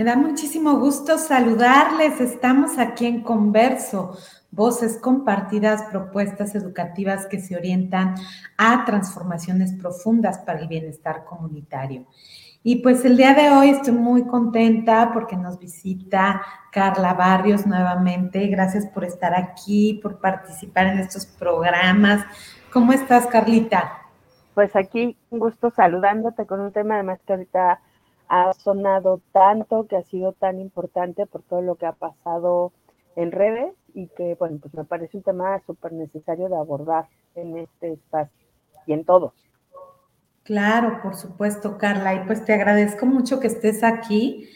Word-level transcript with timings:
Me 0.00 0.06
da 0.06 0.16
muchísimo 0.16 0.78
gusto 0.78 1.18
saludarles. 1.18 2.22
Estamos 2.22 2.78
aquí 2.78 3.04
en 3.04 3.22
Converso, 3.22 4.16
voces 4.50 4.96
compartidas, 4.96 5.82
propuestas 5.90 6.54
educativas 6.54 7.26
que 7.26 7.38
se 7.38 7.54
orientan 7.54 8.14
a 8.56 8.86
transformaciones 8.86 9.74
profundas 9.74 10.38
para 10.38 10.60
el 10.60 10.68
bienestar 10.68 11.26
comunitario. 11.26 12.06
Y 12.62 12.76
pues 12.76 13.04
el 13.04 13.18
día 13.18 13.34
de 13.34 13.50
hoy 13.50 13.68
estoy 13.68 13.92
muy 13.92 14.26
contenta 14.26 15.10
porque 15.12 15.36
nos 15.36 15.58
visita 15.58 16.40
Carla 16.72 17.12
Barrios 17.12 17.66
nuevamente. 17.66 18.46
Gracias 18.46 18.86
por 18.86 19.04
estar 19.04 19.34
aquí, 19.34 20.00
por 20.02 20.18
participar 20.18 20.86
en 20.86 21.00
estos 21.00 21.26
programas. 21.26 22.24
¿Cómo 22.72 22.94
estás, 22.94 23.26
Carlita? 23.26 23.98
Pues 24.54 24.74
aquí 24.76 25.18
un 25.28 25.40
gusto 25.40 25.70
saludándote 25.70 26.46
con 26.46 26.60
un 26.60 26.72
tema 26.72 26.94
además 26.94 27.20
que 27.26 27.34
ahorita 27.34 27.80
ha 28.30 28.52
sonado 28.54 29.20
tanto, 29.32 29.88
que 29.88 29.96
ha 29.96 30.04
sido 30.04 30.32
tan 30.32 30.60
importante 30.60 31.26
por 31.26 31.42
todo 31.42 31.62
lo 31.62 31.74
que 31.74 31.86
ha 31.86 31.92
pasado 31.92 32.72
en 33.16 33.32
redes 33.32 33.74
y 33.92 34.06
que, 34.06 34.36
bueno, 34.36 34.58
pues 34.62 34.72
me 34.72 34.84
parece 34.84 35.16
un 35.16 35.24
tema 35.24 35.60
súper 35.66 35.92
necesario 35.92 36.48
de 36.48 36.56
abordar 36.56 37.08
en 37.34 37.58
este 37.58 37.94
espacio 37.94 38.46
y 38.86 38.92
en 38.92 39.04
todos. 39.04 39.32
Claro, 40.44 41.00
por 41.02 41.16
supuesto, 41.16 41.76
Carla, 41.76 42.14
y 42.14 42.20
pues 42.20 42.44
te 42.44 42.54
agradezco 42.54 43.04
mucho 43.04 43.40
que 43.40 43.48
estés 43.48 43.82
aquí. 43.82 44.48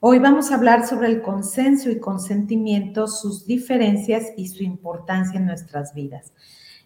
Hoy 0.00 0.18
vamos 0.20 0.50
a 0.50 0.54
hablar 0.54 0.86
sobre 0.86 1.08
el 1.08 1.20
consenso 1.20 1.90
y 1.90 2.00
consentimiento, 2.00 3.08
sus 3.08 3.46
diferencias 3.46 4.32
y 4.38 4.48
su 4.48 4.64
importancia 4.64 5.38
en 5.38 5.44
nuestras 5.44 5.92
vidas. 5.92 6.32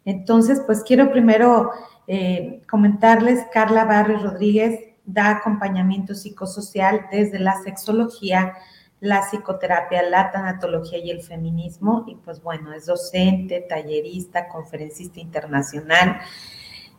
Entonces, 0.04 0.60
pues 0.66 0.82
quiero 0.82 1.12
primero 1.12 1.70
eh, 2.08 2.62
comentarles, 2.68 3.46
Carla 3.52 3.84
Barrio 3.84 4.18
Rodríguez 4.18 4.91
da 5.04 5.30
acompañamiento 5.30 6.14
psicosocial 6.14 7.06
desde 7.10 7.38
la 7.38 7.60
sexología, 7.62 8.54
la 9.00 9.22
psicoterapia, 9.22 10.02
la 10.02 10.30
tanatología 10.30 10.98
y 10.98 11.10
el 11.10 11.22
feminismo. 11.22 12.04
Y 12.06 12.16
pues 12.16 12.42
bueno, 12.42 12.72
es 12.72 12.86
docente, 12.86 13.60
tallerista, 13.68 14.48
conferencista 14.48 15.20
internacional 15.20 16.20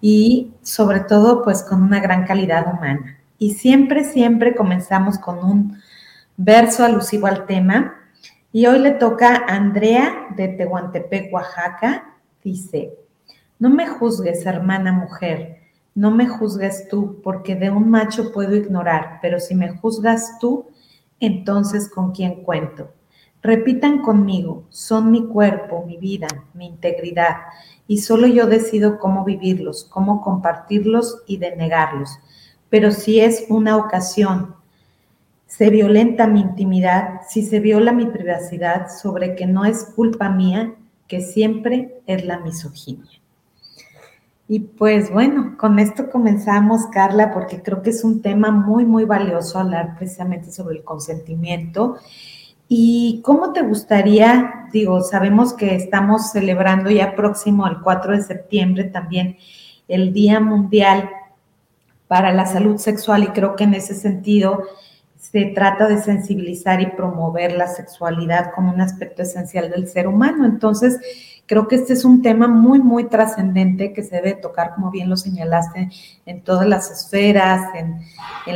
y 0.02 0.54
sobre 0.62 1.00
todo 1.02 1.44
pues 1.44 1.64
con 1.64 1.82
una 1.82 2.00
gran 2.00 2.26
calidad 2.26 2.68
humana. 2.73 3.20
Y 3.38 3.54
siempre, 3.54 4.04
siempre 4.04 4.56
comenzamos 4.56 5.17
con 5.17 5.40
un 5.40 5.82
verso 6.38 6.84
alusivo 6.84 7.28
al 7.28 7.45
tema. 7.45 7.95
Y 8.52 8.67
hoy 8.67 8.80
le 8.80 8.92
toca 8.92 9.36
a 9.36 9.56
Andrea 9.56 10.28
de 10.36 10.50
Tehuantepec, 10.50 11.33
Oaxaca. 11.33 12.16
Dice, 12.44 12.94
no 13.60 13.70
me 13.70 13.88
juzgues, 13.88 14.45
hermana 14.45 14.92
mujer 14.92 15.63
no 15.95 16.11
me 16.11 16.27
juzgues 16.27 16.87
tú, 16.87 17.20
porque 17.23 17.55
de 17.55 17.70
un 17.70 17.89
macho 17.89 18.31
puedo 18.31 18.55
ignorar, 18.55 19.20
pero 19.21 19.39
si 19.39 19.55
me 19.55 19.70
juzgas 19.77 20.39
tú, 20.39 20.67
entonces 21.20 21.89
¿con 21.89 22.11
quién 22.11 22.43
cuento? 22.43 22.92
Repitan 23.42 24.02
conmigo, 24.02 24.64
son 24.70 25.11
mi 25.11 25.27
cuerpo, 25.27 25.83
mi 25.86 25.98
vida, 25.98 26.27
mi 26.53 26.65
integridad, 26.65 27.37
y 27.87 27.98
solo 27.98 28.26
yo 28.27 28.48
decido 28.48 28.98
cómo 28.99 29.26
vivirlos, 29.26 29.83
cómo 29.83 30.21
compartirlos 30.21 31.21
y 31.27 31.37
denegarlos. 31.37 32.20
Pero 32.70 32.92
si 32.92 33.20
es 33.20 33.45
una 33.49 33.77
ocasión, 33.77 34.55
se 35.45 35.70
violenta 35.70 36.26
mi 36.26 36.39
intimidad, 36.39 37.20
si 37.27 37.43
se 37.43 37.59
viola 37.59 37.92
mi 37.92 38.05
privacidad, 38.08 38.87
sobre 38.89 39.36
que 39.36 39.45
no 39.45 39.65
es 39.65 39.86
culpa 39.95 40.30
mía, 40.30 40.73
que 41.08 41.21
siempre 41.21 42.02
es 42.08 42.26
la 42.26 42.39
misoginia. 42.39 43.23
Y 44.48 44.59
pues 44.59 45.11
bueno, 45.11 45.55
con 45.58 45.80
esto 45.80 46.09
comenzamos, 46.09 46.87
Carla, 46.87 47.31
porque 47.31 47.61
creo 47.61 47.81
que 47.81 47.92
es 47.92 48.04
un 48.04 48.21
tema 48.21 48.52
muy, 48.52 48.86
muy 48.86 49.05
valioso 49.05 49.59
hablar 49.59 49.95
precisamente 49.98 50.52
sobre 50.52 50.77
el 50.77 50.83
consentimiento. 50.83 51.98
¿Y 52.67 53.21
cómo 53.23 53.53
te 53.53 53.61
gustaría, 53.61 54.67
digo, 54.71 55.02
sabemos 55.02 55.53
que 55.53 55.76
estamos 55.76 56.32
celebrando 56.32 56.89
ya 56.89 57.15
próximo 57.15 57.65
al 57.65 57.82
4 57.82 58.17
de 58.17 58.23
septiembre 58.23 58.86
también 58.86 59.37
el 59.87 60.14
Día 60.14 60.39
Mundial 60.39 61.09
para 62.08 62.33
la 62.33 62.45
Salud 62.45 62.77
Sexual 62.77 63.23
y 63.23 63.27
creo 63.27 63.55
que 63.55 63.64
en 63.64 63.73
ese 63.73 63.95
sentido 63.95 64.64
se 65.17 65.45
trata 65.45 65.87
de 65.87 66.02
sensibilizar 66.02 66.82
y 66.82 66.87
promover 66.87 67.53
la 67.53 67.67
sexualidad 67.67 68.52
como 68.53 68.73
un 68.73 68.82
aspecto 68.82 69.23
esencial 69.23 69.70
del 69.70 69.87
ser 69.87 70.08
humano. 70.08 70.45
Entonces, 70.45 70.99
Creo 71.53 71.67
que 71.67 71.75
este 71.75 71.93
es 71.93 72.03
un 72.03 72.23
tema 72.23 72.47
muy, 72.47 72.80
muy 72.80 73.03
trascendente 73.03 73.93
que 73.93 74.02
se 74.02 74.15
debe 74.15 74.33
tocar, 74.33 74.73
como 74.73 74.89
bien 74.89 75.08
lo 75.08 75.15
señalaste, 75.15 75.87
en 76.25 76.41
todas 76.41 76.67
las 76.67 76.89
esferas, 76.89 77.61
en, 77.75 77.99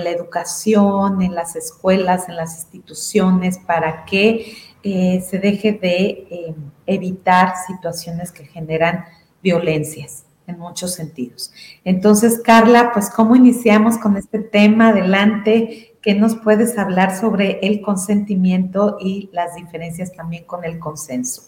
la 0.03 0.09
educación, 0.09 1.21
en 1.21 1.35
las 1.35 1.55
escuelas, 1.55 2.27
en 2.27 2.35
las 2.35 2.55
instituciones, 2.55 3.59
para 3.59 4.03
que 4.05 4.51
eh, 4.81 5.21
se 5.21 5.37
deje 5.37 5.73
de 5.73 6.07
eh, 6.07 6.55
evitar 6.87 7.53
situaciones 7.67 8.31
que 8.31 8.45
generan 8.45 9.05
violencias 9.43 10.25
en 10.47 10.57
muchos 10.57 10.95
sentidos. 10.95 11.53
Entonces, 11.83 12.41
Carla, 12.43 12.89
pues, 12.93 13.11
¿cómo 13.11 13.35
iniciamos 13.35 13.99
con 13.99 14.17
este 14.17 14.39
tema? 14.39 14.89
Adelante, 14.89 15.99
¿qué 16.01 16.15
nos 16.15 16.35
puedes 16.37 16.79
hablar 16.79 17.15
sobre 17.15 17.59
el 17.61 17.79
consentimiento 17.79 18.97
y 18.99 19.29
las 19.33 19.53
diferencias 19.53 20.13
también 20.13 20.45
con 20.45 20.65
el 20.65 20.79
consenso? 20.79 21.43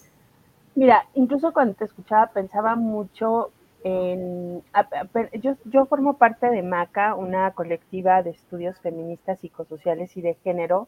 Mira, 0.79 1.09
incluso 1.13 1.51
cuando 1.51 1.73
te 1.73 1.83
escuchaba 1.83 2.27
pensaba 2.27 2.77
mucho 2.77 3.51
en... 3.83 4.63
Yo, 5.41 5.57
yo 5.65 5.85
formo 5.87 6.13
parte 6.13 6.49
de 6.49 6.63
MACA, 6.63 7.15
una 7.15 7.51
colectiva 7.51 8.23
de 8.23 8.29
estudios 8.29 8.79
feministas, 8.79 9.41
psicosociales 9.41 10.15
y 10.15 10.21
de 10.21 10.35
género, 10.35 10.87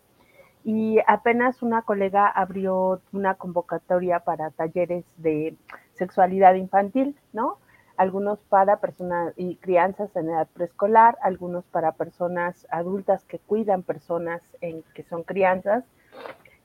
y 0.63 0.99
apenas 1.07 1.61
una 1.61 1.81
colega 1.81 2.25
abrió 2.25 3.01
una 3.11 3.33
convocatoria 3.33 4.21
para 4.21 4.51
talleres 4.51 5.03
de 5.17 5.57
sexualidad 5.95 6.53
infantil, 6.53 7.17
¿no? 7.33 7.57
Algunos 7.97 8.39
para 8.43 8.77
personas 8.77 9.33
y 9.35 9.57
crianzas 9.57 10.15
en 10.15 10.29
edad 10.29 10.47
preescolar, 10.53 11.17
algunos 11.21 11.65
para 11.65 11.91
personas 11.91 12.65
adultas 12.71 13.25
que 13.25 13.39
cuidan 13.39 13.83
personas 13.83 14.41
en, 14.61 14.83
que 14.95 15.03
son 15.03 15.23
crianzas, 15.23 15.83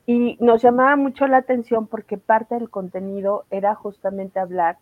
y 0.06 0.36
nos 0.40 0.62
llamaba 0.62 0.94
mucho 0.96 1.26
la 1.26 1.38
atención 1.38 1.88
porque 1.88 2.16
parte 2.16 2.54
del 2.54 2.70
contenido 2.70 3.44
era 3.50 3.74
justamente 3.74 4.38
hablar 4.38 4.78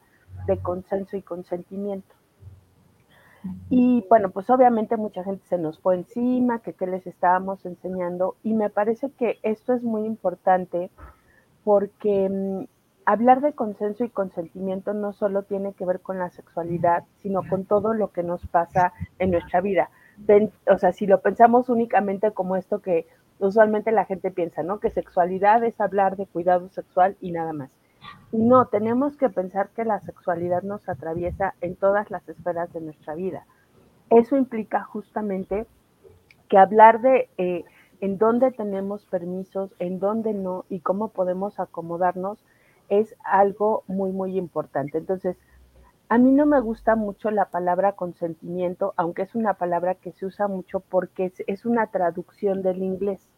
de 0.47 0.59
consenso 0.59 1.17
y 1.17 1.23
consentimiento. 1.23 2.15
Y 3.69 4.05
bueno, 4.09 4.31
pues 4.31 4.49
obviamente 4.51 4.97
mucha 4.97 5.25
gente 5.25 5.45
se 5.47 5.59
nos 5.59 5.79
fue 5.79 5.97
encima, 5.97 6.61
que 6.61 6.73
qué 6.73 6.87
les 6.87 7.06
estábamos 7.06 7.65
enseñando. 7.67 8.37
Y 8.43 8.55
me 8.55 8.71
parece 8.71 9.11
que 9.11 9.38
esto 9.43 9.75
es 9.75 9.82
muy 9.82 10.06
importante 10.06 10.91
porque 11.62 12.29
mm, 12.29 12.65
hablar 13.06 13.41
de 13.41 13.53
consenso 13.53 14.05
y 14.05 14.11
consentimiento 14.11 14.94
no 14.94 15.12
solo 15.12 15.43
tiene 15.43 15.73
que 15.75 15.85
ver 15.85 16.00
con 16.00 16.19
la 16.19 16.31
sexualidad, 16.31 17.05
sino 17.23 17.43
con 17.49 17.65
todo 17.65 17.93
lo 17.94 18.12
que 18.12 18.23
nos 18.23 18.47
pasa 18.47 18.93
en 19.19 19.31
nuestra 19.31 19.61
vida. 19.61 19.91
o 20.70 20.79
sea, 20.79 20.93
si 20.93 21.06
lo 21.06 21.20
pensamos 21.20 21.69
únicamente 21.69 22.31
como 22.32 22.56
esto 22.56 22.81
que 22.81 23.06
usualmente 23.38 23.92
la 23.92 24.04
gente 24.04 24.31
piensa, 24.31 24.62
¿no? 24.62 24.81
Que 24.81 24.90
sexualidad 24.90 25.62
es 25.64 25.81
hablar 25.81 26.16
de 26.16 26.26
cuidado 26.26 26.69
sexual 26.70 27.16
y 27.20 27.32
nada 27.32 27.52
más. 27.52 27.70
no, 28.32 28.66
tenemos 28.66 29.16
que 29.16 29.31
pensar 29.31 29.70
que 29.70 29.84
la 29.84 30.00
sexualidad 30.00 30.62
nos 30.62 30.88
atraviesa 30.88 31.54
en 31.60 31.75
todas 31.76 32.10
las 32.10 32.28
esferas 32.28 32.72
de 32.72 32.81
nuestra 32.81 33.14
vida. 33.14 33.46
Eso 34.10 34.36
implica 34.36 34.84
justamente 34.84 35.66
que 36.48 36.58
hablar 36.58 37.00
de 37.00 37.28
eh, 37.38 37.64
en 38.00 38.19
dónde 38.19 38.50
tenemos 38.52 39.06
permisos, 39.06 39.75
en 39.78 39.98
dónde 39.98 40.34
no 40.34 40.66
y 40.69 40.81
cómo 40.81 41.08
podemos 41.08 41.58
acomodarnos 41.58 42.44
es 42.88 43.14
algo 43.25 43.82
muy, 43.86 44.12
muy 44.12 44.36
importante. 44.36 44.98
Entonces, 44.98 45.36
a 46.09 46.19
mí 46.19 46.31
no 46.33 46.47
me 46.47 46.61
gusta 46.61 46.97
mucho 46.97 47.31
la 47.31 47.47
palabra 47.47 47.93
consentimiento, 47.93 48.93
aunque 48.97 49.23
es 49.23 49.35
una 49.35 49.55
palabra 49.55 49.95
que 49.95 50.12
se 50.12 50.27
usa 50.27 50.49
mucho 50.49 50.81
porque 50.81 51.33
es, 51.47 51.65
una 51.65 51.87
traducción 51.89 52.62
del 52.62 52.83
inglés. 52.83 53.29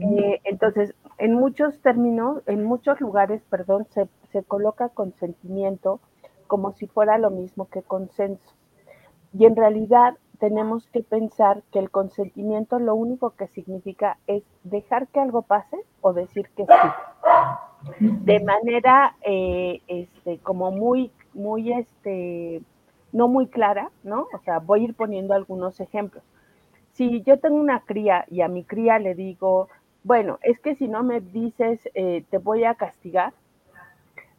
Eh, 0.00 0.40
entonces, 0.44 0.94
en 1.18 1.34
muchos 1.34 1.80
términos, 1.80 2.42
en 2.46 2.64
muchos 2.64 3.00
lugares, 3.00 3.42
perdón, 3.50 3.86
se, 3.90 4.08
se, 4.30 4.42
coloca 4.44 4.90
consentimiento 4.90 6.00
como 6.46 6.72
si 6.72 6.86
fuera 6.86 7.18
lo 7.18 7.30
mismo 7.30 7.68
que 7.68 7.82
consenso. 7.82 8.54
Y 9.32 9.46
en 9.46 9.56
realidad 9.56 10.16
tenemos 10.40 10.86
que 10.88 11.02
pensar 11.02 11.62
que 11.70 11.78
el 11.78 11.90
consentimiento 11.90 12.78
lo 12.78 12.94
único 12.94 13.30
que 13.30 13.46
significa 13.48 14.18
es 14.26 14.42
dejar 14.64 15.08
que 15.08 15.20
algo 15.20 15.42
pase 15.42 15.76
o 16.00 16.12
decir 16.12 16.48
que 16.56 16.64
sí. 16.64 18.00
De 18.00 18.40
manera, 18.40 19.16
eh, 19.22 19.80
este, 19.86 20.38
como 20.38 20.70
muy, 20.70 21.12
muy, 21.34 21.72
este, 21.72 22.62
no 23.12 23.28
muy 23.28 23.46
clara, 23.48 23.90
¿no? 24.02 24.26
O 24.32 24.38
sea, 24.44 24.58
voy 24.58 24.80
a 24.80 24.84
ir 24.84 24.94
poniendo 24.94 25.34
algunos 25.34 25.80
ejemplos. 25.80 26.24
Si 26.92 27.22
yo 27.22 27.38
tengo 27.38 27.56
una 27.56 27.80
cría 27.80 28.24
y 28.30 28.40
a 28.42 28.48
mi 28.48 28.64
cría 28.64 28.98
le 28.98 29.14
digo, 29.14 29.68
bueno, 30.04 30.38
es 30.42 30.58
que 30.60 30.74
si 30.74 30.88
no 30.88 31.02
me 31.02 31.20
dices, 31.20 31.80
eh, 31.94 32.24
te 32.30 32.38
voy 32.38 32.64
a 32.64 32.74
castigar, 32.74 33.32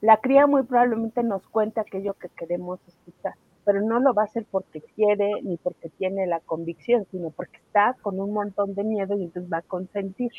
la 0.01 0.17
cría 0.17 0.47
muy 0.47 0.63
probablemente 0.63 1.23
nos 1.23 1.47
cuenta 1.47 1.81
aquello 1.81 2.13
que 2.15 2.29
queremos 2.29 2.79
escuchar 2.87 3.35
pero 3.63 3.81
no 3.81 3.99
lo 3.99 4.13
va 4.13 4.23
a 4.23 4.25
hacer 4.25 4.45
porque 4.49 4.81
quiere 4.81 5.41
ni 5.43 5.57
porque 5.57 5.89
tiene 5.89 6.27
la 6.27 6.39
convicción, 6.39 7.05
sino 7.11 7.29
porque 7.29 7.57
está 7.57 7.95
con 8.01 8.19
un 8.19 8.33
montón 8.33 8.73
de 8.75 8.83
miedo 8.83 9.17
y 9.17 9.23
entonces 9.23 9.51
va 9.51 9.57
a 9.57 9.61
consentir. 9.61 10.31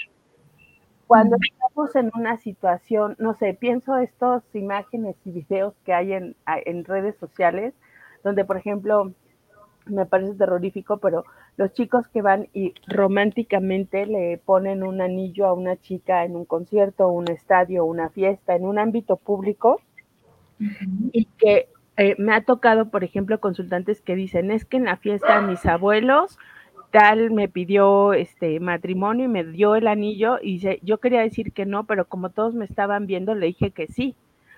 Cuando 1.07 1.37
estamos 1.41 1.95
en 1.97 2.11
una 2.15 2.39
situación, 2.39 3.17
no 3.19 3.35
sé, 3.35 3.55
pienso 3.55 3.97
estas 3.99 4.43
imágenes 4.55 5.17
y 5.25 5.31
videos 5.31 5.75
que 5.85 5.93
hay 5.93 6.15
en, 6.15 6.37
en 6.47 6.85
redes 6.85 7.17
sociales, 7.17 7.75
donde, 8.25 8.45
por 8.45 8.57
ejemplo, 8.57 9.13
me 9.87 10.07
parece 10.07 10.35
terrorífico, 10.35 10.99
pero 10.99 11.25
los 11.57 11.73
chicos 11.73 12.09
que 12.09 12.23
van 12.23 12.49
y 12.55 12.75
románticamente 12.87 14.07
le 14.07 14.39
ponen 14.39 14.83
un 14.83 15.01
anillo 15.01 15.47
a 15.47 15.53
una 15.53 15.77
chica 15.77 16.25
en 16.25 16.37
un 16.37 16.45
concierto, 16.45 17.09
un 17.09 17.29
estadio, 17.31 17.85
una 17.85 18.09
fiesta, 18.09 18.55
en 18.55 18.65
un 18.65 18.79
ámbito 18.79 19.17
público, 19.17 19.81
y 21.13 21.25
que 21.39 21.69
eh, 21.97 22.15
me 22.19 22.35
ha 22.35 22.45
tocado, 22.45 22.89
por 22.91 23.05
ejemplo, 23.05 23.41
consultantes 23.41 24.01
que 24.01 24.15
dicen, 24.15 24.51
es 24.51 24.65
que 24.65 24.77
en 24.77 24.85
la 24.85 24.97
fiesta 24.97 25.43
mis 25.43 25.67
abuelos 25.67 26.39
tal 26.93 27.31
me 27.31 27.49
pidió 27.49 28.13
este 28.13 28.61
matrimonio 28.61 29.25
y 29.25 29.29
me 29.29 29.45
dio 29.45 29.75
el 29.75 29.89
anillo 29.89 30.39
y 30.43 30.61
yo 30.83 30.99
quería 30.99 31.23
decir 31.23 31.53
que 31.53 31.65
no, 31.65 31.85
pero 31.85 32.05
como 32.05 32.29
todos 32.29 32.55
me 32.55 32.67
estaban 32.67 33.07
viendo, 33.07 33.35
le 33.35 33.47
dije 33.47 33.71
que 33.71 33.87
sí. 33.87 34.15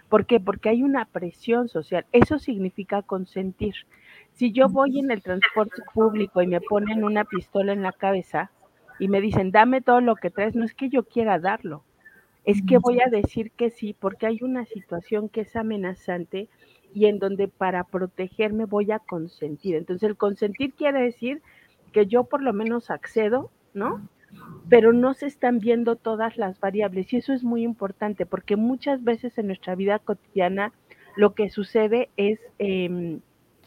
¿Por 0.09 0.27
qué? 0.27 0.41
Porque 0.41 0.69
hay 0.69 0.83
una 0.83 1.07
presión 1.07 1.69
social. 1.69 2.05
Eso 2.13 2.39
significa 2.41 3.03
consentir. 3.03 3.75
Si 4.33 4.51
yo 4.53 4.69
voy 4.69 4.99
en 4.99 5.13
el 5.13 5.23
transporte 5.23 5.81
público 5.95 6.43
y 6.43 6.49
me 6.49 6.61
ponen 6.61 7.05
una 7.05 7.25
pistola 7.25 7.73
en 7.73 7.83
la 7.83 7.93
cabeza 7.93 8.51
y 8.99 9.07
me 9.07 9.21
dicen, 9.21 9.53
dame 9.53 9.81
todo 9.81 10.01
lo 10.01 10.17
que 10.17 10.31
traes, 10.31 10.57
no 10.57 10.65
es 10.65 10.75
que 10.75 10.89
yo 10.89 11.05
quiera 11.05 11.39
darlo, 11.39 11.85
es 12.45 12.63
que 12.63 12.79
voy 12.79 13.01
a 13.01 13.11
decir 13.11 13.53
que 13.53 13.71
sí, 13.71 13.95
porque 13.99 14.27
hay 14.27 14.39
una 14.43 14.67
situación 14.67 15.29
que 15.29 15.43
es 15.43 15.55
amenazante 15.55 16.49
y 16.93 17.07
en 17.07 17.21
donde 17.21 17.47
para 17.47 17.85
protegerme 17.85 18.65
voy 18.65 18.91
a 18.91 18.99
consentir. 18.99 19.77
Entonces 19.77 20.09
el 20.09 20.17
consentir 20.17 20.75
quiere 20.75 21.01
decir 21.01 21.43
que 21.95 22.07
yo 22.07 22.25
por 22.25 22.43
lo 22.43 22.53
menos 22.53 22.91
accedo, 22.91 23.51
¿no? 23.73 24.09
Pero 24.69 24.93
no 24.93 25.15
se 25.15 25.27
están 25.27 25.61
viendo 25.61 25.95
todas 25.95 26.37
las 26.37 26.59
variables 26.59 27.13
y 27.13 27.19
eso 27.19 27.33
es 27.33 27.45
muy 27.45 27.63
importante 27.63 28.27
porque 28.27 28.57
muchas 28.57 29.05
veces 29.05 29.39
en 29.39 29.47
nuestra 29.47 29.77
vida 29.77 30.01
cotidiana 30.01 30.73
lo 31.17 31.35
que 31.35 31.49
sucede 31.51 32.11
es 32.17 32.41
em, 32.59 33.21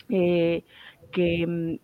eh, 0.10 0.66
que 1.12 1.42
em, 1.44 1.80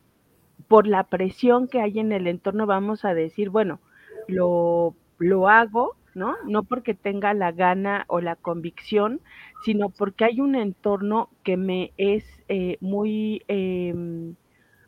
por 0.67 0.85
la 0.85 1.05
presión 1.05 1.69
que 1.69 1.79
hay 1.79 1.99
en 1.99 2.11
el 2.11 2.27
entorno 2.27 2.65
vamos 2.65 3.05
a 3.05 3.13
decir, 3.13 3.49
bueno, 3.49 3.79
lo, 4.27 4.95
lo 5.17 5.47
hago, 5.47 5.95
¿no? 6.13 6.35
No 6.45 6.63
porque 6.63 6.93
tenga 6.93 7.33
la 7.33 7.53
gana 7.53 8.03
o 8.09 8.19
la 8.19 8.35
convicción, 8.35 9.21
sino 9.63 9.89
porque 9.89 10.25
hay 10.25 10.41
un 10.41 10.55
entorno 10.55 11.29
que 11.43 11.55
me 11.55 11.93
es 11.97 12.25
eh, 12.49 12.77
muy, 12.81 13.43
em, 13.47 14.35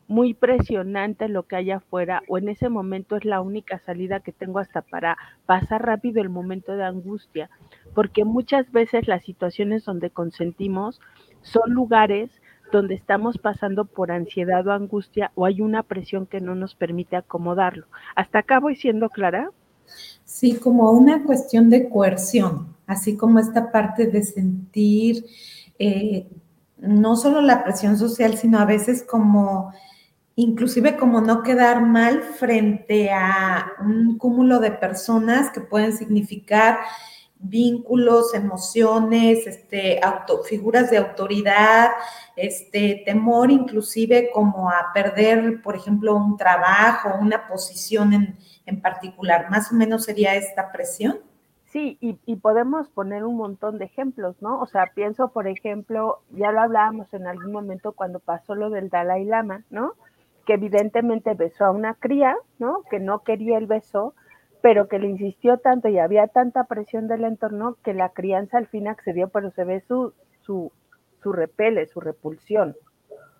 muy 0.08 0.34
presionante 0.34 1.28
lo 1.28 1.44
que 1.44 1.56
hay 1.56 1.70
afuera, 1.70 2.22
o 2.28 2.38
en 2.38 2.48
ese 2.48 2.68
momento 2.68 3.16
es 3.16 3.24
la 3.24 3.40
única 3.40 3.78
salida 3.80 4.20
que 4.20 4.32
tengo 4.32 4.58
hasta 4.58 4.82
para 4.82 5.16
pasar 5.46 5.84
rápido 5.84 6.20
el 6.20 6.28
momento 6.28 6.72
de 6.76 6.84
angustia, 6.84 7.50
porque 7.94 8.24
muchas 8.24 8.70
veces 8.72 9.08
las 9.08 9.24
situaciones 9.24 9.84
donde 9.84 10.10
consentimos 10.10 11.00
son 11.42 11.72
lugares 11.72 12.30
donde 12.72 12.94
estamos 12.94 13.38
pasando 13.38 13.84
por 13.84 14.10
ansiedad 14.10 14.66
o 14.66 14.72
angustia 14.72 15.30
o 15.34 15.44
hay 15.44 15.60
una 15.60 15.82
presión 15.82 16.26
que 16.26 16.40
no 16.40 16.54
nos 16.54 16.74
permite 16.74 17.16
acomodarlo. 17.16 17.86
¿Hasta 18.14 18.40
acá 18.40 18.58
voy 18.58 18.76
siendo 18.76 19.08
clara? 19.08 19.50
Sí, 20.24 20.56
como 20.56 20.90
una 20.90 21.22
cuestión 21.22 21.70
de 21.70 21.88
coerción, 21.88 22.74
así 22.86 23.16
como 23.16 23.38
esta 23.38 23.70
parte 23.70 24.06
de 24.06 24.22
sentir 24.24 25.24
eh, 25.78 26.26
no 26.78 27.16
solo 27.16 27.40
la 27.40 27.64
presión 27.64 27.96
social, 27.96 28.36
sino 28.36 28.58
a 28.58 28.64
veces 28.64 29.02
como, 29.02 29.72
inclusive 30.36 30.96
como 30.96 31.20
no 31.20 31.42
quedar 31.42 31.82
mal 31.82 32.22
frente 32.22 33.10
a 33.10 33.72
un 33.80 34.16
cúmulo 34.18 34.60
de 34.60 34.70
personas 34.70 35.50
que 35.50 35.60
pueden 35.60 35.96
significar 35.96 36.78
vínculos, 37.38 38.34
emociones, 38.34 39.46
este, 39.46 40.00
figuras 40.48 40.90
de 40.90 40.98
autoridad, 40.98 41.90
este, 42.34 43.02
temor 43.04 43.50
inclusive 43.50 44.30
como 44.32 44.70
a 44.70 44.92
perder, 44.94 45.60
por 45.62 45.76
ejemplo, 45.76 46.14
un 46.16 46.36
trabajo, 46.36 47.10
una 47.20 47.46
posición 47.46 48.12
en, 48.12 48.38
en 48.64 48.80
particular. 48.80 49.50
Más 49.50 49.72
o 49.72 49.74
menos 49.74 50.04
sería 50.04 50.34
esta 50.34 50.70
presión. 50.72 51.18
Sí, 51.76 51.98
y, 52.00 52.36
podemos 52.36 52.88
poner 52.88 53.24
un 53.24 53.36
montón 53.36 53.78
de 53.78 53.84
ejemplos, 53.84 54.36
¿no? 54.40 54.60
O 54.60 54.66
sea, 54.66 54.92
pienso, 54.94 55.28
por 55.28 55.46
ejemplo, 55.46 56.20
ya 56.30 56.50
lo 56.50 56.60
hablábamos 56.60 57.12
en 57.12 57.26
algún 57.26 57.52
momento 57.52 57.92
cuando 57.92 58.18
pasó 58.18 58.54
lo 58.54 58.70
del 58.70 58.88
Dalai 58.88 59.24
Lama, 59.24 59.64
¿no? 59.68 59.92
Que 60.46 60.54
evidentemente 60.54 61.34
besó 61.34 61.66
a 61.66 61.70
una 61.70 61.94
cría, 61.94 62.36
¿no? 62.58 62.82
Que 62.90 63.00
no 63.00 63.24
quería 63.24 63.58
el 63.58 63.66
beso, 63.66 64.14
pero 64.62 64.88
que 64.88 64.98
le 64.98 65.08
insistió 65.08 65.58
tanto 65.58 65.88
y 65.88 65.98
había 65.98 66.28
tanta 66.28 66.64
presión 66.64 67.08
del 67.08 67.24
entorno 67.24 67.76
que 67.84 67.94
la 67.94 68.10
crianza 68.10 68.58
al 68.58 68.66
fin 68.68 68.88
accedió, 68.88 69.28
pero 69.28 69.50
se 69.50 69.64
ve 69.64 69.80
su, 69.80 70.14
su, 70.42 70.72
su 71.22 71.32
repele, 71.32 71.86
su 71.86 72.00
repulsión. 72.00 72.76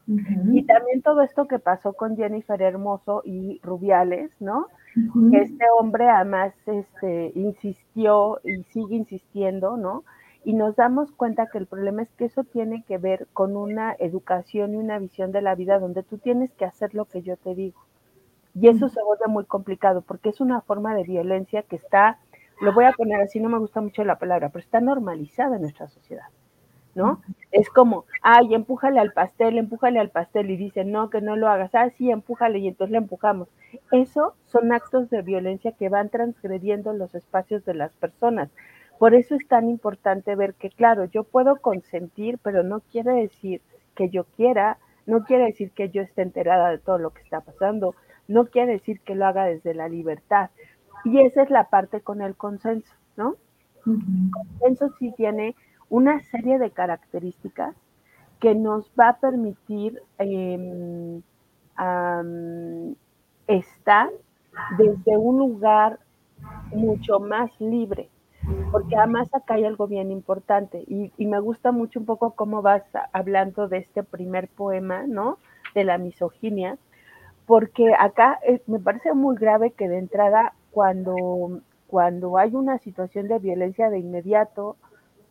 Y 0.07 0.65
también 0.67 1.03
todo 1.03 1.23
esto 1.23 1.49
que 1.49 1.59
pasó 1.59 1.95
con 1.95 2.17
Jennifer 2.17 2.63
Hermoso 2.63 3.23
y 3.25 3.61
Rubiales, 3.63 4.31
¿no? 4.41 4.69
Este 5.33 5.65
hombre 5.79 6.09
además 6.09 6.55
este, 6.67 7.33
insistió 7.35 8.41
y 8.45 8.63
sigue 8.65 8.95
insistiendo, 8.97 9.77
¿no? 9.77 10.05
Y 10.47 10.53
nos 10.53 10.77
damos 10.77 11.11
cuenta 11.11 11.49
que 11.49 11.59
el 11.59 11.67
problema 11.67 12.03
es 12.03 12.09
que 12.13 12.27
eso 12.27 12.45
tiene 12.45 12.85
que 12.85 12.99
ver 12.99 13.27
con 13.33 13.57
una 13.57 13.97
educación 13.99 14.75
y 14.75 14.77
una 14.77 14.97
visión 15.01 15.33
de 15.33 15.43
la 15.43 15.57
vida 15.57 15.81
donde 15.81 16.05
tú 16.05 16.19
tienes 16.19 16.53
que 16.55 16.65
hacer 16.65 16.95
lo 16.95 17.07
que 17.07 17.21
yo 17.23 17.37
te 17.37 17.57
digo. 17.57 17.81
Y 18.55 18.69
eso 18.69 18.89
se 18.89 19.03
vuelve 19.03 19.27
muy 19.27 19.45
complicado 19.45 20.03
porque 20.03 20.29
es 20.29 20.41
una 20.41 20.61
forma 20.61 20.95
de 20.95 21.03
violencia 21.03 21.65
que 21.65 21.75
está, 21.75 22.21
lo 22.61 22.73
voy 22.73 22.85
a 22.85 22.93
poner 22.93 23.21
así, 23.21 23.41
no 23.41 23.49
me 23.49 23.59
gusta 23.59 23.81
mucho 23.81 24.05
la 24.05 24.21
palabra, 24.21 24.51
pero 24.51 24.63
está 24.63 24.81
normalizada 24.81 25.57
en 25.57 25.63
nuestra 25.63 25.89
sociedad. 25.89 26.29
¿no? 26.95 27.21
Es 27.51 27.69
como, 27.69 28.05
ay, 28.23 28.55
empújale 28.55 29.01
al 29.01 29.13
pastel, 29.13 29.59
empújale 29.59 29.99
al 29.99 30.11
pastel 30.11 30.49
y 30.53 30.57
dicen, 30.57 30.93
no, 30.93 31.11
que 31.11 31.21
no 31.21 31.35
lo 31.35 31.49
hagas, 31.49 31.75
ah, 31.75 31.91
sí, 31.99 32.09
empújale 32.09 32.61
y 32.61 32.69
entonces 32.69 32.93
le 32.93 32.99
empujamos. 32.99 33.49
Eso 33.91 34.37
son 34.45 34.73
actos 34.73 35.11
de 35.11 35.23
violencia 35.23 35.73
que 35.73 35.89
van 35.89 36.09
transgrediendo 36.09 36.93
los 36.93 37.17
espacios 37.17 37.65
de 37.65 37.75
las 37.75 37.93
personas. 37.95 38.49
Por 38.99 39.15
eso 39.15 39.35
es 39.35 39.47
tan 39.47 39.69
importante 39.69 40.35
ver 40.35 40.55
que, 40.55 40.71
claro, 40.71 41.05
yo 41.05 41.25
puedo 41.25 41.57
consentir, 41.57 42.39
pero 42.43 42.63
no 42.63 42.81
quiere 42.81 43.13
decir 43.13 43.61
que 43.95 44.09
yo 44.09 44.25
quiera, 44.25 44.79
no 45.07 45.25
quiere 45.25 45.45
decir 45.45 45.71
que 45.73 45.91
yo 45.91 46.03
esté 46.03 46.23
enterada 46.23 46.71
de 46.71 46.79
todo 46.79 46.99
lo 46.99 47.11
que 47.11 47.23
está 47.23 47.41
pasando, 47.41 47.95
no 48.29 48.47
quiere 48.47 48.73
decir 48.73 49.01
que 49.01 49.15
lo 49.15 49.27
haga 49.27 49.45
desde 49.45 49.75
la 49.75 49.89
libertad. 49.89 50.51
Y 51.05 51.21
esa 51.21 51.43
es 51.43 51.51
la 51.51 51.65
parte 51.65 52.01
con 52.01 52.23
el 52.23 52.37
consenso, 52.37 52.93
¿no? 53.17 53.37
El 53.87 54.31
consenso 54.33 54.95
sí 54.99 55.13
tiene 55.17 55.55
una 55.89 56.21
serie 56.21 56.59
de 56.59 56.71
características 56.71 57.77
que 58.41 58.55
nos 58.55 58.91
va 58.99 59.11
a 59.11 59.19
permitir 59.19 60.03
em, 60.19 61.23
estar 63.47 64.11
desde 64.79 65.17
un 65.17 65.39
lugar 65.39 66.01
mucho 66.73 67.21
más 67.21 67.51
libre, 67.61 68.09
porque 68.71 68.97
además 68.97 69.29
acá 69.33 69.55
hay 69.55 69.65
algo 69.65 69.87
bien 69.87 70.11
importante 70.11 70.85
y, 70.87 71.13
y, 71.17 71.27
me 71.27 71.41
gusta 71.41 71.73
mucho 71.73 72.01
un 72.01 72.07
poco 72.07 72.33
cómo 72.33 72.63
vas 72.63 72.83
hablando 73.13 73.69
de 73.69 73.79
este 73.79 74.03
primer 74.03 74.49
poema, 74.49 75.05
¿no? 75.07 75.39
De 75.75 75.85
la 75.85 75.99
misoginia, 75.99 76.79
porque 77.47 77.95
acá 77.99 78.39
eh, 78.47 78.61
me 78.67 78.81
parece 78.81 79.15
muy 79.15 79.37
grave 79.37 79.71
que 79.71 79.89
de 79.89 79.99
entrada 79.99 80.53
cuando, 80.73 81.61
cuando 81.87 82.37
hay 82.39 82.55
una 82.55 82.79
situación 82.79 83.29
de 83.29 83.39
violencia 83.39 83.89
de 83.89 83.99
inmediato, 83.99 84.77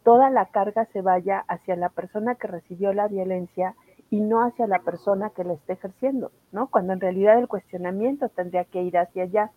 toda 0.04 0.30
la 0.30 0.46
carga 0.46 0.86
se 0.86 1.02
vaya 1.02 1.44
hacia 1.48 1.76
la 1.76 1.90
persona 1.90 2.36
que 2.36 2.48
recibió 2.48 2.94
la 2.94 3.08
violencia 3.08 3.76
y 4.10 4.22
no 4.22 4.44
hacia 4.44 4.68
la 4.68 4.80
persona 4.80 5.32
que 5.32 5.44
la 5.44 5.54
está 5.54 5.74
ejerciendo, 5.74 6.32
¿no? 6.52 6.68
Cuando 6.68 6.94
en 6.94 7.02
realidad 7.02 7.38
el 7.38 7.48
cuestionamiento 7.48 8.30
tendría 8.30 8.64
que 8.64 8.82
ir 8.82 8.98
hacia 8.98 9.24
allá. 9.24 9.52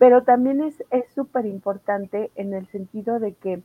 Pero 0.00 0.22
también 0.22 0.62
es 0.62 0.82
súper 1.14 1.44
importante 1.44 2.30
en 2.34 2.54
el 2.54 2.66
sentido 2.68 3.20
de 3.20 3.34
que 3.34 3.62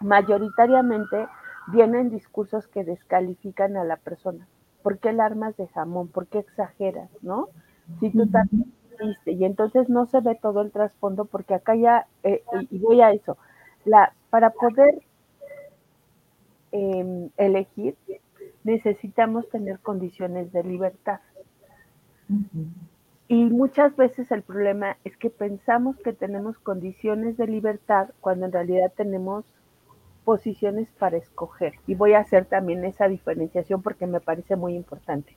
mayoritariamente 0.00 1.28
vienen 1.68 2.10
discursos 2.10 2.66
que 2.66 2.82
descalifican 2.82 3.76
a 3.76 3.84
la 3.84 3.96
persona. 3.96 4.48
¿Por 4.82 4.98
qué 4.98 5.10
alarmas 5.10 5.56
de 5.56 5.68
jamón? 5.68 6.08
¿Por 6.08 6.26
qué 6.26 6.40
exageras? 6.40 7.08
¿No? 7.22 7.48
Si 8.00 8.10
tú 8.10 8.26
también 8.26 8.72
viste, 9.00 9.30
y 9.30 9.44
entonces 9.44 9.88
no 9.88 10.06
se 10.06 10.20
ve 10.20 10.34
todo 10.34 10.62
el 10.62 10.72
trasfondo 10.72 11.26
porque 11.26 11.54
acá 11.54 11.76
ya, 11.76 12.08
eh, 12.24 12.42
y 12.68 12.80
voy 12.80 13.00
a 13.00 13.12
eso, 13.12 13.38
la, 13.84 14.14
para 14.30 14.50
poder 14.50 15.00
em, 16.72 17.30
elegir 17.36 17.94
necesitamos 18.64 19.48
tener 19.48 19.78
condiciones 19.78 20.50
de 20.50 20.64
libertad. 20.64 21.20
Y 23.32 23.46
muchas 23.46 23.96
veces 23.96 24.30
el 24.30 24.42
problema 24.42 24.98
es 25.04 25.16
que 25.16 25.30
pensamos 25.30 25.96
que 25.96 26.12
tenemos 26.12 26.58
condiciones 26.58 27.38
de 27.38 27.46
libertad 27.46 28.10
cuando 28.20 28.44
en 28.44 28.52
realidad 28.52 28.92
tenemos 28.94 29.46
posiciones 30.22 30.90
para 30.98 31.16
escoger. 31.16 31.72
Y 31.86 31.94
voy 31.94 32.12
a 32.12 32.18
hacer 32.18 32.44
también 32.44 32.84
esa 32.84 33.08
diferenciación 33.08 33.80
porque 33.80 34.06
me 34.06 34.20
parece 34.20 34.54
muy 34.54 34.74
importante. 34.74 35.34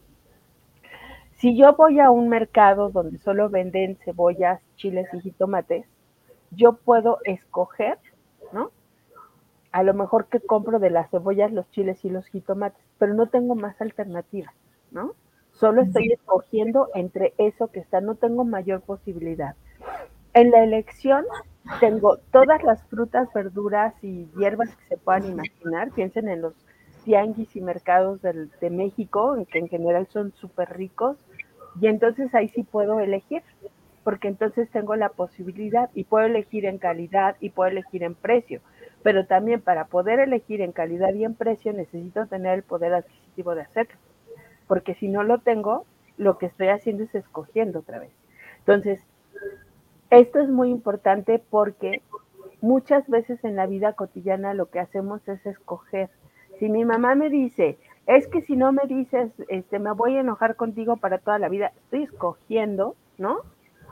Si 1.37 1.55
yo 1.55 1.73
voy 1.77 2.01
a 2.01 2.09
un 2.09 2.27
mercado 2.27 2.89
donde 2.89 3.17
solo 3.19 3.49
venden 3.49 3.95
cebollas, 4.03 4.59
chiles 4.75 5.07
y 5.13 5.21
jitomates, 5.21 5.85
yo 6.51 6.73
puedo 6.73 7.19
escoger, 7.23 7.97
¿no? 8.51 8.71
A 9.71 9.83
lo 9.83 9.93
mejor 9.93 10.25
que 10.25 10.41
compro 10.41 10.79
de 10.79 10.89
las 10.89 11.11
cebollas, 11.11 11.53
los 11.53 11.71
chiles 11.71 12.03
y 12.03 12.09
los 12.09 12.27
jitomates, 12.27 12.83
pero 12.97 13.13
no 13.13 13.27
tengo 13.27 13.55
más 13.55 13.79
alternativa, 13.79 14.53
¿no? 14.91 15.13
Solo 15.55 15.83
estoy 15.83 16.11
escogiendo 16.11 16.89
entre 16.95 17.33
eso 17.37 17.67
que 17.67 17.79
está, 17.79 18.01
no 18.01 18.15
tengo 18.15 18.43
mayor 18.43 18.81
posibilidad. 18.81 19.55
En 20.33 20.51
la 20.51 20.63
elección 20.63 21.23
tengo 21.79 22.17
todas 22.31 22.61
las 22.63 22.83
frutas, 22.87 23.31
verduras 23.33 23.93
y 24.01 24.27
hierbas 24.37 24.75
que 24.75 24.85
se 24.89 24.97
puedan 24.97 25.25
imaginar. 25.25 25.91
Piensen 25.91 26.27
en 26.27 26.41
los 26.41 26.53
tianguis 27.05 27.55
y 27.55 27.61
mercados 27.61 28.21
de 28.21 28.69
México, 28.69 29.37
que 29.49 29.59
en 29.59 29.69
general 29.69 30.07
son 30.07 30.33
súper 30.33 30.75
ricos. 30.75 31.15
Y 31.79 31.87
entonces 31.87 32.35
ahí 32.35 32.49
sí 32.49 32.63
puedo 32.63 32.99
elegir, 32.99 33.41
porque 34.03 34.27
entonces 34.27 34.69
tengo 34.71 34.97
la 34.97 35.09
posibilidad 35.09 35.89
y 35.93 36.03
puedo 36.03 36.25
elegir 36.25 36.65
en 36.65 36.79
calidad 36.79 37.37
y 37.39 37.51
puedo 37.51 37.71
elegir 37.71 38.03
en 38.03 38.13
precio. 38.13 38.59
Pero 39.03 39.25
también 39.25 39.61
para 39.61 39.85
poder 39.85 40.19
elegir 40.19 40.59
en 40.59 40.73
calidad 40.73 41.13
y 41.13 41.23
en 41.23 41.33
precio 41.33 41.71
necesito 41.71 42.27
tener 42.27 42.55
el 42.55 42.63
poder 42.63 42.93
adquisitivo 42.93 43.55
de 43.55 43.61
hacerlo. 43.61 43.95
Porque 44.67 44.95
si 44.95 45.07
no 45.07 45.23
lo 45.23 45.39
tengo, 45.39 45.85
lo 46.17 46.37
que 46.37 46.47
estoy 46.47 46.69
haciendo 46.69 47.03
es 47.03 47.15
escogiendo 47.15 47.79
otra 47.79 47.99
vez. 47.99 48.11
Entonces, 48.59 49.01
esto 50.09 50.39
es 50.39 50.49
muy 50.49 50.69
importante 50.69 51.41
porque 51.49 52.01
muchas 52.61 53.07
veces 53.07 53.43
en 53.43 53.55
la 53.55 53.67
vida 53.67 53.93
cotidiana 53.93 54.53
lo 54.53 54.69
que 54.69 54.79
hacemos 54.79 55.27
es 55.27 55.45
escoger. 55.45 56.09
Si 56.59 56.69
mi 56.69 56.85
mamá 56.85 57.15
me 57.15 57.29
dice, 57.29 57.77
es 58.07 58.27
que 58.27 58.41
si 58.41 58.55
no 58.55 58.71
me 58.71 58.83
dices, 58.87 59.31
este, 59.49 59.79
me 59.79 59.91
voy 59.91 60.17
a 60.17 60.21
enojar 60.21 60.55
contigo 60.55 60.97
para 60.97 61.17
toda 61.17 61.39
la 61.39 61.49
vida, 61.49 61.73
estoy 61.83 62.03
escogiendo, 62.03 62.95
¿no? 63.17 63.39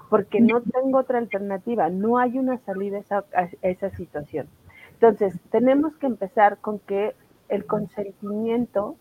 Porque 0.10 0.40
no 0.40 0.62
tengo 0.62 1.00
otra 1.00 1.18
alternativa, 1.18 1.90
no 1.90 2.20
hay 2.20 2.38
una 2.38 2.58
salida 2.60 2.98
a 2.98 3.00
esa, 3.00 3.26
a 3.36 3.50
esa 3.64 3.90
situación. 3.92 4.48
Entonces, 4.94 5.38
tenemos 5.50 5.98
que 5.98 6.06
empezar 6.06 6.58
con 6.60 6.80
que 6.80 7.16
el 7.50 7.66
consentimiento 7.66 8.96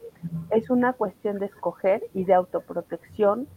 es 0.50 0.70
una 0.70 0.92
cuestión 0.92 1.38
de 1.38 1.46
escoger 1.46 2.02
y 2.14 2.24
de 2.24 2.34
autoprotección 2.34 3.48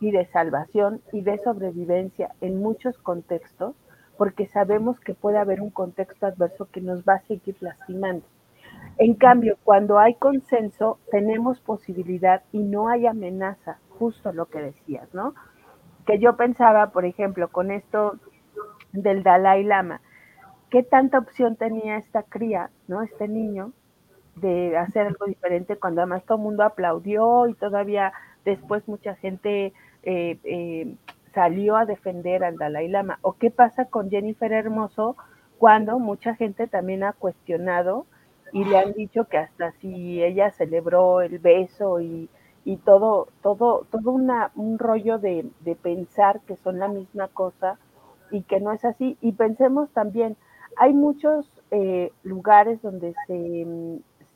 y 0.00 0.10
de 0.10 0.26
salvación 0.26 1.00
y 1.12 1.22
de 1.22 1.38
sobrevivencia 1.38 2.34
en 2.40 2.60
muchos 2.60 2.98
contextos, 2.98 3.74
porque 4.16 4.46
sabemos 4.46 4.98
que 5.00 5.14
puede 5.14 5.38
haber 5.38 5.60
un 5.60 5.70
contexto 5.70 6.26
adverso 6.26 6.68
que 6.70 6.80
nos 6.80 7.02
va 7.04 7.14
a 7.14 7.22
seguir 7.22 7.56
lastimando. 7.60 8.24
En 8.98 9.14
cambio, 9.14 9.58
cuando 9.64 9.98
hay 9.98 10.14
consenso, 10.14 10.98
tenemos 11.10 11.60
posibilidad 11.60 12.42
y 12.52 12.62
no 12.62 12.88
hay 12.88 13.06
amenaza, 13.06 13.78
justo 13.98 14.32
lo 14.32 14.46
que 14.46 14.60
decías, 14.60 15.12
¿no? 15.14 15.34
Que 16.04 16.18
yo 16.18 16.36
pensaba, 16.36 16.90
por 16.90 17.04
ejemplo, 17.04 17.48
con 17.48 17.70
esto 17.70 18.18
del 18.92 19.22
Dalai 19.22 19.64
Lama, 19.64 20.00
¿qué 20.70 20.82
tanta 20.82 21.18
opción 21.18 21.56
tenía 21.56 21.96
esta 21.96 22.22
cría, 22.22 22.70
¿no? 22.88 23.02
Este 23.02 23.28
niño, 23.28 23.72
de 24.36 24.76
hacer 24.76 25.06
algo 25.06 25.26
diferente 25.26 25.76
cuando 25.76 26.00
además 26.00 26.24
todo 26.24 26.38
el 26.38 26.44
mundo 26.44 26.64
aplaudió 26.64 27.46
y 27.48 27.54
todavía 27.54 28.12
después 28.44 28.86
mucha 28.88 29.14
gente 29.16 29.72
eh, 30.02 30.38
eh, 30.44 30.94
salió 31.34 31.76
a 31.76 31.86
defender 31.86 32.44
al 32.44 32.56
Dalai 32.56 32.88
Lama. 32.88 33.18
¿O 33.22 33.34
qué 33.34 33.50
pasa 33.50 33.86
con 33.86 34.10
Jennifer 34.10 34.52
Hermoso 34.52 35.16
cuando 35.58 35.98
mucha 35.98 36.34
gente 36.34 36.66
también 36.66 37.04
ha 37.04 37.12
cuestionado 37.12 38.06
y 38.52 38.64
le 38.64 38.78
han 38.78 38.92
dicho 38.92 39.24
que 39.24 39.38
hasta 39.38 39.72
si 39.80 40.22
ella 40.22 40.50
celebró 40.50 41.22
el 41.22 41.38
beso 41.38 42.00
y, 42.00 42.28
y 42.64 42.76
todo, 42.78 43.28
todo, 43.42 43.86
todo 43.90 44.10
una, 44.10 44.50
un 44.54 44.78
rollo 44.78 45.18
de, 45.18 45.46
de 45.60 45.74
pensar 45.74 46.40
que 46.46 46.56
son 46.56 46.78
la 46.78 46.88
misma 46.88 47.28
cosa 47.28 47.78
y 48.30 48.42
que 48.42 48.60
no 48.60 48.72
es 48.72 48.84
así. 48.84 49.16
Y 49.20 49.32
pensemos 49.32 49.90
también, 49.90 50.36
hay 50.76 50.92
muchos 50.92 51.50
eh, 51.70 52.12
lugares 52.22 52.82
donde 52.82 53.14
se, 53.26 53.66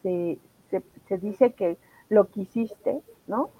se, 0.07 0.39
se, 0.71 0.83
se, 1.09 1.19
dice 1.19 1.53
que 1.53 1.79
lo 2.09 2.29
que 2.29 2.43
hiciste, 2.43 3.03
¿no? 3.27 3.51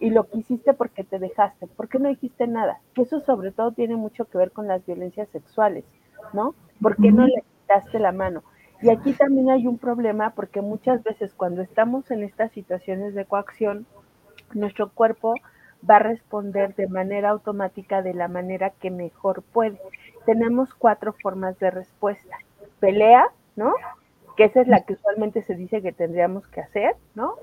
y 0.00 0.10
lo 0.10 0.24
quisiste 0.28 0.74
porque 0.74 1.04
te 1.04 1.18
dejaste, 1.18 1.68
¿por 1.68 1.88
qué 1.88 1.98
no 2.00 2.08
dijiste 2.08 2.46
nada? 2.48 2.80
Que 2.94 3.02
eso 3.02 3.20
sobre 3.20 3.52
todo 3.52 3.70
tiene 3.72 3.94
mucho 3.94 4.24
que 4.24 4.36
ver 4.36 4.50
con 4.50 4.66
las 4.66 4.84
violencias 4.84 5.28
sexuales, 5.28 5.84
¿no? 6.32 6.54
¿Por 6.82 6.96
qué 6.96 7.12
no 7.12 7.26
le 7.26 7.44
quitaste 7.62 8.00
la 8.00 8.10
mano? 8.10 8.42
Y 8.82 8.90
aquí 8.90 9.12
también 9.12 9.50
hay 9.50 9.66
un 9.66 9.78
problema 9.78 10.30
porque 10.30 10.62
muchas 10.62 11.02
veces 11.04 11.32
cuando 11.32 11.62
estamos 11.62 12.10
en 12.10 12.24
estas 12.24 12.50
situaciones 12.52 13.14
de 13.14 13.24
coacción, 13.24 13.86
nuestro 14.52 14.90
cuerpo 14.90 15.34
va 15.88 15.96
a 15.96 16.00
responder 16.00 16.74
de 16.74 16.88
manera 16.88 17.30
automática 17.30 18.02
de 18.02 18.14
la 18.14 18.26
manera 18.26 18.70
que 18.70 18.90
mejor 18.90 19.42
puede. 19.42 19.80
Tenemos 20.26 20.74
cuatro 20.74 21.12
formas 21.12 21.56
de 21.60 21.70
respuesta. 21.70 22.36
Pelea, 22.80 23.26
¿no? 23.54 23.74
Que 24.38 24.44
esa 24.44 24.62
es 24.62 24.68
la 24.68 24.80
que 24.86 24.94
usualmente 24.94 25.42
se 25.42 25.54
dice 25.54 25.82
que 25.82 25.92
tendríamos 25.92 26.48
que 26.48 26.62
hacer, 26.62 26.94
¿no? 27.14 27.34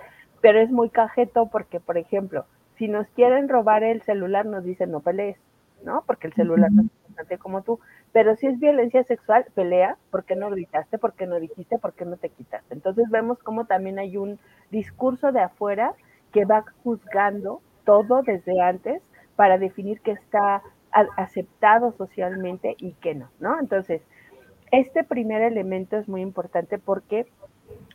pero 0.46 0.60
es 0.60 0.70
muy 0.70 0.92
cajeto 0.92 1.48
porque, 1.48 1.80
por 1.80 1.98
ejemplo, 1.98 2.46
si 2.76 2.88
nos 2.88 3.08
quieren 3.08 3.50
robar 3.50 3.84
el 3.84 4.04
celular, 4.04 4.46
nos 4.46 4.64
dicen 4.64 4.92
no 4.92 5.00
pelees, 5.00 5.38
¿no? 5.84 6.04
Porque 6.06 6.28
el 6.28 6.34
celular 6.34 6.72
no 6.72 6.84
es 6.84 6.90
importante 6.94 7.40
como 7.40 7.64
tú. 7.64 7.80
Pero 8.12 8.36
si 8.36 8.46
es 8.46 8.60
violencia 8.60 9.04
sexual, 9.06 9.48
pelea, 9.56 9.98
porque 10.12 10.36
no 10.36 10.52
gritaste? 10.52 11.00
porque 11.00 11.26
no 11.26 11.40
dijiste? 11.40 11.80
porque 11.80 12.06
no 12.06 12.18
te 12.18 12.30
quitaste? 12.30 12.76
Entonces 12.76 13.10
vemos 13.10 13.40
como 13.40 13.66
también 13.66 13.98
hay 13.98 14.18
un 14.18 14.38
discurso 14.70 15.32
de 15.32 15.40
afuera 15.40 15.96
que 16.32 16.46
va 16.46 16.64
juzgando 16.84 17.62
todo 17.84 18.22
desde 18.22 18.62
antes 18.62 19.02
para 19.36 19.58
definir 19.58 20.00
qué 20.02 20.12
está 20.12 20.62
aceptado 20.92 21.92
socialmente 21.94 22.76
y 22.78 22.94
qué 23.02 23.16
no, 23.16 23.30
¿no? 23.40 23.60
Entonces, 23.60 24.04
este 24.80 25.04
primer 25.04 25.42
elemento 25.42 25.98
es 25.98 26.08
muy 26.08 26.22
importante 26.22 26.78
porque 26.78 27.26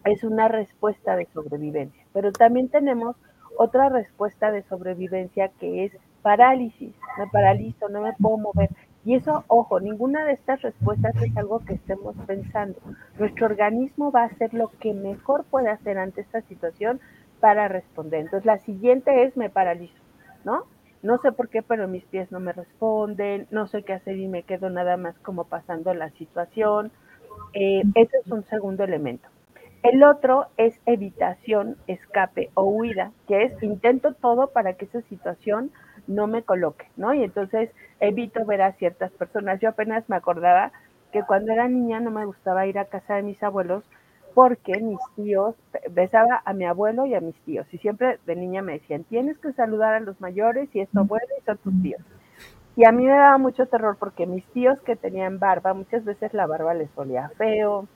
es 0.05 0.25
una 0.25 0.49
respuesta 0.49 1.17
de 1.17 1.27
sobrevivencia. 1.27 2.05
Pero 2.13 2.33
también 2.33 2.69
tenemos 2.69 3.17
otra 3.57 3.89
respuesta 3.89 4.51
de 4.51 4.63
sobrevivencia 4.63 5.51
que 5.61 5.85
es 5.85 5.93
parálisis. 6.23 6.95
Me 7.19 7.27
paralizo, 7.27 7.89
no 7.89 8.03
me 8.03 8.13
puedo 8.15 8.39
mover. 8.39 8.71
Y 9.05 9.15
eso, 9.15 9.45
ojo, 9.49 9.81
ninguna 9.81 10.25
de 10.25 10.33
estas 10.33 10.61
respuestas 10.63 11.15
es 11.23 11.35
algo 11.37 11.61
que 11.61 11.75
estemos 11.75 12.15
pensando. 12.27 12.79
Nuestro 13.19 13.47
organismo 13.47 14.13
va 14.13 14.23
a 14.23 14.27
hacer 14.27 14.53
lo 14.53 14.69
que 14.69 14.93
mejor 14.93 15.45
puede 15.45 15.71
hacer 15.71 15.99
ante 15.99 16.21
esta 16.21 16.43
situación 16.43 17.01
para 17.41 17.69
responder. 17.69 18.21
Entonces, 18.21 18.45
la 18.45 18.59
siguiente 18.59 19.25
es 19.25 19.37
me 19.37 19.49
paralizo, 19.49 20.03
¿no? 20.45 20.65
No 21.03 21.19
sé 21.19 21.33
por 21.33 21.49
qué, 21.49 21.63
pero 21.63 21.89
mis 21.89 22.05
pies 22.05 22.31
no 22.31 22.41
me 22.41 22.53
responden, 22.53 23.47
no 23.51 23.67
sé 23.67 23.83
qué 23.83 23.95
hacer 23.95 24.19
y 24.19 24.29
me 24.29 24.43
quedo 24.43 24.69
nada 24.69 24.97
más 24.97 25.19
como 25.21 25.45
pasando 25.45 25.95
la 25.95 26.11
situación. 26.11 26.93
Eh, 27.55 27.83
ese 27.95 28.19
es 28.19 28.31
un 28.31 28.45
segundo 28.45 28.85
elemento. 28.85 29.29
El 29.83 30.03
otro 30.03 30.49
es 30.59 30.79
evitación, 30.85 31.77
escape 31.87 32.51
o 32.55 32.65
huida, 32.65 33.13
que 33.27 33.45
es 33.45 33.63
intento 33.63 34.13
todo 34.13 34.49
para 34.49 34.75
que 34.75 34.85
esa 34.85 35.01
situación 35.03 35.71
no 36.07 36.27
me 36.27 36.43
coloque, 36.43 36.87
¿no? 36.97 37.15
Y 37.15 37.25
entonces 37.25 37.71
evito 37.99 38.45
ver 38.45 38.61
a 38.61 38.73
ciertas 38.73 39.11
personas. 39.13 39.59
Yo 39.61 39.71
apenas 39.71 40.07
me 40.11 40.17
acordaba 40.17 40.71
que 41.13 41.23
cuando 41.23 41.53
era 41.53 41.67
niña 41.67 41.99
no 42.01 42.11
me 42.11 42.27
gustaba 42.27 42.67
ir 42.67 42.79
a 42.79 42.85
casa 42.85 43.15
de 43.15 43.23
mis 43.23 43.43
abuelos 43.43 43.85
porque 44.35 44.79
mis 44.81 44.99
tíos, 45.17 45.55
besaba 45.91 46.43
a 46.45 46.53
mi 46.53 46.65
abuelo 46.65 47.07
y 47.07 47.15
a 47.15 47.21
mis 47.21 47.37
tíos. 47.41 47.67
Y 47.73 47.79
siempre 47.79 48.19
de 48.27 48.37
niña 48.37 48.63
me 48.63 48.75
decían, 48.75 49.05
tienes 49.05 49.39
que 49.39 49.53
saludar 49.53 49.95
a 49.95 50.01
los 50.01 50.21
mayores 50.21 50.69
y 50.75 50.81
es 50.81 50.89
tu 50.91 51.01
abuelo 51.01 51.27
y 51.39 51.45
son 51.45 51.59
tus 51.59 51.83
tíos. 51.83 52.01
Y 52.77 52.85
a 52.85 52.93
mí 52.93 53.05
me 53.05 53.13
daba 53.13 53.39
mucho 53.39 53.67
terror 53.67 53.97
porque 53.99 54.27
mis 54.27 54.45
tíos 54.53 54.81
que 54.83 54.97
tenían 54.97 55.39
barba, 55.39 55.75
muchas 55.75 56.05
veces 56.05 56.33
la 56.33 56.47
barba 56.47 56.73
les 56.75 56.89
olía 56.97 57.31
feo, 57.37 57.87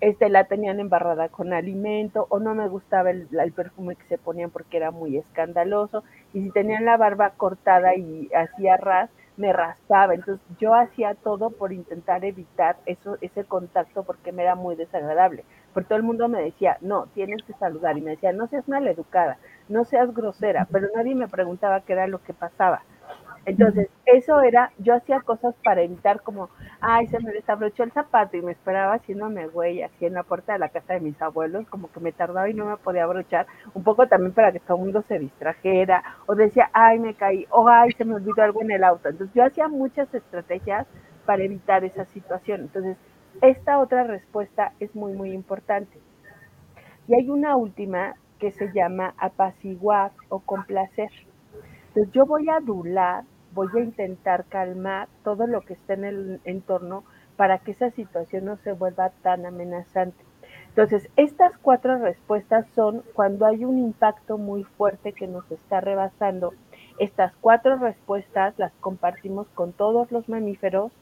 este, 0.00 0.28
la 0.28 0.44
tenían 0.44 0.80
embarrada 0.80 1.28
con 1.28 1.52
alimento 1.52 2.26
o 2.28 2.40
no 2.40 2.54
me 2.54 2.68
gustaba 2.68 3.10
el, 3.10 3.28
el, 3.30 3.52
perfume 3.52 3.96
que 3.96 4.04
se 4.08 4.18
ponían 4.18 4.50
porque 4.50 4.78
era 4.78 4.90
muy 4.90 5.16
escandaloso 5.16 6.02
y 6.32 6.42
si 6.42 6.50
tenían 6.50 6.84
la 6.84 6.96
barba 6.96 7.30
cortada 7.36 7.94
y 7.94 8.28
hacía 8.34 8.76
ras, 8.76 9.10
me 9.36 9.52
raspaba. 9.52 10.14
Entonces 10.14 10.44
yo 10.58 10.74
hacía 10.74 11.14
todo 11.14 11.50
por 11.50 11.72
intentar 11.72 12.24
evitar 12.24 12.76
eso, 12.86 13.18
ese 13.20 13.44
contacto 13.44 14.04
porque 14.04 14.32
me 14.32 14.42
era 14.42 14.54
muy 14.54 14.76
desagradable. 14.76 15.44
Porque 15.72 15.88
todo 15.88 15.98
el 15.98 16.04
mundo 16.04 16.28
me 16.28 16.42
decía, 16.42 16.78
no, 16.80 17.06
tienes 17.14 17.42
que 17.44 17.54
saludar. 17.54 17.98
Y 17.98 18.02
me 18.02 18.12
decía, 18.12 18.32
no 18.32 18.46
seas 18.46 18.68
maleducada, 18.68 19.38
no 19.68 19.84
seas 19.84 20.12
grosera. 20.14 20.68
Pero 20.70 20.88
nadie 20.94 21.14
me 21.14 21.28
preguntaba 21.28 21.80
qué 21.82 21.92
era 21.94 22.06
lo 22.06 22.22
que 22.22 22.34
pasaba. 22.34 22.84
Entonces, 23.46 23.88
eso 24.06 24.40
era, 24.40 24.72
yo 24.78 24.94
hacía 24.94 25.20
cosas 25.20 25.54
para 25.62 25.82
evitar 25.82 26.22
como, 26.22 26.48
ay, 26.80 27.06
se 27.08 27.20
me 27.20 27.32
desabrochó 27.32 27.82
el 27.82 27.92
zapato 27.92 28.36
y 28.36 28.42
me 28.42 28.52
esperaba 28.52 28.94
haciéndome 28.94 29.48
güey 29.48 29.82
así 29.82 30.06
en 30.06 30.14
la 30.14 30.22
puerta 30.22 30.54
de 30.54 30.58
la 30.58 30.70
casa 30.70 30.94
de 30.94 31.00
mis 31.00 31.20
abuelos, 31.20 31.66
como 31.68 31.92
que 31.92 32.00
me 32.00 32.12
tardaba 32.12 32.48
y 32.48 32.54
no 32.54 32.64
me 32.64 32.76
podía 32.78 33.04
abrochar, 33.04 33.46
un 33.74 33.82
poco 33.82 34.06
también 34.06 34.32
para 34.32 34.50
que 34.50 34.60
todo 34.60 34.78
el 34.78 34.84
mundo 34.84 35.02
se 35.02 35.18
distrajera, 35.18 36.02
o 36.26 36.34
decía, 36.34 36.70
ay, 36.72 36.98
me 36.98 37.14
caí, 37.14 37.46
o 37.50 37.68
ay, 37.68 37.92
se 37.92 38.04
me 38.04 38.14
olvidó 38.14 38.42
algo 38.42 38.62
en 38.62 38.70
el 38.70 38.84
auto. 38.84 39.10
Entonces, 39.10 39.34
yo 39.34 39.44
hacía 39.44 39.68
muchas 39.68 40.12
estrategias 40.14 40.86
para 41.26 41.42
evitar 41.42 41.84
esa 41.84 42.06
situación. 42.06 42.62
Entonces, 42.62 42.96
esta 43.42 43.78
otra 43.78 44.04
respuesta 44.04 44.72
es 44.80 44.94
muy, 44.94 45.12
muy 45.12 45.32
importante. 45.32 45.98
Y 47.08 47.14
hay 47.14 47.28
una 47.28 47.56
última 47.56 48.14
que 48.38 48.52
se 48.52 48.72
llama 48.72 49.14
apaciguar 49.18 50.12
o 50.30 50.40
complacer. 50.40 51.10
Entonces, 51.88 52.12
yo 52.12 52.24
voy 52.26 52.48
a 52.48 52.56
adular 52.56 53.24
voy 53.54 53.68
a 53.74 53.80
intentar 53.80 54.44
calmar 54.46 55.08
todo 55.22 55.46
lo 55.46 55.62
que 55.62 55.74
está 55.74 55.94
en 55.94 56.04
el 56.04 56.40
entorno 56.44 57.04
para 57.36 57.58
que 57.58 57.70
esa 57.72 57.90
situación 57.90 58.44
no 58.44 58.56
se 58.58 58.72
vuelva 58.72 59.10
tan 59.22 59.46
amenazante. 59.46 60.22
Entonces, 60.68 61.08
estas 61.16 61.56
cuatro 61.58 61.98
respuestas 61.98 62.66
son 62.74 63.02
cuando 63.14 63.46
hay 63.46 63.64
un 63.64 63.78
impacto 63.78 64.38
muy 64.38 64.64
fuerte 64.64 65.12
que 65.12 65.28
nos 65.28 65.48
está 65.52 65.80
rebasando. 65.80 66.52
Estas 66.98 67.32
cuatro 67.40 67.76
respuestas 67.76 68.58
las 68.58 68.72
compartimos 68.80 69.48
con 69.50 69.72
todos 69.72 70.10
los 70.10 70.28
mamíferos 70.28 70.92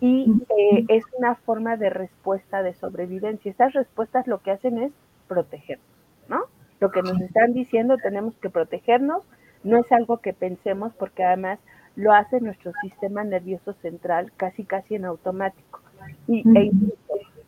y 0.00 0.32
eh, 0.58 0.84
es 0.88 1.04
una 1.18 1.34
forma 1.36 1.76
de 1.76 1.90
respuesta 1.90 2.62
de 2.62 2.74
sobrevivencia. 2.74 3.50
Estas 3.50 3.74
respuestas 3.74 4.26
lo 4.26 4.38
que 4.38 4.50
hacen 4.50 4.78
es 4.78 4.92
protegernos, 5.28 5.86
¿no? 6.28 6.44
Lo 6.80 6.90
que 6.90 7.02
nos 7.02 7.20
están 7.20 7.52
diciendo, 7.52 7.96
tenemos 7.98 8.34
que 8.38 8.50
protegernos, 8.50 9.24
no 9.62 9.78
es 9.78 9.92
algo 9.92 10.18
que 10.18 10.32
pensemos 10.32 10.92
porque 10.94 11.22
además 11.22 11.60
lo 11.96 12.12
hace 12.12 12.40
nuestro 12.40 12.72
sistema 12.82 13.24
nervioso 13.24 13.74
central 13.74 14.32
casi 14.36 14.64
casi 14.64 14.94
en 14.94 15.04
automático. 15.04 15.80
Y 16.26 16.42
e 16.58 16.72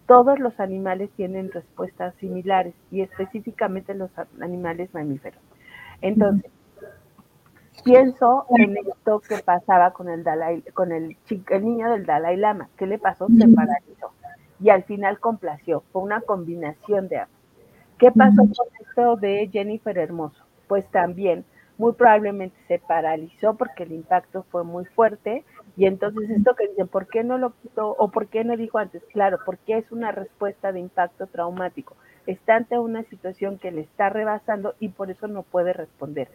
todos 0.07 0.39
los 0.39 0.61
animales 0.61 1.11
tienen 1.17 1.51
respuestas 1.51 2.15
similares 2.17 2.75
y 2.91 3.01
específicamente 3.01 3.95
los 3.95 4.11
animales 4.41 4.93
mamíferos. 4.93 5.41
Entonces, 6.03 6.51
pienso 7.85 8.47
en 8.59 8.77
esto 8.77 9.21
que 9.21 9.39
pasaba 9.39 9.93
con 9.93 10.09
el 10.09 10.23
Dalai, 10.23 10.63
con 10.75 10.93
el, 10.93 11.17
el 11.51 11.65
niño 11.65 11.91
del 11.91 12.05
Dalai 12.05 12.37
Lama. 12.37 12.69
¿Qué 12.77 12.87
le 12.87 12.99
pasó? 12.99 13.29
Se 13.29 13.49
paralizó 13.49 14.13
y 14.61 14.71
al 14.71 14.85
final 14.85 15.19
complació. 15.21 15.83
Fue 15.93 16.03
una 16.03 16.21
combinación 16.21 17.09
de 17.09 17.19
ambos. 17.19 17.37
¿Qué 17.99 18.11
pasó 18.11 18.43
con 18.43 18.67
esto 18.81 19.17
de 19.17 19.49
Jennifer 19.53 19.97
Hermoso? 19.97 20.45
Pues 20.69 20.87
también 20.91 21.45
muy 21.78 21.93
probablemente 21.93 22.57
se 22.69 22.78
paralizó 22.78 23.54
porque 23.54 23.83
el 23.83 23.93
impacto 23.93 24.45
fue 24.50 24.64
muy 24.64 24.85
fuerte 24.85 25.45
y 25.76 25.87
entonces 25.87 26.31
esto 26.31 26.54
que 26.54 26.69
dicen, 26.69 26.88
¿por 26.88 27.09
qué 27.09 27.25
no 27.25 27.38
lo 27.38 27.50
quitó 27.62 27.90
o 27.90 28.11
por 28.11 28.28
qué 28.28 28.45
no 28.45 28.57
dijo 28.57 28.78
antes? 28.78 29.02
Claro, 29.12 29.38
porque 29.45 29.78
es 29.78 29.90
una 29.90 30.12
respuesta 30.12 30.73
de 30.73 30.81
impacto 30.81 31.26
traumático. 31.26 31.97
Está 32.26 32.57
ante 32.57 32.78
una 32.78 33.02
situación 33.04 33.59
que 33.59 33.73
le 33.73 33.83
está 33.83 34.09
rebasando 34.09 34.75
y 34.78 34.88
por 34.88 35.11
eso 35.11 35.26
no 35.26 35.43
puede 35.43 35.73
responder. 35.73 36.28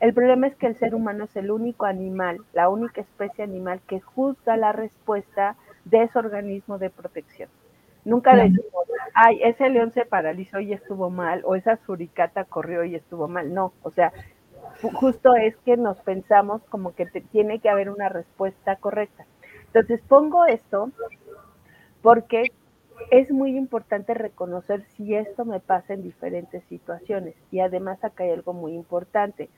El 0.00 0.12
problema 0.12 0.46
es 0.46 0.56
que 0.56 0.66
el 0.66 0.76
ser 0.76 0.94
humano 0.94 1.24
es 1.24 1.36
el 1.36 1.50
único 1.50 1.86
animal, 1.86 2.40
la 2.52 2.68
única 2.68 3.00
especie 3.00 3.44
animal 3.44 3.80
que 3.86 4.00
juzga 4.00 4.56
la 4.56 4.72
respuesta 4.72 5.56
de 5.84 6.08
su 6.08 6.18
organismo 6.18 6.78
de 6.78 6.90
protección. 6.90 7.48
Nunca 8.04 8.36
decimos, 8.36 8.86
ay, 9.14 9.40
ese 9.42 9.68
león 9.68 9.92
se 9.92 10.04
paralizó 10.04 10.60
y 10.60 10.72
estuvo 10.72 11.10
mal, 11.10 11.42
o 11.44 11.56
esa 11.56 11.76
suricata 11.86 12.44
corrió 12.44 12.84
y 12.84 12.94
estuvo 12.94 13.26
mal. 13.26 13.52
No, 13.52 13.72
o 13.82 13.90
sea, 13.90 14.12
justo 14.82 15.34
es 15.34 15.56
que 15.58 15.76
nos 15.76 15.98
pensamos 15.98 16.62
como 16.68 16.94
que 16.94 17.06
tiene 17.06 17.60
que 17.60 17.68
haber 17.68 17.90
una 17.90 18.08
respuesta 18.08 18.76
correcta. 18.76 19.26
Entonces 19.66 20.00
pongo 20.08 20.46
esto 20.46 20.90
porque 22.02 22.52
es 23.10 23.30
muy 23.30 23.56
importante 23.56 24.14
reconocer 24.14 24.84
si 24.96 25.14
esto 25.14 25.44
me 25.44 25.60
pasa 25.60 25.94
en 25.94 26.02
diferentes 26.02 26.64
situaciones. 26.64 27.34
Y 27.50 27.60
además 27.60 28.02
acá 28.04 28.24
hay 28.24 28.30
algo 28.30 28.52
muy 28.52 28.74
importante. 28.74 29.50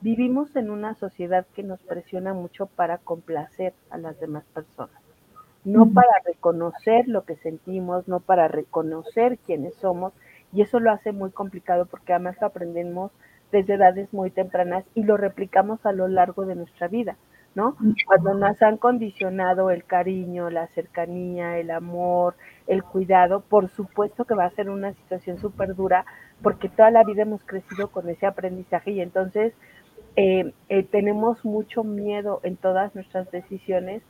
Vivimos 0.00 0.54
en 0.56 0.70
una 0.70 0.94
sociedad 0.94 1.46
que 1.54 1.62
nos 1.62 1.80
presiona 1.82 2.34
mucho 2.34 2.66
para 2.66 2.98
complacer 2.98 3.74
a 3.90 3.98
las 3.98 4.20
demás 4.20 4.44
personas, 4.52 5.00
no 5.64 5.90
para 5.90 6.12
reconocer 6.26 7.08
lo 7.08 7.24
que 7.24 7.36
sentimos, 7.36 8.06
no 8.06 8.20
para 8.20 8.48
reconocer 8.48 9.38
quiénes 9.38 9.74
somos, 9.76 10.12
y 10.52 10.60
eso 10.60 10.78
lo 10.78 10.92
hace 10.92 11.12
muy 11.12 11.30
complicado 11.30 11.86
porque 11.86 12.12
además 12.12 12.42
aprendemos 12.42 13.12
desde 13.52 13.74
edades 13.74 14.12
muy 14.12 14.30
tempranas 14.30 14.84
y 14.94 15.02
lo 15.02 15.16
replicamos 15.16 15.84
a 15.86 15.92
lo 15.92 16.08
largo 16.08 16.44
de 16.44 16.54
nuestra 16.54 16.88
vida, 16.88 17.16
¿no? 17.54 17.76
Cuando 18.06 18.34
nos 18.34 18.60
han 18.62 18.78
condicionado 18.78 19.70
el 19.70 19.84
cariño, 19.84 20.50
la 20.50 20.66
cercanía, 20.68 21.58
el 21.58 21.70
amor, 21.70 22.34
el 22.66 22.82
cuidado, 22.82 23.40
por 23.40 23.68
supuesto 23.70 24.24
que 24.24 24.34
va 24.34 24.44
a 24.44 24.50
ser 24.50 24.70
una 24.70 24.92
situación 24.94 25.38
súper 25.38 25.74
dura 25.74 26.04
porque 26.42 26.68
toda 26.68 26.90
la 26.90 27.04
vida 27.04 27.22
hemos 27.22 27.44
crecido 27.44 27.88
con 27.88 28.08
ese 28.08 28.26
aprendizaje 28.26 28.90
y 28.90 29.00
entonces 29.00 29.54
eh, 30.16 30.52
eh, 30.68 30.82
tenemos 30.84 31.44
mucho 31.44 31.84
miedo 31.84 32.40
en 32.42 32.56
todas 32.56 32.94
nuestras 32.94 33.30
decisiones 33.30 34.02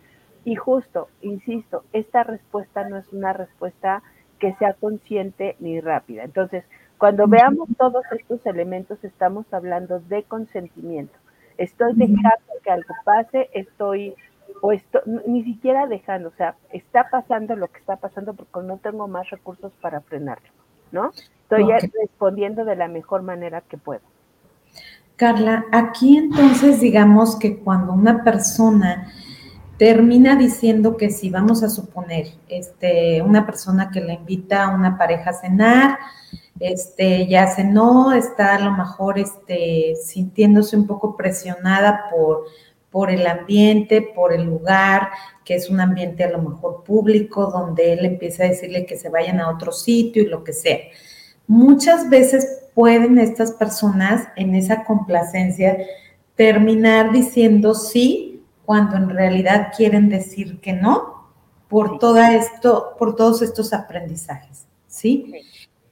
y 0.44 0.56
justo, 0.56 1.08
insisto, 1.22 1.84
esta 1.92 2.22
respuesta 2.22 2.86
no 2.88 2.98
es 2.98 3.10
una 3.12 3.32
respuesta 3.32 4.02
que 4.38 4.54
sea 4.54 4.74
consciente 4.74 5.56
ni 5.58 5.80
rápida. 5.80 6.22
Entonces, 6.24 6.64
cuando 6.98 7.26
veamos 7.26 7.68
todos 7.76 8.04
estos 8.18 8.44
elementos, 8.46 9.02
estamos 9.02 9.46
hablando 9.52 10.00
de 10.00 10.22
consentimiento. 10.24 11.14
Estoy 11.58 11.92
dejando 11.94 12.30
que 12.62 12.70
algo 12.70 12.94
pase, 13.04 13.50
estoy, 13.52 14.14
o 14.60 14.72
esto, 14.72 15.00
ni 15.26 15.44
siquiera 15.44 15.86
dejando, 15.86 16.28
o 16.28 16.32
sea, 16.36 16.56
está 16.72 17.08
pasando 17.10 17.56
lo 17.56 17.68
que 17.68 17.78
está 17.78 17.96
pasando 17.96 18.34
porque 18.34 18.66
no 18.66 18.78
tengo 18.78 19.06
más 19.08 19.30
recursos 19.30 19.72
para 19.80 20.00
frenarlo, 20.00 20.48
¿no? 20.90 21.10
Estoy 21.42 21.66
respondiendo 22.00 22.64
de 22.64 22.76
la 22.76 22.88
mejor 22.88 23.22
manera 23.22 23.60
que 23.60 23.76
puedo. 23.76 24.02
Carla, 25.16 25.64
aquí 25.70 26.16
entonces 26.16 26.80
digamos 26.80 27.36
que 27.38 27.58
cuando 27.58 27.92
una 27.92 28.24
persona 28.24 29.12
termina 29.78 30.34
diciendo 30.36 30.96
que 30.96 31.10
si 31.10 31.30
vamos 31.30 31.62
a 31.62 31.68
suponer, 31.68 32.26
este, 32.48 33.22
una 33.22 33.46
persona 33.46 33.90
que 33.90 34.00
le 34.00 34.14
invita 34.14 34.64
a 34.64 34.74
una 34.74 34.98
pareja 34.98 35.30
a 35.30 35.34
cenar, 35.34 35.98
este, 36.60 37.26
ya 37.26 37.46
cenó, 37.48 38.12
está 38.12 38.54
a 38.56 38.60
lo 38.60 38.72
mejor 38.72 39.18
este, 39.18 39.96
sintiéndose 39.96 40.76
un 40.76 40.86
poco 40.86 41.16
presionada 41.16 42.04
por, 42.10 42.44
por 42.90 43.10
el 43.10 43.26
ambiente, 43.26 44.02
por 44.02 44.32
el 44.32 44.44
lugar, 44.44 45.08
que 45.44 45.54
es 45.54 45.68
un 45.68 45.80
ambiente 45.80 46.24
a 46.24 46.30
lo 46.30 46.38
mejor 46.38 46.84
público, 46.84 47.46
donde 47.46 47.92
él 47.92 48.04
empieza 48.04 48.44
a 48.44 48.48
decirle 48.48 48.86
que 48.86 48.96
se 48.96 49.08
vayan 49.08 49.40
a 49.40 49.50
otro 49.50 49.72
sitio 49.72 50.22
y 50.22 50.26
lo 50.26 50.44
que 50.44 50.52
sea. 50.52 50.78
Muchas 51.46 52.08
veces 52.08 52.68
pueden 52.74 53.18
estas 53.18 53.52
personas 53.52 54.28
en 54.36 54.54
esa 54.54 54.84
complacencia 54.84 55.76
terminar 56.36 57.12
diciendo 57.12 57.74
sí 57.74 58.42
cuando 58.64 58.96
en 58.96 59.10
realidad 59.10 59.72
quieren 59.76 60.08
decir 60.08 60.60
que 60.60 60.72
no 60.72 61.14
por 61.68 61.98
todo 61.98 62.18
esto, 62.18 62.94
por 62.98 63.16
todos 63.16 63.42
estos 63.42 63.72
aprendizajes, 63.72 64.66
¿sí? 64.86 65.32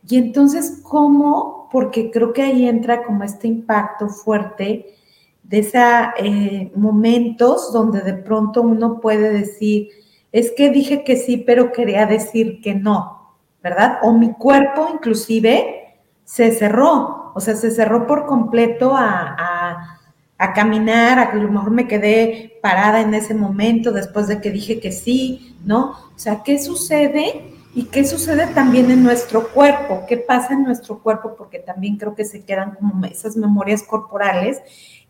Y 0.09 0.17
entonces, 0.17 0.81
¿cómo? 0.83 1.69
Porque 1.71 2.11
creo 2.11 2.33
que 2.33 2.43
ahí 2.43 2.69
entra 2.69 3.05
como 3.05 3.25
este 3.25 3.49
impacto 3.49 4.09
fuerte 4.09 4.95
de 5.43 5.59
esos 5.59 5.83
eh, 6.19 6.73
momentos 6.75 7.73
donde 7.73 8.01
de 8.01 8.15
pronto 8.15 8.63
uno 8.63 9.01
puede 9.01 9.31
decir, 9.31 9.89
es 10.33 10.53
que 10.57 10.71
dije 10.71 11.05
que 11.05 11.17
sí, 11.17 11.37
pero 11.37 11.73
quería 11.73 12.07
decir 12.07 12.61
que 12.63 12.75
no, 12.75 13.35
¿verdad? 13.63 13.99
O 14.03 14.13
mi 14.13 14.33
cuerpo 14.33 14.89
inclusive 14.93 15.99
se 16.25 16.53
cerró, 16.53 17.33
o 17.35 17.41
sea, 17.41 17.55
se 17.55 17.71
cerró 17.71 18.07
por 18.07 18.27
completo 18.27 18.95
a, 18.97 19.37
a, 19.39 20.01
a 20.39 20.53
caminar, 20.53 21.19
a 21.19 21.31
que 21.31 21.39
a 21.39 21.43
lo 21.43 21.51
mejor 21.51 21.71
me 21.71 21.87
quedé 21.87 22.59
parada 22.63 23.01
en 23.01 23.15
ese 23.15 23.35
momento 23.35 23.93
después 23.93 24.29
de 24.29 24.41
que 24.41 24.51
dije 24.51 24.81
que 24.81 24.93
sí, 24.93 25.57
¿no? 25.65 25.91
O 26.15 26.19
sea, 26.19 26.43
¿qué 26.43 26.59
sucede? 26.59 27.53
¿Y 27.75 27.85
qué 27.85 28.05
sucede 28.05 28.49
también 28.49 28.91
en 28.91 29.03
nuestro 29.03 29.49
cuerpo? 29.49 30.05
¿Qué 30.07 30.19
pasa 30.19 30.53
en 30.53 30.65
nuestro 30.65 31.03
cuerpo? 31.03 31.35
Porque 31.37 31.59
también 31.59 31.97
creo 31.97 32.15
que 32.15 32.27
se 32.27 32.45
quedan 32.45 32.75
como 32.75 33.07
esas 33.07 33.35
memorias 33.35 33.83
corporales 33.83 34.61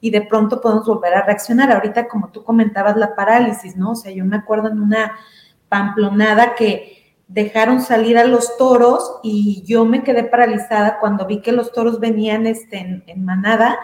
y 0.00 0.10
de 0.10 0.22
pronto 0.22 0.60
podemos 0.60 0.86
volver 0.86 1.14
a 1.14 1.22
reaccionar. 1.22 1.72
Ahorita, 1.72 2.06
como 2.06 2.28
tú 2.28 2.44
comentabas, 2.44 2.96
la 2.96 3.16
parálisis, 3.16 3.76
¿no? 3.76 3.92
O 3.92 3.94
sea, 3.96 4.12
yo 4.12 4.24
me 4.24 4.36
acuerdo 4.36 4.68
en 4.68 4.80
una 4.80 5.12
pamplonada 5.68 6.54
que 6.54 7.16
dejaron 7.26 7.80
salir 7.80 8.16
a 8.16 8.24
los 8.24 8.56
toros 8.56 9.18
y 9.24 9.64
yo 9.66 9.84
me 9.84 10.04
quedé 10.04 10.22
paralizada 10.22 11.00
cuando 11.00 11.26
vi 11.26 11.40
que 11.40 11.50
los 11.50 11.72
toros 11.72 11.98
venían 11.98 12.46
este, 12.46 12.78
en, 12.78 13.02
en 13.08 13.24
manada 13.24 13.78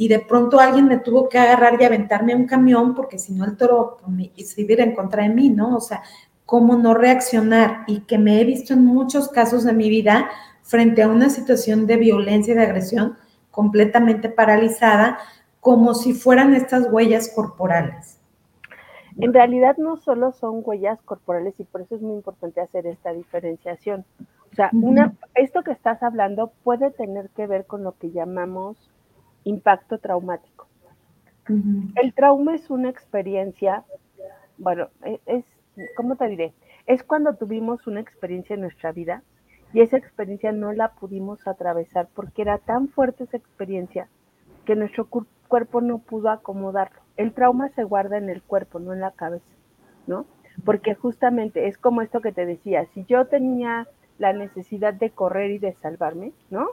y 0.00 0.06
de 0.06 0.20
pronto 0.20 0.60
alguien 0.60 0.86
me 0.86 0.98
tuvo 0.98 1.28
que 1.28 1.38
agarrar 1.38 1.80
y 1.80 1.84
aventarme 1.84 2.32
a 2.32 2.36
un 2.36 2.46
camión 2.46 2.94
porque 2.94 3.18
si 3.18 3.32
no 3.32 3.44
el 3.44 3.56
toro 3.56 3.98
pues, 4.00 4.50
se 4.50 4.62
iba 4.62 4.84
en 4.84 4.94
contra 4.94 5.24
de 5.24 5.28
mí, 5.30 5.50
¿no? 5.50 5.76
O 5.76 5.80
sea, 5.80 6.02
cómo 6.48 6.76
no 6.76 6.94
reaccionar 6.94 7.84
y 7.86 8.00
que 8.06 8.16
me 8.16 8.40
he 8.40 8.44
visto 8.46 8.72
en 8.72 8.82
muchos 8.82 9.28
casos 9.28 9.64
de 9.64 9.74
mi 9.74 9.90
vida 9.90 10.30
frente 10.62 11.02
a 11.02 11.08
una 11.08 11.28
situación 11.28 11.86
de 11.86 11.98
violencia 11.98 12.54
y 12.54 12.56
de 12.56 12.62
agresión 12.62 13.18
completamente 13.50 14.30
paralizada, 14.30 15.18
como 15.60 15.92
si 15.92 16.14
fueran 16.14 16.54
estas 16.54 16.90
huellas 16.90 17.30
corporales. 17.34 18.18
En 19.18 19.34
realidad 19.34 19.76
no 19.76 19.98
solo 19.98 20.32
son 20.32 20.62
huellas 20.64 20.98
corporales 21.02 21.52
y 21.58 21.64
por 21.64 21.82
eso 21.82 21.96
es 21.96 22.00
muy 22.00 22.14
importante 22.14 22.62
hacer 22.62 22.86
esta 22.86 23.12
diferenciación. 23.12 24.06
O 24.50 24.54
sea, 24.54 24.70
una, 24.72 25.12
esto 25.34 25.62
que 25.62 25.72
estás 25.72 26.02
hablando 26.02 26.50
puede 26.64 26.90
tener 26.92 27.28
que 27.28 27.46
ver 27.46 27.66
con 27.66 27.84
lo 27.84 27.92
que 27.98 28.10
llamamos 28.10 28.78
impacto 29.44 29.98
traumático. 29.98 30.66
El 31.46 32.14
trauma 32.14 32.54
es 32.54 32.70
una 32.70 32.88
experiencia, 32.88 33.84
bueno, 34.56 34.88
e, 35.04 35.20
es, 35.26 35.44
¿cómo 35.96 36.16
te 36.16 36.28
diré? 36.28 36.54
Es 36.86 37.02
cuando 37.02 37.34
tuvimos 37.34 37.86
una 37.86 38.00
experiencia 38.00 38.54
en 38.54 38.60
nuestra 38.62 38.92
vida 38.92 39.22
y 39.72 39.80
esa 39.80 39.96
experiencia 39.96 40.52
no 40.52 40.72
la 40.72 40.92
pudimos 40.92 41.46
atravesar 41.46 42.08
porque 42.14 42.42
era 42.42 42.58
tan 42.58 42.88
fuerte 42.88 43.24
esa 43.24 43.36
experiencia 43.36 44.08
que 44.64 44.76
nuestro 44.76 45.08
cuerpo 45.48 45.80
no 45.80 45.98
pudo 45.98 46.30
acomodarlo. 46.30 47.00
El 47.16 47.32
trauma 47.32 47.68
se 47.70 47.84
guarda 47.84 48.16
en 48.18 48.28
el 48.28 48.42
cuerpo, 48.42 48.78
no 48.78 48.92
en 48.92 49.00
la 49.00 49.12
cabeza, 49.12 49.54
¿no? 50.06 50.26
Porque 50.64 50.94
justamente 50.94 51.68
es 51.68 51.78
como 51.78 52.02
esto 52.02 52.20
que 52.20 52.32
te 52.32 52.46
decía, 52.46 52.86
si 52.92 53.04
yo 53.04 53.26
tenía 53.26 53.88
la 54.18 54.32
necesidad 54.32 54.94
de 54.94 55.10
correr 55.10 55.52
y 55.52 55.58
de 55.58 55.74
salvarme, 55.74 56.32
¿no? 56.50 56.68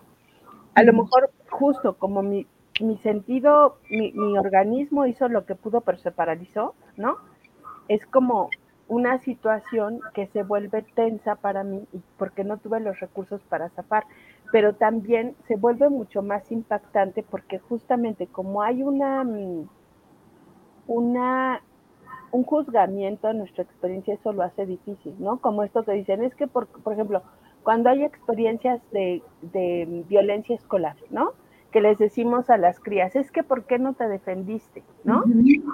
A 0.73 0.83
lo 0.83 0.91
mejor 0.91 1.31
justo 1.49 1.97
como 1.97 2.21
mi, 2.21 2.47
mi 2.81 2.97
sentido, 2.97 3.77
mi, 3.89 4.11
mi, 4.11 4.37
organismo 4.37 5.05
hizo 5.05 5.29
lo 5.29 5.45
que 5.45 5.55
pudo, 5.55 5.81
pero 5.81 5.97
se 5.97 6.11
paralizó, 6.11 6.75
¿no? 6.97 7.17
Es 7.87 8.05
como 8.05 8.49
una 8.87 9.17
situación 9.19 9.99
que 10.13 10.27
se 10.27 10.43
vuelve 10.43 10.83
tensa 10.93 11.35
para 11.35 11.63
mí 11.63 11.87
porque 12.17 12.43
no 12.43 12.57
tuve 12.57 12.79
los 12.79 12.99
recursos 12.99 13.41
para 13.49 13.69
zafar, 13.69 14.05
pero 14.51 14.75
también 14.75 15.35
se 15.47 15.55
vuelve 15.55 15.89
mucho 15.89 16.21
más 16.21 16.51
impactante 16.51 17.23
porque 17.23 17.59
justamente 17.59 18.27
como 18.27 18.61
hay 18.61 18.83
una, 18.83 19.23
mm, 19.23 19.67
una 20.87 21.61
un 22.31 22.43
juzgamiento 22.43 23.29
en 23.29 23.37
nuestra 23.39 23.63
experiencia, 23.63 24.13
eso 24.13 24.33
lo 24.33 24.43
hace 24.43 24.65
difícil, 24.65 25.15
¿no? 25.19 25.37
Como 25.39 25.63
esto 25.63 25.83
te 25.83 25.93
dicen, 25.93 26.21
es 26.21 26.35
que, 26.35 26.47
por, 26.47 26.67
por 26.67 26.93
ejemplo, 26.93 27.23
cuando 27.63 27.89
hay 27.89 28.03
experiencias 28.03 28.81
de, 28.91 29.23
de 29.41 30.03
violencia 30.09 30.55
escolar, 30.55 30.97
¿no? 31.09 31.31
Que 31.75 31.81
les 31.81 31.97
decimos 31.97 32.49
a 32.49 32.55
las 32.55 32.79
crías, 32.79 33.17
es 33.17 33.33
que 33.33 33.43
¿por 33.43 33.65
qué 33.65 33.77
no 33.79 33.95
te 33.95 34.07
defendiste? 34.07 34.81
¿No? 35.03 35.25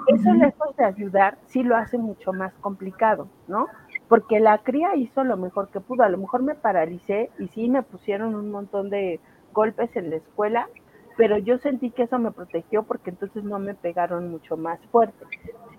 Eso 0.08 0.34
lejos 0.34 0.74
de 0.76 0.84
ayudar, 0.84 1.38
sí 1.46 1.62
lo 1.62 1.76
hace 1.76 1.96
mucho 1.96 2.32
más 2.32 2.52
complicado, 2.54 3.28
¿no? 3.46 3.68
Porque 4.08 4.40
la 4.40 4.58
cría 4.58 4.96
hizo 4.96 5.22
lo 5.22 5.36
mejor 5.36 5.68
que 5.68 5.78
pudo, 5.78 6.02
a 6.02 6.08
lo 6.08 6.18
mejor 6.18 6.42
me 6.42 6.56
paralicé 6.56 7.30
y 7.38 7.46
sí 7.46 7.70
me 7.70 7.84
pusieron 7.84 8.34
un 8.34 8.50
montón 8.50 8.90
de 8.90 9.20
golpes 9.52 9.94
en 9.94 10.10
la 10.10 10.16
escuela, 10.16 10.68
pero 11.16 11.38
yo 11.38 11.58
sentí 11.58 11.92
que 11.92 12.02
eso 12.02 12.18
me 12.18 12.32
protegió 12.32 12.82
porque 12.82 13.10
entonces 13.10 13.44
no 13.44 13.60
me 13.60 13.76
pegaron 13.76 14.28
mucho 14.28 14.56
más 14.56 14.80
fuerte. 14.86 15.24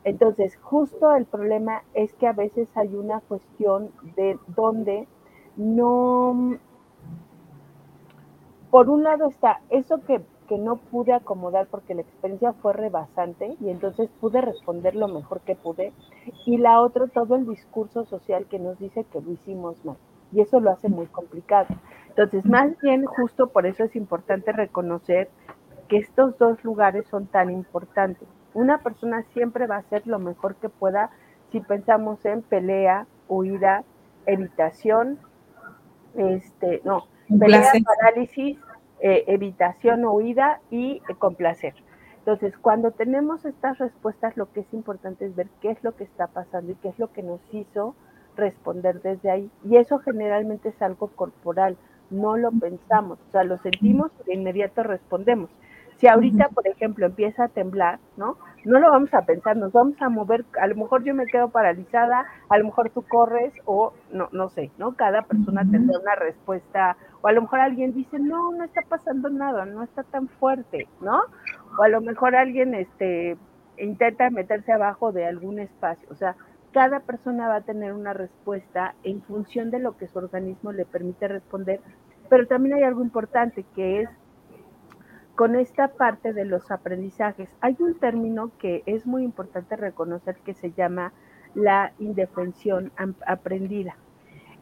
Entonces, 0.05 0.57
justo 0.62 1.13
el 1.17 1.25
problema 1.25 1.83
es 1.93 2.13
que 2.13 2.27
a 2.27 2.33
veces 2.33 2.69
hay 2.77 2.95
una 2.95 3.19
cuestión 3.19 3.91
de 4.15 4.39
donde 4.55 5.05
no 5.57 6.57
por 8.73 8.89
un 8.89 9.03
lado 9.03 9.27
está 9.27 9.59
eso 9.69 10.01
que, 10.01 10.19
no 10.57 10.77
pude 10.77 11.13
acomodar 11.13 11.67
porque 11.67 11.93
la 11.95 12.01
experiencia 12.01 12.53
fue 12.53 12.73
rebasante 12.73 13.55
y 13.59 13.69
entonces 13.69 14.09
pude 14.19 14.39
responder 14.41 14.95
lo 14.95 15.07
mejor 15.07 15.41
que 15.41 15.55
pude. 15.55 15.93
Y 16.45 16.57
la 16.57 16.79
otra, 16.79 17.07
todo 17.07 17.36
el 17.36 17.47
discurso 17.47 18.05
social 18.05 18.45
que 18.47 18.59
nos 18.59 18.77
dice 18.77 19.03
que 19.05 19.21
lo 19.21 19.31
hicimos 19.31 19.83
mal. 19.83 19.97
Y 20.31 20.41
eso 20.41 20.59
lo 20.59 20.71
hace 20.71 20.89
muy 20.89 21.07
complicado. 21.07 21.67
Entonces, 22.09 22.45
más 22.45 22.79
bien, 22.81 23.05
justo 23.05 23.47
por 23.47 23.65
eso 23.65 23.83
es 23.83 23.95
importante 23.95 24.51
reconocer 24.51 25.29
que 25.88 25.97
estos 25.97 26.38
dos 26.38 26.63
lugares 26.63 27.05
son 27.07 27.25
tan 27.27 27.49
importantes. 27.49 28.27
Una 28.53 28.79
persona 28.83 29.23
siempre 29.33 29.65
va 29.65 29.77
a 29.77 29.79
hacer 29.79 30.05
lo 30.05 30.19
mejor 30.19 30.55
que 30.55 30.69
pueda 30.69 31.09
si 31.51 31.62
pensamos 31.62 32.23
en 32.25 32.41
pelea, 32.43 33.07
huida, 33.27 33.83
evitación, 34.27 35.19
este, 36.15 36.81
no, 36.83 37.05
pelea, 37.39 37.71
parálisis, 37.83 38.57
eh, 38.99 39.23
evitación 39.27 40.05
o 40.05 40.13
huida 40.13 40.61
y 40.69 41.01
eh, 41.09 41.15
complacer. 41.17 41.73
Entonces, 42.19 42.57
cuando 42.57 42.91
tenemos 42.91 43.43
estas 43.43 43.77
respuestas, 43.79 44.37
lo 44.37 44.51
que 44.53 44.61
es 44.61 44.73
importante 44.73 45.25
es 45.25 45.35
ver 45.35 45.47
qué 45.61 45.71
es 45.71 45.83
lo 45.83 45.95
que 45.95 46.05
está 46.05 46.27
pasando 46.27 46.71
y 46.71 46.75
qué 46.75 46.87
es 46.87 46.97
lo 46.97 47.11
que 47.11 47.21
nos 47.21 47.41
hizo 47.51 47.95
responder 48.37 49.01
desde 49.01 49.29
ahí. 49.29 49.51
Y 49.65 49.75
eso 49.75 49.99
generalmente 49.99 50.69
es 50.69 50.81
algo 50.81 51.07
corporal, 51.07 51.77
no 52.09 52.37
lo 52.37 52.51
pensamos, 52.51 53.19
o 53.27 53.31
sea, 53.31 53.43
lo 53.43 53.57
sentimos 53.57 54.11
y 54.21 54.29
de 54.29 54.35
inmediato 54.35 54.83
respondemos. 54.83 55.49
Si 55.97 56.07
ahorita, 56.07 56.49
por 56.49 56.67
ejemplo, 56.67 57.05
empieza 57.05 57.45
a 57.45 57.47
temblar, 57.49 57.99
¿no? 58.17 58.37
No 58.65 58.80
lo 58.80 58.91
vamos 58.91 59.13
a 59.13 59.26
pensar, 59.26 59.58
nos 59.58 59.73
vamos 59.73 60.02
a 60.02 60.08
mover, 60.08 60.45
a 60.60 60.67
lo 60.67 60.76
mejor 60.76 61.04
yo 61.04 61.13
me 61.13 61.26
quedo 61.26 61.49
paralizada, 61.49 62.26
a 62.47 62.58
lo 62.58 62.65
mejor 62.65 62.89
tú 62.91 63.02
corres 63.02 63.54
o 63.65 63.93
no, 64.12 64.30
no 64.32 64.49
sé, 64.49 64.71
¿no? 64.78 64.95
Cada 64.95 65.23
persona 65.23 65.69
tendrá 65.69 65.99
una 65.99 66.15
respuesta, 66.15 66.95
o 67.21 67.28
a 67.28 67.34
lo 67.34 67.41
mejor 67.41 67.60
alguien 67.60 67.93
dice, 67.93 68.19
no, 68.19 68.54
no 68.54 68.63
está 68.63 68.82
pasando 68.88 69.30
nada, 69.30 69.65
no 69.65 69.84
está 69.84 70.04
tan 70.04 70.30
fuerte, 70.30 70.88
¿no? 71.02 71.23
O 71.78 71.84
a 71.84 71.89
lo 71.89 71.99
mejor 71.99 72.36
alguien 72.36 72.73
este, 72.73 73.36
intenta 73.78 74.30
meterse 74.30 74.71
abajo 74.71 75.12
de 75.12 75.26
algún 75.26 75.60
espacio, 75.60 76.08
o 76.10 76.15
sea, 76.15 76.36
cada 76.71 77.02
persona 77.02 77.49
va 77.49 77.58
a 77.58 77.62
tener 77.62 77.93
una 77.93 78.13
respuesta 78.13 78.95
en 79.04 79.21
función 79.23 79.71
de 79.71 79.80
lo 79.80 79.97
que 79.97 80.08
su 80.08 80.17
organismo 80.17 80.71
le 80.71 80.86
permite 80.86 81.28
responder, 81.28 81.82
pero 82.30 82.47
también 82.47 82.76
hay 82.76 82.84
algo 82.84 83.04
importante 83.04 83.65
que 83.76 84.02
es 84.02 84.10
con 85.43 85.58
esta 85.58 85.89
parte 85.89 86.32
de 86.32 86.45
los 86.45 86.71
aprendizajes. 86.71 87.49
Hay 87.60 87.75
un 87.79 87.95
término 87.95 88.51
que 88.60 88.82
es 88.86 89.06
muy 89.06 89.25
importante 89.25 89.75
reconocer 89.75 90.38
que 90.38 90.53
se 90.53 90.71
llama 90.71 91.12
la 91.53 91.91
indefensión 91.99 92.93
aprendida. 93.27 93.97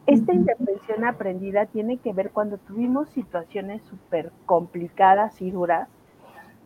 Esta 0.08 0.34
indefensión 0.34 1.04
aprendida 1.04 1.66
tiene 1.66 1.98
que 1.98 2.12
ver 2.12 2.32
cuando 2.32 2.58
tuvimos 2.58 3.08
situaciones 3.10 3.80
súper 3.84 4.32
complicadas 4.44 5.40
y 5.40 5.52
duras 5.52 5.88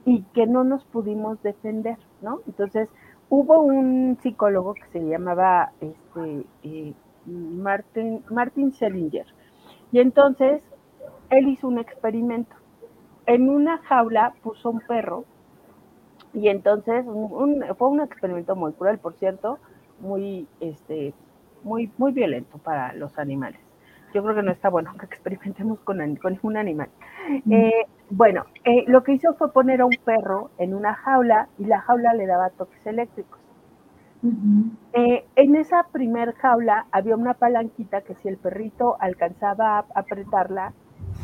y 0.07 0.23
que 0.33 0.47
no 0.47 0.65
nos 0.65 0.83
pudimos 0.87 1.43
defender, 1.43 1.99
¿no? 2.23 2.41
Entonces, 2.47 2.89
hubo 3.29 3.61
un 3.61 4.17
psicólogo 4.23 4.73
que 4.73 4.99
se 4.99 5.07
llamaba 5.07 5.73
este, 5.83 6.47
eh, 6.63 6.95
Martin, 7.27 8.25
Martin 8.31 8.73
y 9.93 9.99
entonces 9.99 10.63
él 11.29 11.49
hizo 11.49 11.69
un 11.69 11.79
experimento 11.79 12.57
en 13.27 13.49
una 13.49 13.79
jaula 13.79 14.35
puso 14.43 14.71
un 14.71 14.81
perro 14.81 15.25
y 16.33 16.49
entonces 16.49 17.05
fue 17.05 17.89
un 17.89 18.01
experimento 18.01 18.57
muy 18.57 18.73
cruel, 18.73 18.99
por 18.99 19.15
cierto, 19.15 19.59
muy, 20.01 20.47
este, 20.61 21.15
muy, 21.63 21.91
muy 21.99 22.13
violento 22.13 22.59
para 22.59 22.93
los 22.95 23.19
animales. 23.19 23.61
Yo 24.15 24.23
creo 24.23 24.35
que 24.35 24.43
no 24.43 24.53
está 24.53 24.71
bueno 24.71 24.95
que 24.99 25.07
experimentemos 25.07 25.81
con, 25.81 26.17
con 26.17 26.39
un 26.43 26.57
animal. 26.57 26.89
Eh, 27.51 27.87
bueno, 28.11 28.45
eh, 28.65 28.85
lo 28.87 29.03
que 29.03 29.13
hizo 29.13 29.35
fue 29.35 29.53
poner 29.53 29.81
a 29.81 29.87
un 29.87 29.97
perro 30.05 30.51
en 30.59 30.75
una 30.75 30.95
jaula 30.95 31.49
y 31.59 31.65
la 31.65 31.81
jaula 31.81 32.15
le 32.15 32.27
daba 32.27 32.51
toques 32.51 32.87
eléctricos. 32.87 33.41
Eh, 34.93 35.25
en 35.37 35.55
esa 35.55 35.85
primer 35.93 36.35
jaula 36.35 36.87
había 36.91 37.15
una 37.17 37.35
palanquita 37.35 38.01
que 38.01 38.15
si 38.17 38.29
el 38.29 38.39
perrito 38.39 38.97
alcanzaba 38.99 39.79
a 39.79 39.85
apretarla, 39.95 40.73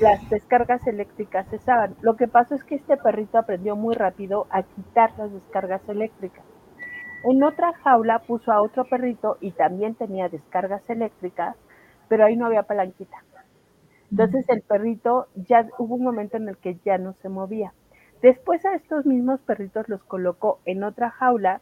las 0.00 0.28
descargas 0.31 0.87
eléctricas 0.87 1.48
cesaban. 1.48 1.94
Lo 2.00 2.16
que 2.16 2.28
pasó 2.28 2.55
es 2.55 2.64
que 2.64 2.76
este 2.76 2.96
perrito 2.96 3.38
aprendió 3.38 3.76
muy 3.76 3.94
rápido 3.94 4.46
a 4.50 4.62
quitar 4.62 5.12
las 5.18 5.33
descargas 5.33 5.87
eléctricas. 5.88 6.44
En 7.24 7.42
otra 7.44 7.72
jaula 7.74 8.20
puso 8.20 8.50
a 8.52 8.61
otro 8.61 8.85
perrito 8.85 9.37
y 9.40 9.52
también 9.52 9.94
tenía 9.94 10.28
descargas 10.28 10.88
eléctricas, 10.90 11.57
pero 12.09 12.24
ahí 12.24 12.37
no 12.37 12.46
había 12.46 12.64
palanquita. 12.64 13.22
Entonces 14.11 14.44
el 14.48 14.62
perrito 14.62 15.28
ya 15.35 15.66
hubo 15.78 15.94
un 15.94 16.02
momento 16.02 16.37
en 16.37 16.48
el 16.48 16.57
que 16.57 16.78
ya 16.85 16.98
no 16.98 17.14
se 17.22 17.28
movía. 17.28 17.72
Después 18.20 18.64
a 18.66 18.74
estos 18.74 19.07
mismos 19.07 19.40
perritos 19.40 19.88
los 19.88 20.02
colocó 20.05 20.61
en 20.64 20.85
otra 20.85 21.11
jaula 21.11 21.61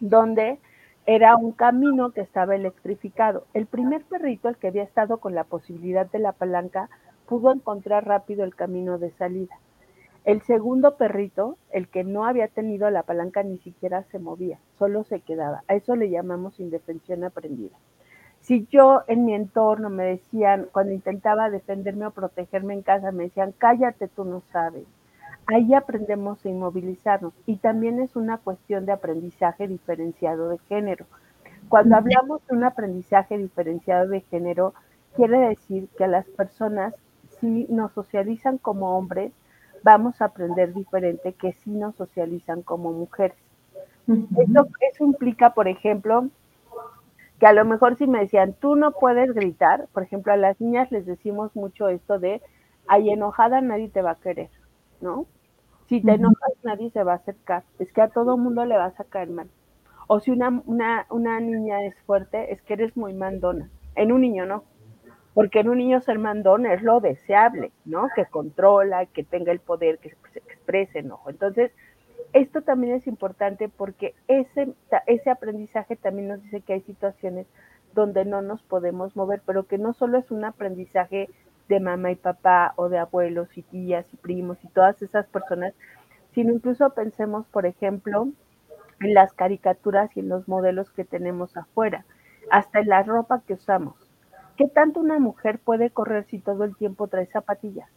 donde 0.00 0.58
era 1.06 1.36
un 1.36 1.52
camino 1.52 2.10
que 2.10 2.20
estaba 2.20 2.56
electrificado. 2.56 3.46
El 3.54 3.66
primer 3.66 4.04
perrito, 4.04 4.48
el 4.48 4.56
que 4.56 4.68
había 4.68 4.82
estado 4.82 5.18
con 5.18 5.34
la 5.34 5.44
posibilidad 5.44 6.10
de 6.10 6.18
la 6.18 6.32
palanca, 6.32 6.88
pudo 7.26 7.52
encontrar 7.52 8.06
rápido 8.06 8.44
el 8.44 8.54
camino 8.54 8.98
de 8.98 9.10
salida. 9.10 9.54
El 10.24 10.42
segundo 10.42 10.96
perrito, 10.96 11.56
el 11.70 11.88
que 11.88 12.02
no 12.02 12.24
había 12.24 12.48
tenido 12.48 12.90
la 12.90 13.04
palanca, 13.04 13.42
ni 13.42 13.58
siquiera 13.58 14.02
se 14.04 14.18
movía, 14.18 14.58
solo 14.78 15.04
se 15.04 15.20
quedaba. 15.20 15.62
A 15.68 15.74
eso 15.74 15.94
le 15.94 16.10
llamamos 16.10 16.58
indefensión 16.58 17.22
aprendida. 17.22 17.76
Si 18.40 18.66
yo 18.70 19.02
en 19.06 19.24
mi 19.24 19.34
entorno 19.34 19.90
me 19.90 20.04
decían, 20.04 20.68
cuando 20.72 20.92
intentaba 20.92 21.50
defenderme 21.50 22.06
o 22.06 22.10
protegerme 22.10 22.74
en 22.74 22.82
casa, 22.82 23.12
me 23.12 23.24
decían, 23.24 23.52
cállate, 23.56 24.08
tú 24.08 24.24
no 24.24 24.40
sabes, 24.52 24.86
ahí 25.46 25.74
aprendemos 25.74 26.44
a 26.44 26.48
inmovilizarnos 26.48 27.32
y 27.46 27.56
también 27.56 28.00
es 28.00 28.16
una 28.16 28.38
cuestión 28.38 28.86
de 28.86 28.92
aprendizaje 28.92 29.68
diferenciado 29.68 30.48
de 30.48 30.58
género. 30.68 31.06
Cuando 31.68 31.96
hablamos 31.96 32.46
de 32.46 32.56
un 32.56 32.64
aprendizaje 32.64 33.38
diferenciado 33.38 34.08
de 34.08 34.20
género, 34.22 34.74
quiere 35.14 35.38
decir 35.48 35.88
que 35.96 36.04
a 36.04 36.08
las 36.08 36.26
personas, 36.26 36.94
si 37.40 37.66
nos 37.68 37.92
socializan 37.92 38.58
como 38.58 38.96
hombres, 38.96 39.32
vamos 39.82 40.20
a 40.20 40.26
aprender 40.26 40.72
diferente 40.74 41.32
que 41.34 41.52
si 41.52 41.70
nos 41.70 41.94
socializan 41.96 42.62
como 42.62 42.92
mujeres. 42.92 43.36
eso, 44.08 44.68
eso 44.92 45.04
implica, 45.04 45.54
por 45.54 45.68
ejemplo, 45.68 46.28
que 47.38 47.46
a 47.46 47.52
lo 47.52 47.64
mejor 47.64 47.96
si 47.96 48.06
me 48.06 48.20
decían, 48.20 48.54
tú 48.54 48.76
no 48.76 48.92
puedes 48.92 49.32
gritar, 49.34 49.88
por 49.92 50.02
ejemplo, 50.02 50.32
a 50.32 50.36
las 50.36 50.60
niñas 50.60 50.90
les 50.90 51.06
decimos 51.06 51.54
mucho 51.54 51.88
esto 51.88 52.18
de, 52.18 52.40
ay, 52.86 53.10
enojada 53.10 53.60
nadie 53.60 53.88
te 53.88 54.02
va 54.02 54.12
a 54.12 54.20
querer, 54.20 54.50
¿no? 55.00 55.26
Si 55.88 56.00
te 56.00 56.12
enojas 56.12 56.52
nadie 56.64 56.90
se 56.90 57.04
va 57.04 57.12
a 57.12 57.16
acercar, 57.16 57.62
es 57.78 57.92
que 57.92 58.02
a 58.02 58.08
todo 58.08 58.36
mundo 58.36 58.64
le 58.64 58.76
vas 58.76 58.98
a 58.98 59.04
caer 59.04 59.30
mal. 59.30 59.48
O 60.08 60.20
si 60.20 60.30
una, 60.30 60.62
una, 60.66 61.06
una 61.10 61.40
niña 61.40 61.84
es 61.84 61.94
fuerte, 62.06 62.52
es 62.52 62.62
que 62.62 62.74
eres 62.74 62.96
muy 62.96 63.12
mandona. 63.12 63.70
En 63.94 64.12
un 64.12 64.22
niño 64.22 64.46
no, 64.46 64.64
porque 65.36 65.60
en 65.60 65.68
un 65.68 65.76
niño 65.76 66.00
ser 66.00 66.18
mandón 66.18 66.64
es 66.64 66.80
lo 66.80 66.98
deseable, 66.98 67.70
¿no? 67.84 68.08
Que 68.16 68.24
controla, 68.24 69.04
que 69.04 69.22
tenga 69.22 69.52
el 69.52 69.60
poder, 69.60 69.98
que 69.98 70.16
se 70.32 70.38
exprese 70.38 71.00
enojo. 71.00 71.28
Entonces, 71.28 71.72
esto 72.32 72.62
también 72.62 72.94
es 72.94 73.06
importante 73.06 73.68
porque 73.68 74.14
ese, 74.28 74.72
ese 75.06 75.28
aprendizaje 75.28 75.94
también 75.94 76.28
nos 76.28 76.42
dice 76.42 76.62
que 76.62 76.72
hay 76.72 76.80
situaciones 76.80 77.46
donde 77.92 78.24
no 78.24 78.40
nos 78.40 78.62
podemos 78.62 79.14
mover, 79.14 79.42
pero 79.44 79.66
que 79.66 79.76
no 79.76 79.92
solo 79.92 80.16
es 80.16 80.30
un 80.30 80.42
aprendizaje 80.42 81.28
de 81.68 81.80
mamá 81.80 82.12
y 82.12 82.16
papá 82.16 82.72
o 82.76 82.88
de 82.88 82.96
abuelos 82.96 83.58
y 83.58 83.62
tías 83.62 84.10
y 84.14 84.16
primos 84.16 84.64
y 84.64 84.68
todas 84.68 85.02
esas 85.02 85.26
personas, 85.26 85.74
sino 86.32 86.50
incluso 86.54 86.88
pensemos, 86.94 87.46
por 87.48 87.66
ejemplo, 87.66 88.28
en 89.00 89.12
las 89.12 89.34
caricaturas 89.34 90.16
y 90.16 90.20
en 90.20 90.30
los 90.30 90.48
modelos 90.48 90.90
que 90.92 91.04
tenemos 91.04 91.58
afuera, 91.58 92.06
hasta 92.48 92.80
en 92.80 92.88
la 92.88 93.02
ropa 93.02 93.42
que 93.46 93.52
usamos. 93.52 94.05
¿Qué 94.56 94.68
tanto 94.68 95.00
una 95.00 95.18
mujer 95.18 95.58
puede 95.58 95.90
correr 95.90 96.24
si 96.24 96.38
todo 96.38 96.64
el 96.64 96.76
tiempo 96.76 97.08
trae 97.08 97.26
zapatillas? 97.26 97.90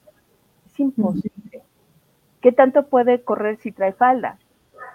Es 0.65 0.79
imposible. 0.79 1.63
¿Qué 2.41 2.51
tanto 2.51 2.87
puede 2.87 3.21
correr 3.23 3.57
si 3.57 3.71
trae 3.71 3.93
falda? 3.93 4.39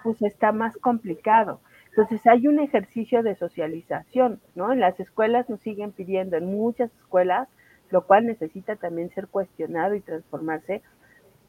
Pues 0.03 0.21
está 0.21 0.51
más 0.51 0.77
complicado. 0.77 1.59
Entonces 1.89 2.25
hay 2.27 2.47
un 2.47 2.59
ejercicio 2.59 3.23
de 3.23 3.35
socialización, 3.35 4.41
¿no? 4.53 4.73
En 4.73 4.79
las 4.79 4.99
escuelas 4.99 5.49
nos 5.49 5.61
siguen 5.61 5.91
pidiendo, 5.91 6.37
en 6.37 6.45
muchas 6.45 6.93
escuelas, 6.95 7.47
lo 7.89 8.05
cual 8.05 8.25
necesita 8.25 8.75
también 8.75 9.09
ser 9.11 9.27
cuestionado 9.27 9.95
y 9.95 10.01
transformarse, 10.01 10.81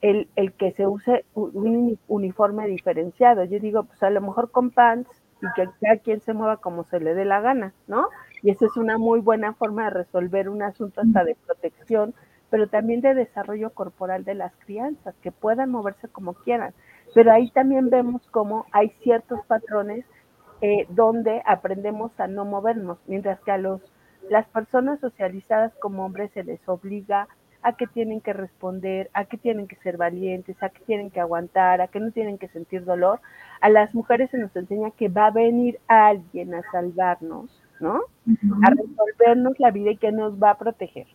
el, 0.02 0.28
el 0.36 0.52
que 0.52 0.72
se 0.72 0.86
use 0.86 1.24
un 1.34 1.98
uniforme 2.06 2.68
diferenciado. 2.68 3.44
Yo 3.44 3.58
digo, 3.58 3.84
pues 3.84 4.02
a 4.02 4.10
lo 4.10 4.20
mejor 4.20 4.50
con 4.50 4.70
pants 4.70 5.10
y 5.42 5.46
que 5.54 5.68
cada 5.80 5.96
quien 5.98 6.20
se 6.20 6.32
mueva 6.32 6.58
como 6.58 6.84
se 6.84 7.00
le 7.00 7.14
dé 7.14 7.24
la 7.24 7.40
gana, 7.40 7.74
¿no? 7.86 8.08
Y 8.46 8.50
esa 8.50 8.66
es 8.66 8.76
una 8.76 8.96
muy 8.96 9.18
buena 9.18 9.54
forma 9.54 9.86
de 9.86 9.90
resolver 9.90 10.48
un 10.48 10.62
asunto 10.62 11.00
hasta 11.00 11.24
de 11.24 11.34
protección 11.46 12.14
pero 12.50 12.68
también 12.68 13.00
de 13.00 13.14
desarrollo 13.14 13.70
corporal 13.70 14.24
de 14.24 14.34
las 14.34 14.52
crianzas, 14.64 15.14
que 15.22 15.32
puedan 15.32 15.70
moverse 15.70 16.08
como 16.08 16.34
quieran. 16.34 16.74
Pero 17.14 17.32
ahí 17.32 17.50
también 17.50 17.90
vemos 17.90 18.22
cómo 18.30 18.66
hay 18.72 18.90
ciertos 19.02 19.44
patrones 19.46 20.04
eh, 20.60 20.86
donde 20.90 21.42
aprendemos 21.44 22.12
a 22.18 22.28
no 22.28 22.44
movernos, 22.44 22.98
mientras 23.06 23.40
que 23.40 23.50
a 23.50 23.58
los, 23.58 23.80
las 24.30 24.46
personas 24.48 25.00
socializadas 25.00 25.72
como 25.80 26.04
hombres 26.04 26.30
se 26.32 26.44
les 26.44 26.60
obliga 26.68 27.28
a 27.62 27.76
que 27.76 27.88
tienen 27.88 28.20
que 28.20 28.32
responder, 28.32 29.10
a 29.12 29.24
que 29.24 29.38
tienen 29.38 29.66
que 29.66 29.76
ser 29.76 29.96
valientes, 29.96 30.56
a 30.62 30.68
que 30.68 30.84
tienen 30.84 31.10
que 31.10 31.20
aguantar, 31.20 31.80
a 31.80 31.88
que 31.88 31.98
no 31.98 32.12
tienen 32.12 32.38
que 32.38 32.48
sentir 32.48 32.84
dolor. 32.84 33.20
A 33.60 33.68
las 33.70 33.92
mujeres 33.94 34.30
se 34.30 34.38
nos 34.38 34.54
enseña 34.54 34.92
que 34.92 35.08
va 35.08 35.26
a 35.26 35.32
venir 35.32 35.80
alguien 35.88 36.54
a 36.54 36.62
salvarnos, 36.70 37.65
¿no? 37.80 38.00
A 38.62 38.70
resolvernos 38.70 39.58
la 39.58 39.70
vida 39.70 39.90
y 39.90 39.96
que 39.96 40.12
nos 40.12 40.42
va 40.42 40.50
a 40.50 40.58
proteger 40.58 41.06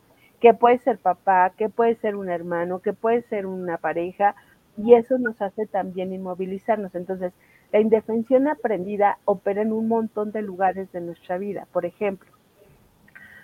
que 0.42 0.56
puede 0.56 0.80
ser 0.80 0.98
papá, 0.98 1.54
que 1.56 1.70
puede 1.70 1.96
ser 1.96 2.16
un 2.16 2.30
hermano, 2.30 2.80
que 2.80 2.94
puede 2.94 3.22
ser 3.22 3.46
una 3.46 3.78
pareja, 3.78 4.36
y 4.76 4.96
eso 4.96 5.20
nos 5.20 5.40
hace 5.42 5.68
también 5.68 6.14
inmovilizarnos. 6.14 6.96
Entonces, 6.96 7.32
la 7.72 7.80
indefensión 7.80 8.48
aprendida 8.48 9.20
opera 9.26 9.62
en 9.62 9.72
un 9.72 9.88
montón 9.88 10.32
de 10.32 10.42
lugares 10.42 10.92
de 10.92 11.02
nuestra 11.02 11.38
vida. 11.38 11.68
Por 11.72 11.86
ejemplo, 11.86 12.30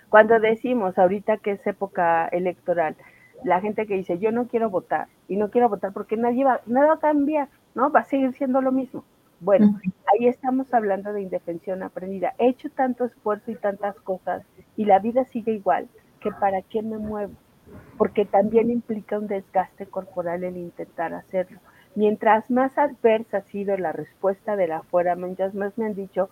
cuando 0.08 0.40
decimos 0.40 0.98
ahorita 0.98 1.36
que 1.36 1.52
es 1.52 1.66
época 1.66 2.26
electoral, 2.28 2.96
la 3.44 3.60
gente 3.60 3.86
que 3.86 3.94
dice 3.94 4.18
yo 4.18 4.32
no 4.32 4.48
quiero 4.48 4.68
votar 4.68 5.06
y 5.28 5.36
no 5.36 5.50
quiero 5.50 5.68
votar 5.68 5.92
porque 5.92 6.16
nadie 6.16 6.44
va, 6.44 6.60
nada 6.66 6.88
va 6.88 6.94
a 6.94 6.98
cambiar, 6.98 7.48
¿no? 7.76 7.92
Va 7.92 8.00
a 8.00 8.04
seguir 8.04 8.32
siendo 8.32 8.60
lo 8.60 8.72
mismo. 8.72 9.04
Bueno, 9.40 9.78
ahí 10.12 10.26
estamos 10.26 10.74
hablando 10.74 11.12
de 11.12 11.22
indefensión 11.22 11.82
aprendida. 11.82 12.34
He 12.38 12.48
hecho 12.48 12.70
tanto 12.70 13.04
esfuerzo 13.04 13.52
y 13.52 13.54
tantas 13.54 13.94
cosas 14.00 14.44
y 14.76 14.84
la 14.84 14.98
vida 14.98 15.24
sigue 15.26 15.52
igual 15.52 15.88
que 16.20 16.32
para 16.32 16.62
qué 16.62 16.82
me 16.82 16.98
muevo, 16.98 17.34
porque 17.96 18.24
también 18.24 18.70
implica 18.70 19.18
un 19.18 19.28
desgaste 19.28 19.86
corporal 19.86 20.42
el 20.42 20.56
intentar 20.56 21.14
hacerlo. 21.14 21.60
Mientras 21.94 22.50
más 22.50 22.76
adversa 22.78 23.38
ha 23.38 23.42
sido 23.42 23.76
la 23.76 23.92
respuesta 23.92 24.56
de 24.56 24.66
la 24.66 24.78
afuera, 24.78 25.14
mientras 25.14 25.54
más 25.54 25.78
me 25.78 25.86
han 25.86 25.94
dicho, 25.94 26.30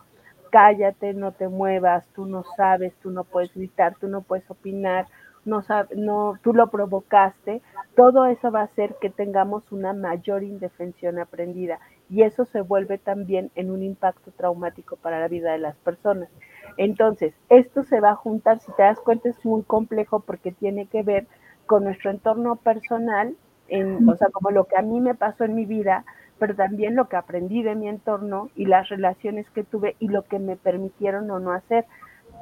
cállate, 0.50 1.14
no 1.14 1.32
te 1.32 1.48
muevas, 1.48 2.04
tú 2.14 2.26
no 2.26 2.44
sabes, 2.56 2.92
tú 3.02 3.10
no 3.10 3.22
puedes 3.22 3.54
gritar, 3.54 3.94
tú 4.00 4.08
no 4.08 4.22
puedes 4.22 4.50
opinar, 4.50 5.06
no, 5.44 5.62
no, 5.94 6.38
tú 6.42 6.52
lo 6.52 6.70
provocaste, 6.70 7.62
todo 7.94 8.26
eso 8.26 8.50
va 8.50 8.62
a 8.62 8.64
hacer 8.64 8.96
que 9.00 9.10
tengamos 9.10 9.70
una 9.70 9.92
mayor 9.92 10.42
indefensión 10.42 11.20
aprendida 11.20 11.78
y 12.08 12.22
eso 12.22 12.44
se 12.44 12.60
vuelve 12.60 12.98
también 12.98 13.50
en 13.54 13.70
un 13.70 13.82
impacto 13.82 14.30
traumático 14.32 14.96
para 14.96 15.20
la 15.20 15.28
vida 15.28 15.52
de 15.52 15.58
las 15.58 15.76
personas. 15.76 16.28
Entonces, 16.76 17.34
esto 17.48 17.82
se 17.82 18.00
va 18.00 18.10
a 18.10 18.16
juntar, 18.16 18.60
si 18.60 18.72
te 18.72 18.82
das 18.82 19.00
cuenta, 19.00 19.28
es 19.28 19.44
muy 19.44 19.62
complejo 19.62 20.20
porque 20.20 20.52
tiene 20.52 20.86
que 20.86 21.02
ver 21.02 21.26
con 21.66 21.84
nuestro 21.84 22.10
entorno 22.10 22.56
personal, 22.56 23.34
en, 23.68 24.08
o 24.08 24.14
sea, 24.16 24.28
como 24.28 24.50
lo 24.50 24.64
que 24.64 24.76
a 24.76 24.82
mí 24.82 25.00
me 25.00 25.14
pasó 25.14 25.44
en 25.44 25.54
mi 25.54 25.66
vida, 25.66 26.04
pero 26.38 26.54
también 26.54 26.94
lo 26.94 27.08
que 27.08 27.16
aprendí 27.16 27.62
de 27.62 27.74
mi 27.74 27.88
entorno 27.88 28.50
y 28.54 28.66
las 28.66 28.88
relaciones 28.88 29.50
que 29.50 29.64
tuve 29.64 29.96
y 29.98 30.08
lo 30.08 30.22
que 30.22 30.38
me 30.38 30.56
permitieron 30.56 31.30
o 31.30 31.40
no 31.40 31.52
hacer. 31.52 31.86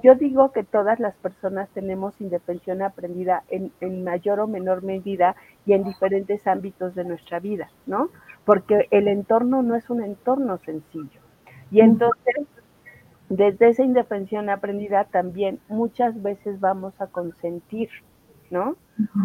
Yo 0.03 0.15
digo 0.15 0.53
que 0.53 0.65
todas 0.65 1.01
las 1.01 1.15
personas 1.17 1.69
tenemos 1.71 2.21
indefensión 2.21 2.83
aprendida 2.83 3.45
en, 3.49 3.73
en, 3.81 4.05
mayor 4.05 4.41
o 4.41 4.47
menor 4.47 4.83
medida 4.83 5.35
y 5.65 5.73
en 5.73 5.85
diferentes 5.85 6.47
ámbitos 6.47 6.95
de 6.95 7.05
nuestra 7.05 7.41
vida, 7.41 7.71
¿no? 7.87 8.11
Porque 8.45 8.87
el 8.91 9.09
entorno 9.09 9.63
no 9.63 9.77
es 9.77 9.89
un 9.89 10.03
entorno 10.03 10.59
sencillo. 10.59 11.21
Y 11.71 11.81
entonces 11.81 12.47
desde 13.29 13.69
esa 13.69 13.83
indefensión 13.83 14.51
aprendida 14.51 15.05
también 15.05 15.59
muchas 15.69 16.23
veces 16.23 16.61
vamos 16.61 17.01
a 17.01 17.07
consentir, 17.07 17.89
¿no? 18.51 18.77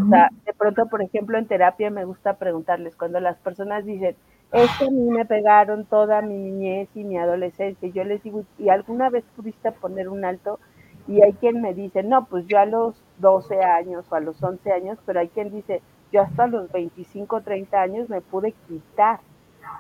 O 0.04 0.10
sea, 0.10 0.30
de 0.46 0.54
pronto, 0.54 0.88
por 0.88 1.02
ejemplo, 1.02 1.38
en 1.38 1.48
terapia 1.48 1.90
me 1.90 2.06
gusta 2.06 2.38
preguntarles 2.38 2.96
cuando 2.96 3.20
las 3.20 3.38
personas 3.38 3.86
dicen, 3.86 4.16
es 4.52 4.70
que 4.78 4.86
a 4.86 4.90
mí 4.90 5.10
me 5.10 5.26
pegaron 5.26 5.86
toda 5.86 6.22
mi 6.22 6.36
niñez 6.38 6.90
y 6.96 7.04
mi 7.04 7.18
adolescencia, 7.18 7.90
yo 7.90 8.04
les 8.04 8.24
digo, 8.24 8.44
¿y 8.58 8.70
alguna 8.70 9.10
vez 9.10 9.24
pudiste 9.36 9.72
poner 9.72 10.10
un 10.10 10.26
alto? 10.26 10.60
Y 11.08 11.22
hay 11.22 11.34
quien 11.34 11.62
me 11.62 11.74
dice, 11.74 12.04
no, 12.04 12.26
pues 12.26 12.46
yo 12.48 12.60
a 12.60 12.66
los 12.66 12.96
12 13.18 13.62
años 13.62 14.06
o 14.10 14.16
a 14.16 14.20
los 14.20 14.42
11 14.42 14.72
años, 14.72 14.98
pero 15.06 15.20
hay 15.20 15.28
quien 15.30 15.52
dice, 15.52 15.82
yo 16.12 16.22
hasta 16.22 16.48
los 16.48 16.72
25, 16.72 17.42
30 17.42 17.82
años 17.82 18.10
me 18.10 18.22
pude 18.22 18.54
quitar, 18.68 19.20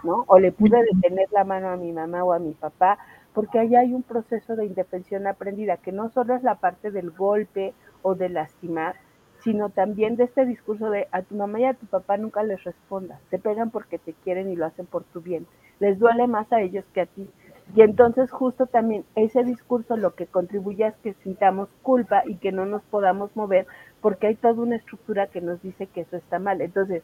¿no? 0.03 0.23
O 0.27 0.39
le 0.39 0.51
pude 0.51 0.83
detener 0.83 1.27
la 1.31 1.43
mano 1.43 1.69
a 1.69 1.77
mi 1.77 1.91
mamá 1.91 2.23
o 2.23 2.33
a 2.33 2.39
mi 2.39 2.53
papá, 2.53 2.99
porque 3.33 3.59
ahí 3.59 3.75
hay 3.75 3.93
un 3.93 4.03
proceso 4.03 4.55
de 4.55 4.65
indefensión 4.65 5.27
aprendida, 5.27 5.77
que 5.77 5.91
no 5.91 6.09
solo 6.09 6.35
es 6.35 6.43
la 6.43 6.55
parte 6.55 6.91
del 6.91 7.11
golpe 7.11 7.73
o 8.01 8.15
de 8.15 8.29
lastimar, 8.29 8.95
sino 9.43 9.69
también 9.69 10.15
de 10.15 10.25
este 10.25 10.45
discurso 10.45 10.89
de 10.89 11.07
a 11.11 11.21
tu 11.21 11.35
mamá 11.35 11.59
y 11.59 11.65
a 11.65 11.73
tu 11.73 11.85
papá 11.85 12.17
nunca 12.17 12.43
les 12.43 12.63
respondas, 12.63 13.21
te 13.29 13.39
pegan 13.39 13.71
porque 13.71 13.97
te 13.97 14.13
quieren 14.13 14.49
y 14.49 14.55
lo 14.55 14.65
hacen 14.65 14.85
por 14.85 15.03
tu 15.03 15.21
bien, 15.21 15.47
les 15.79 15.99
duele 15.99 16.27
más 16.27 16.51
a 16.51 16.61
ellos 16.61 16.85
que 16.93 17.01
a 17.01 17.05
ti. 17.05 17.29
Y 17.75 17.81
entonces 17.81 18.31
justo 18.31 18.65
también 18.65 19.05
ese 19.15 19.43
discurso 19.43 19.95
lo 19.95 20.15
que 20.15 20.25
contribuye 20.25 20.87
es 20.87 20.95
que 21.03 21.13
sintamos 21.13 21.69
culpa 21.83 22.23
y 22.25 22.37
que 22.37 22.51
no 22.51 22.65
nos 22.65 22.81
podamos 22.83 23.35
mover 23.35 23.67
porque 24.01 24.27
hay 24.27 24.35
toda 24.35 24.55
una 24.55 24.75
estructura 24.75 25.27
que 25.27 25.41
nos 25.41 25.61
dice 25.61 25.85
que 25.85 26.01
eso 26.01 26.17
está 26.17 26.39
mal. 26.39 26.61
Entonces, 26.61 27.03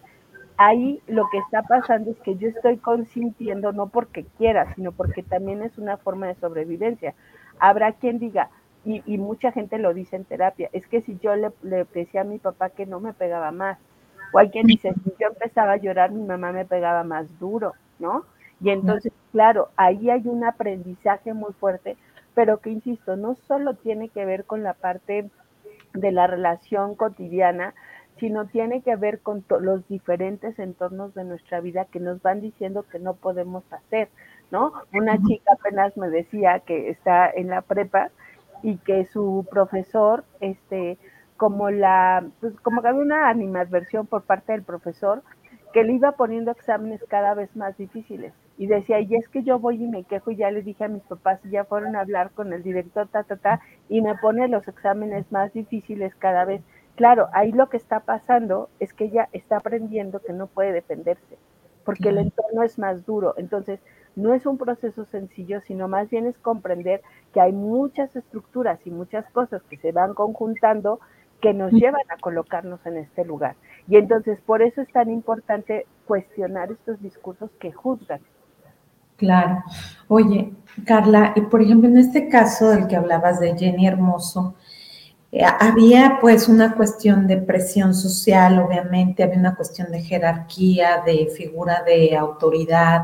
ahí 0.58 1.02
lo 1.08 1.30
que 1.30 1.38
está 1.38 1.62
pasando 1.64 2.12
es 2.12 2.18
que 2.22 2.36
yo 2.36 2.48
estoy 2.48 2.78
consintiendo 2.78 3.74
no 3.74 3.90
porque 3.90 4.26
quiera, 4.38 4.74
sino 4.74 4.92
porque 4.92 5.22
también 5.22 5.62
es 5.62 5.78
una 5.78 5.98
forma 5.98 6.28
de 6.28 6.36
sobrevivencia. 6.36 7.14
Habrá 7.60 7.92
quien 7.94 8.18
diga, 8.18 8.50
y, 8.86 9.02
y 9.06 9.18
mucha 9.18 9.52
gente 9.52 9.78
lo 9.78 9.94
dice 9.94 10.16
en 10.16 10.26
terapia, 10.26 10.70
es 10.72 10.88
que 10.88 11.02
si 11.02 11.18
yo 11.20 11.36
le, 11.36 11.52
le, 11.64 11.86
decía 11.94 12.22
a 12.22 12.26
mi 12.26 12.38
papá 12.38 12.70
que 12.70 12.86
no 12.86 13.00
me 13.00 13.14
pegaba 13.14 13.52
más, 13.52 13.80
o 14.32 14.40
hay 14.40 14.50
quien 14.50 14.68
dice, 14.68 14.94
si 15.04 15.12
yo 15.20 15.28
empezaba 15.28 15.74
a 15.74 15.78
llorar, 15.78 16.12
mi 16.12 16.24
mamá 16.24 16.52
me 16.52 16.66
pegaba 16.66 17.04
más 17.04 17.28
duro, 17.40 17.74
¿no? 18.00 18.26
Y 18.62 18.70
entonces, 18.70 19.12
claro, 19.32 19.70
ahí 19.76 20.10
hay 20.10 20.28
un 20.28 20.44
aprendizaje 20.44 21.34
muy 21.34 21.54
fuerte, 21.54 21.98
pero 22.34 22.60
que, 22.60 22.70
insisto, 22.70 23.16
no 23.16 23.36
solo 23.36 23.76
tiene 23.76 24.10
que 24.10 24.26
ver 24.26 24.46
con 24.46 24.64
la 24.64 24.74
parte 24.74 25.30
de 25.94 26.12
la 26.12 26.28
relación 26.28 26.96
cotidiana, 26.96 27.74
sino 28.20 28.46
tiene 28.46 28.82
que 28.82 28.96
ver 28.96 29.20
con 29.20 29.44
los 29.60 29.88
diferentes 29.88 30.58
entornos 30.60 31.14
de 31.16 31.26
nuestra 31.26 31.60
vida 31.60 31.86
que 31.86 32.00
nos 32.00 32.22
van 32.22 32.42
diciendo 32.42 32.84
que 32.84 33.00
no 33.00 33.16
podemos 33.16 33.64
hacer, 33.72 34.10
¿no? 34.52 34.72
Una 34.94 35.22
chica 35.24 35.52
apenas 35.54 35.98
me 35.98 36.10
decía 36.10 36.60
que 36.60 36.90
está 36.90 37.30
en 37.30 37.50
la 37.50 37.62
prepa 37.62 38.12
y 38.66 38.78
que 38.80 39.06
su 39.06 39.46
profesor, 39.52 40.26
este, 40.42 40.98
como 41.38 41.70
la, 41.70 42.26
pues 42.40 42.60
como 42.62 42.82
que 42.82 42.88
había 42.90 43.02
una 43.02 43.30
animadversión 43.30 44.08
por 44.08 44.24
parte 44.24 44.54
del 44.54 44.64
profesor 44.64 45.24
que 45.74 45.84
le 45.84 45.94
iba 45.94 46.14
poniendo 46.14 46.52
exámenes 46.52 47.04
cada 47.08 47.34
vez 47.34 47.56
más 47.56 47.78
difíciles. 47.78 48.34
Y 48.58 48.68
decía, 48.68 49.00
y 49.02 49.16
es 49.16 49.28
que 49.30 49.44
yo 49.44 49.60
voy 49.60 49.84
y 49.84 49.88
me 49.88 50.06
quejo 50.06 50.32
y 50.32 50.38
ya 50.38 50.50
le 50.52 50.62
dije 50.64 50.86
a 50.86 50.88
mis 50.88 51.04
papás 51.04 51.42
y 51.46 51.50
ya 51.52 51.66
fueron 51.66 51.96
a 51.96 52.02
hablar 52.02 52.32
con 52.32 52.54
el 52.54 52.64
director, 52.64 53.08
ta, 53.10 53.24
ta, 53.24 53.36
ta, 53.38 53.62
y 53.90 54.02
me 54.02 54.16
pone 54.16 54.48
los 54.48 54.68
exámenes 54.68 55.32
más 55.32 55.52
difíciles 55.54 56.16
cada 56.16 56.46
vez. 56.46 56.62
Claro, 56.96 57.28
ahí 57.34 57.52
lo 57.52 57.70
que 57.70 57.78
está 57.78 58.00
pasando 58.02 58.70
es 58.80 58.94
que 58.94 59.06
ella 59.06 59.30
está 59.34 59.58
aprendiendo 59.58 60.22
que 60.22 60.34
no 60.34 60.48
puede 60.48 60.72
defenderse, 60.72 61.38
porque 61.84 62.10
el 62.10 62.18
entorno 62.20 62.64
es 62.64 62.80
más 62.80 63.06
duro. 63.06 63.36
Entonces, 63.38 63.82
no 64.16 64.34
es 64.34 64.46
un 64.46 64.58
proceso 64.58 65.06
sencillo, 65.12 65.62
sino 65.68 65.88
más 65.88 66.10
bien 66.10 66.26
es 66.26 66.38
comprender 66.40 67.02
que 67.34 67.42
hay 67.42 67.52
muchas 67.52 68.16
estructuras 68.16 68.80
y 68.86 68.92
muchas 68.92 69.30
cosas 69.32 69.62
que 69.70 69.78
se 69.78 69.92
van 69.92 70.14
conjuntando 70.14 71.00
que 71.42 71.54
nos 71.54 71.72
llevan 71.72 72.02
a 72.10 72.18
colocarnos 72.18 72.84
en 72.86 72.98
este 72.98 73.26
lugar. 73.26 73.56
Y 73.88 73.98
entonces 73.98 74.40
por 74.42 74.62
eso 74.62 74.82
es 74.82 74.92
tan 74.92 75.12
importante 75.12 75.86
cuestionar 76.06 76.72
estos 76.72 77.02
discursos 77.02 77.52
que 77.60 77.72
juzgan. 77.72 78.22
Claro. 79.18 79.64
Oye, 80.08 80.54
Carla, 80.86 81.34
y 81.36 81.42
por 81.42 81.62
ejemplo, 81.62 81.90
en 81.90 81.98
este 81.98 82.28
caso 82.28 82.70
del 82.70 82.88
que 82.88 82.96
hablabas 82.96 83.40
de 83.40 83.58
Jenny 83.58 83.88
Hermoso, 83.88 84.56
había 85.44 86.18
pues 86.22 86.48
una 86.48 86.76
cuestión 86.76 87.28
de 87.28 87.38
presión 87.38 87.94
social, 87.94 88.60
obviamente, 88.60 89.24
había 89.24 89.38
una 89.38 89.56
cuestión 89.56 89.92
de 89.92 90.02
jerarquía, 90.02 91.02
de 91.06 91.28
figura 91.36 91.84
de 91.86 92.16
autoridad, 92.16 93.04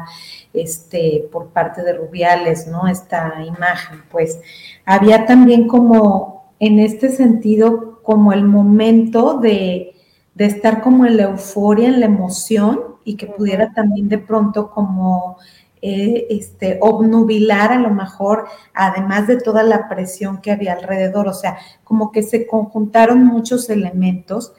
este, 0.54 1.28
por 1.32 1.50
parte 1.50 1.84
de 1.84 1.94
Rubiales, 1.94 2.68
¿no? 2.68 2.88
Esta 2.88 3.44
imagen, 3.46 4.04
pues 4.10 4.40
había 4.86 5.26
también 5.26 5.68
como, 5.68 6.54
en 6.60 6.80
este 6.80 7.10
sentido, 7.10 8.02
como 8.04 8.34
el 8.34 8.44
momento 8.44 9.40
de, 9.40 9.96
de 10.36 10.46
estar 10.46 10.82
como 10.82 11.06
en 11.06 11.18
la 11.18 11.24
euforia, 11.24 11.90
en 11.90 12.00
la 12.00 12.06
emoción, 12.06 12.92
y 13.04 13.16
que 13.16 13.28
pudiera 13.28 13.74
también 13.74 14.10
de 14.10 14.20
pronto 14.20 14.70
como 14.72 15.38
eh, 15.82 16.28
este, 16.30 16.78
obnubilar 16.82 17.72
a 17.72 17.80
lo 17.80 17.90
mejor, 17.90 18.46
además 18.74 19.28
de 19.28 19.38
toda 19.38 19.64
la 19.64 19.90
presión 19.90 20.42
que 20.42 20.52
había 20.52 20.74
alrededor, 20.74 21.28
o 21.28 21.34
sea, 21.34 21.58
como 21.84 22.12
que 22.12 22.24
se 22.24 22.46
conjuntaron 22.46 23.26
muchos 23.26 23.70
elementos 23.70 24.54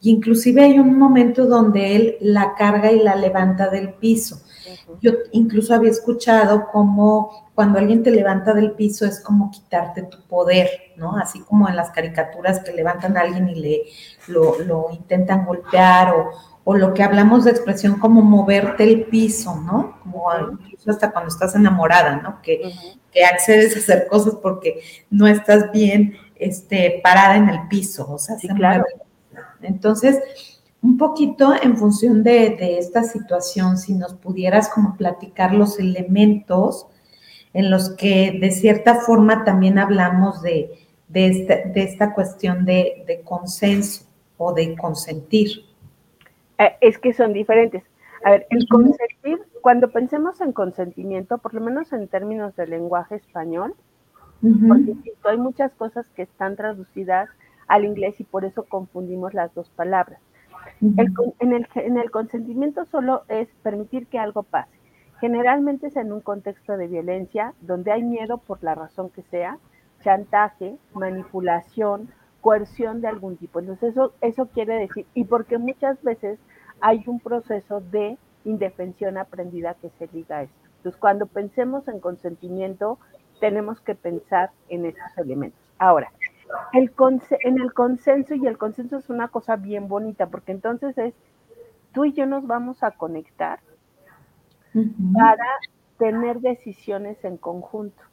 y 0.00 0.10
inclusive 0.10 0.62
hay 0.62 0.78
un 0.78 0.98
momento 0.98 1.46
donde 1.46 1.96
él 1.96 2.16
la 2.20 2.54
carga 2.54 2.92
y 2.92 3.00
la 3.00 3.16
levanta 3.16 3.70
del 3.70 3.94
piso. 3.94 4.42
Yo 5.00 5.12
incluso 5.32 5.74
había 5.74 5.90
escuchado 5.90 6.68
como 6.70 7.50
cuando 7.54 7.78
alguien 7.78 8.02
te 8.02 8.10
levanta 8.10 8.52
del 8.52 8.72
piso 8.72 9.06
es 9.06 9.20
como 9.20 9.50
quitarte 9.50 10.02
tu 10.02 10.20
poder, 10.28 10.68
¿no? 10.96 11.16
Así 11.16 11.40
como 11.40 11.68
en 11.68 11.76
las 11.76 11.90
caricaturas 11.90 12.60
que 12.60 12.72
levantan 12.72 13.16
a 13.16 13.22
alguien 13.22 13.48
y 13.48 13.54
le 13.54 13.82
lo, 14.28 14.60
lo 14.60 14.88
intentan 14.92 15.46
golpear 15.46 16.14
o, 16.14 16.30
o 16.68 16.74
lo 16.74 16.94
que 16.94 17.04
hablamos 17.04 17.44
de 17.44 17.52
expresión 17.52 18.00
como 18.00 18.22
moverte 18.22 18.82
el 18.82 19.04
piso, 19.04 19.54
¿no? 19.60 20.00
Como 20.02 20.26
incluso 20.50 20.90
hasta 20.90 21.12
cuando 21.12 21.28
estás 21.28 21.54
enamorada, 21.54 22.16
¿no? 22.16 22.42
Que, 22.42 22.72
que, 23.12 23.24
accedes 23.24 23.76
a 23.76 23.78
hacer 23.78 24.08
cosas 24.08 24.34
porque 24.42 24.80
no 25.08 25.28
estás 25.28 25.70
bien 25.70 26.16
este, 26.34 27.00
parada 27.04 27.36
en 27.36 27.50
el 27.50 27.68
piso, 27.68 28.10
o 28.10 28.18
sea, 28.18 28.36
se 28.36 28.48
claro. 28.48 28.82
mueve. 28.82 29.46
Entonces, 29.62 30.18
un 30.82 30.98
poquito 30.98 31.54
en 31.62 31.76
función 31.76 32.24
de, 32.24 32.56
de, 32.58 32.78
esta 32.78 33.04
situación, 33.04 33.78
si 33.78 33.94
nos 33.94 34.14
pudieras 34.14 34.68
como 34.68 34.96
platicar 34.96 35.54
los 35.54 35.78
elementos 35.78 36.88
en 37.52 37.70
los 37.70 37.90
que 37.90 38.38
de 38.40 38.50
cierta 38.50 38.96
forma 38.96 39.44
también 39.44 39.78
hablamos 39.78 40.42
de, 40.42 40.72
de, 41.06 41.28
esta, 41.28 41.54
de 41.68 41.82
esta 41.84 42.12
cuestión 42.12 42.64
de, 42.64 43.04
de 43.06 43.20
consenso 43.20 44.02
o 44.36 44.52
de 44.52 44.74
consentir. 44.74 45.64
Eh, 46.58 46.76
es 46.80 46.98
que 46.98 47.12
son 47.12 47.32
diferentes. 47.32 47.84
A 48.24 48.30
ver, 48.30 48.46
el 48.50 48.66
consentir, 48.68 49.40
cuando 49.60 49.90
pensemos 49.90 50.40
en 50.40 50.52
consentimiento, 50.52 51.38
por 51.38 51.54
lo 51.54 51.60
menos 51.60 51.92
en 51.92 52.08
términos 52.08 52.56
de 52.56 52.66
lenguaje 52.66 53.16
español, 53.16 53.74
porque 54.40 54.94
hay 55.24 55.38
muchas 55.38 55.72
cosas 55.74 56.08
que 56.10 56.22
están 56.22 56.56
traducidas 56.56 57.28
al 57.68 57.84
inglés 57.84 58.20
y 58.20 58.24
por 58.24 58.44
eso 58.44 58.64
confundimos 58.64 59.34
las 59.34 59.54
dos 59.54 59.70
palabras. 59.70 60.20
en, 60.80 61.52
el, 61.52 61.66
en 61.74 61.98
el 61.98 62.10
consentimiento 62.10 62.84
solo 62.86 63.22
es 63.28 63.48
permitir 63.62 64.06
que 64.06 64.18
algo 64.18 64.42
pase. 64.42 64.76
Generalmente 65.20 65.86
es 65.88 65.96
en 65.96 66.12
un 66.12 66.20
contexto 66.20 66.76
de 66.76 66.88
violencia, 66.88 67.54
donde 67.60 67.92
hay 67.92 68.02
miedo 68.02 68.38
por 68.38 68.62
la 68.62 68.74
razón 68.74 69.10
que 69.10 69.22
sea, 69.22 69.58
chantaje, 70.02 70.76
manipulación, 70.92 72.08
coerción 72.46 73.00
de 73.00 73.08
algún 73.08 73.36
tipo. 73.36 73.58
Entonces 73.58 73.90
eso, 73.90 74.12
eso 74.20 74.46
quiere 74.46 74.74
decir, 74.74 75.04
y 75.14 75.24
porque 75.24 75.58
muchas 75.58 76.00
veces 76.04 76.38
hay 76.80 77.02
un 77.08 77.18
proceso 77.18 77.80
de 77.80 78.18
indefensión 78.44 79.18
aprendida 79.18 79.74
que 79.74 79.90
se 79.98 80.06
liga 80.12 80.36
a 80.36 80.42
esto. 80.44 80.54
Entonces 80.76 81.00
cuando 81.00 81.26
pensemos 81.26 81.88
en 81.88 81.98
consentimiento, 81.98 83.00
tenemos 83.40 83.80
que 83.80 83.96
pensar 83.96 84.52
en 84.68 84.86
estos 84.86 85.18
elementos. 85.18 85.58
Ahora, 85.76 86.12
el 86.72 86.92
en 87.40 87.58
el 87.58 87.72
consenso, 87.72 88.36
y 88.36 88.46
el 88.46 88.58
consenso 88.58 88.98
es 88.98 89.10
una 89.10 89.26
cosa 89.26 89.56
bien 89.56 89.88
bonita, 89.88 90.28
porque 90.28 90.52
entonces 90.52 90.96
es, 90.98 91.14
tú 91.92 92.04
y 92.04 92.12
yo 92.12 92.26
nos 92.26 92.46
vamos 92.46 92.84
a 92.84 92.92
conectar 92.92 93.58
para 95.18 95.48
tener 95.98 96.38
decisiones 96.38 97.24
en 97.24 97.38
conjunto. 97.38 98.04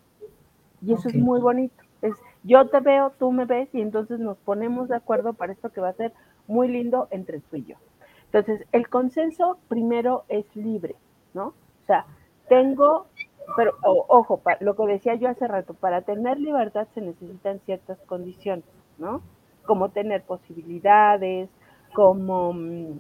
Y 0.82 0.94
eso 0.94 1.08
es 1.08 1.16
muy 1.18 1.40
bonito. 1.40 1.83
Es, 2.04 2.14
yo 2.44 2.68
te 2.68 2.80
veo, 2.80 3.12
tú 3.18 3.32
me 3.32 3.46
ves 3.46 3.74
y 3.74 3.82
entonces 3.82 4.20
nos 4.20 4.38
ponemos 4.38 4.90
de 4.90 4.96
acuerdo 4.96 5.34
para 5.34 5.54
esto 5.54 5.72
que 5.72 5.82
va 5.82 5.90
a 5.90 5.94
ser 5.94 6.14
muy 6.48 6.68
lindo 6.68 7.08
entre 7.10 7.40
tú 7.40 7.56
y 7.56 7.64
yo. 7.64 7.78
Entonces, 8.26 8.68
el 8.72 8.90
consenso 8.90 9.58
primero 9.68 10.26
es 10.28 10.46
libre, 10.56 10.96
¿no? 11.34 11.48
O 11.48 11.86
sea, 11.86 12.06
tengo, 12.50 13.08
pero 13.56 13.74
ojo, 13.82 14.42
lo 14.60 14.76
que 14.76 14.88
decía 14.88 15.16
yo 15.16 15.30
hace 15.30 15.48
rato, 15.48 15.74
para 15.74 16.02
tener 16.02 16.40
libertad 16.40 16.88
se 16.94 17.02
necesitan 17.02 17.60
ciertas 17.66 18.00
condiciones, 18.06 18.66
¿no? 18.98 19.22
Como 19.66 19.90
tener 19.90 20.24
posibilidades, 20.24 21.50
como 21.94 22.54
mm, 22.54 23.00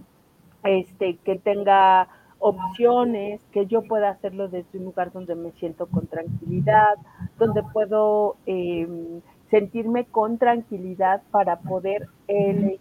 este, 0.63 1.18
que 1.18 1.38
tenga 1.38 2.08
opciones, 2.39 3.42
que 3.52 3.66
yo 3.68 3.84
pueda 3.84 4.10
hacerlo 4.10 4.50
desde 4.50 4.78
un 4.78 4.86
lugar 4.86 5.12
donde 5.13 5.34
me 5.34 5.52
siento 5.54 5.88
con 5.88 6.08
tranquilidad, 6.08 6.96
donde 7.45 7.63
puedo 7.63 8.36
em, 8.45 9.21
sentirme 9.49 10.06
con 10.06 10.38
tranquilidad 10.38 11.21
para 11.32 11.60
poder 11.60 12.08
elegir, 12.27 12.79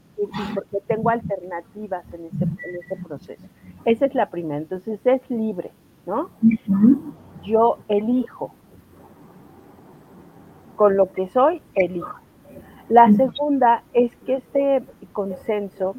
porque 0.55 0.81
tengo 0.87 1.11
alternativas 1.11 2.05
en 2.15 2.27
ese, 2.27 2.45
en 2.45 2.77
ese 2.83 2.97
proceso. 3.05 3.47
Esa 3.85 4.07
es 4.07 4.15
la 4.15 4.31
primera. 4.31 4.59
Entonces 4.59 5.01
es 5.05 5.31
libre, 5.31 5.71
¿no? 6.07 6.31
Yo 7.43 7.79
elijo. 7.89 8.53
Con 10.77 10.97
lo 10.97 11.13
que 11.13 11.29
soy, 11.29 11.61
elijo. 11.75 12.19
La 12.89 13.11
segunda 13.13 13.83
es 13.93 14.15
que 14.27 14.37
este 14.37 14.83
consenso 15.13 15.95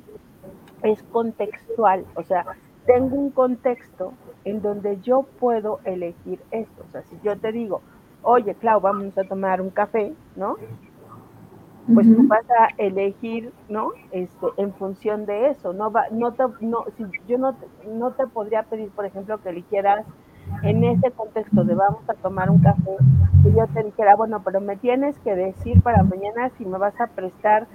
es 0.83 1.01
contextual, 1.03 2.05
o 2.15 2.23
sea, 2.23 2.45
tengo 2.85 3.15
un 3.15 3.31
contexto 3.31 4.13
en 4.43 4.61
donde 4.61 4.99
yo 5.01 5.23
puedo 5.39 5.79
elegir 5.85 6.39
esto. 6.51 6.83
O 6.87 6.91
sea, 6.91 7.01
si 7.03 7.17
yo 7.23 7.37
te 7.37 7.51
digo, 7.51 7.81
oye, 8.23 8.55
Clau, 8.55 8.79
vamos 8.79 9.17
a 9.17 9.23
tomar 9.23 9.61
un 9.61 9.69
café, 9.69 10.13
¿no? 10.35 10.55
Pues 11.93 12.07
tú 12.07 12.25
vas 12.27 12.45
a 12.49 12.69
elegir, 12.77 13.51
¿no? 13.67 13.91
Este, 14.11 14.47
en 14.55 14.73
función 14.73 15.25
de 15.25 15.49
eso. 15.49 15.73
No 15.73 15.91
va, 15.91 16.05
no 16.11 16.31
te, 16.31 16.43
no, 16.61 16.85
si 16.95 17.03
yo 17.27 17.37
no, 17.37 17.55
no 17.85 18.11
te 18.11 18.25
podría 18.27 18.63
pedir, 18.63 18.89
por 18.91 19.05
ejemplo, 19.05 19.37
que 19.41 19.49
eligieras 19.49 20.05
en 20.61 20.83
ese 20.83 21.11
contexto 21.11 21.63
de 21.63 21.75
vamos 21.75 22.09
a 22.09 22.13
tomar 22.13 22.49
un 22.49 22.59
café, 22.59 22.95
que 23.43 23.51
yo 23.51 23.67
te 23.67 23.83
dijera, 23.83 24.15
bueno, 24.15 24.41
pero 24.43 24.61
me 24.61 24.77
tienes 24.77 25.19
que 25.19 25.35
decir 25.35 25.81
para 25.81 26.03
mañana 26.03 26.49
si 26.57 26.65
me 26.65 26.77
vas 26.77 26.99
a 27.01 27.07
prestar 27.07 27.67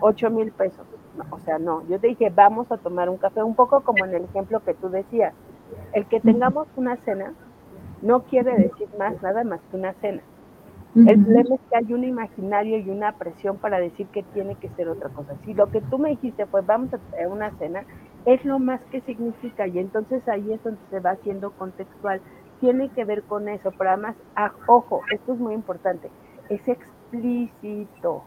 ocho 0.00 0.30
mil 0.30 0.50
pesos. 0.50 0.86
o 1.30 1.38
sea, 1.40 1.58
no, 1.58 1.86
yo 1.88 2.00
te 2.00 2.08
dije, 2.08 2.32
vamos 2.34 2.70
a 2.72 2.78
tomar 2.78 3.08
un 3.08 3.16
café, 3.16 3.42
un 3.42 3.54
poco 3.54 3.82
como 3.82 4.04
en 4.04 4.14
el 4.14 4.24
ejemplo 4.24 4.60
que 4.60 4.74
tú 4.74 4.88
decías. 4.88 5.34
El 5.92 6.06
que 6.06 6.20
tengamos 6.20 6.66
una 6.76 6.96
cena 6.96 7.32
no 8.02 8.22
quiere 8.24 8.56
decir 8.56 8.88
más, 8.98 9.20
nada 9.22 9.44
más 9.44 9.60
que 9.70 9.76
una 9.76 9.94
cena. 9.94 10.22
El 10.94 11.24
problema 11.24 11.54
es 11.54 11.60
que 11.70 11.76
hay 11.76 11.92
un 11.94 12.04
imaginario 12.04 12.76
y 12.76 12.90
una 12.90 13.12
presión 13.16 13.56
para 13.56 13.80
decir 13.80 14.08
que 14.08 14.22
tiene 14.22 14.56
que 14.56 14.68
ser 14.70 14.90
otra 14.90 15.08
cosa. 15.08 15.34
Si 15.42 15.54
lo 15.54 15.70
que 15.70 15.80
tú 15.80 15.98
me 15.98 16.10
dijiste 16.10 16.44
fue 16.44 16.60
vamos 16.60 16.92
a 16.92 17.28
una 17.28 17.50
cena, 17.56 17.86
es 18.26 18.44
lo 18.44 18.58
más 18.58 18.84
que 18.90 19.00
significa 19.00 19.66
y 19.66 19.78
entonces 19.78 20.28
ahí 20.28 20.52
es 20.52 20.62
donde 20.62 20.82
se 20.90 21.00
va 21.00 21.12
haciendo 21.12 21.52
contextual. 21.52 22.20
Tiene 22.60 22.90
que 22.90 23.06
ver 23.06 23.22
con 23.24 23.48
eso, 23.48 23.72
pero 23.78 23.90
además, 23.90 24.16
ah, 24.36 24.52
ojo, 24.66 25.00
esto 25.10 25.32
es 25.32 25.38
muy 25.38 25.54
importante, 25.54 26.12
es 26.50 26.68
explícito. 26.68 28.24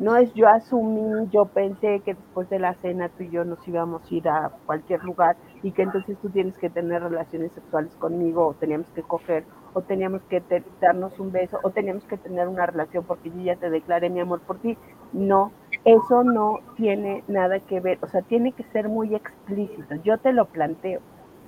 No 0.00 0.16
es 0.16 0.32
yo 0.32 0.48
asumí, 0.48 1.28
yo 1.30 1.44
pensé 1.44 2.00
que 2.00 2.14
después 2.14 2.48
de 2.48 2.58
la 2.58 2.72
cena 2.76 3.10
tú 3.10 3.22
y 3.22 3.28
yo 3.28 3.44
nos 3.44 3.68
íbamos 3.68 4.00
a 4.10 4.14
ir 4.14 4.28
a 4.30 4.50
cualquier 4.64 5.04
lugar 5.04 5.36
y 5.62 5.72
que 5.72 5.82
entonces 5.82 6.16
tú 6.22 6.30
tienes 6.30 6.56
que 6.56 6.70
tener 6.70 7.02
relaciones 7.02 7.52
sexuales 7.52 7.94
conmigo 7.96 8.46
o 8.46 8.54
teníamos 8.54 8.88
que 8.94 9.02
coger 9.02 9.44
o 9.74 9.82
teníamos 9.82 10.22
que 10.22 10.42
darnos 10.80 11.20
un 11.20 11.32
beso 11.32 11.58
o 11.62 11.68
teníamos 11.68 12.02
que 12.04 12.16
tener 12.16 12.48
una 12.48 12.64
relación 12.64 13.04
porque 13.04 13.28
yo 13.28 13.42
ya 13.42 13.56
te 13.56 13.68
declaré 13.68 14.08
mi 14.08 14.20
amor 14.20 14.40
por 14.40 14.58
ti. 14.58 14.78
No, 15.12 15.52
eso 15.84 16.24
no 16.24 16.60
tiene 16.76 17.22
nada 17.28 17.60
que 17.60 17.80
ver, 17.80 17.98
o 18.00 18.06
sea, 18.06 18.22
tiene 18.22 18.52
que 18.52 18.62
ser 18.72 18.88
muy 18.88 19.14
explícito. 19.14 19.96
Yo 19.96 20.16
te 20.16 20.32
lo 20.32 20.46
planteo, 20.46 21.02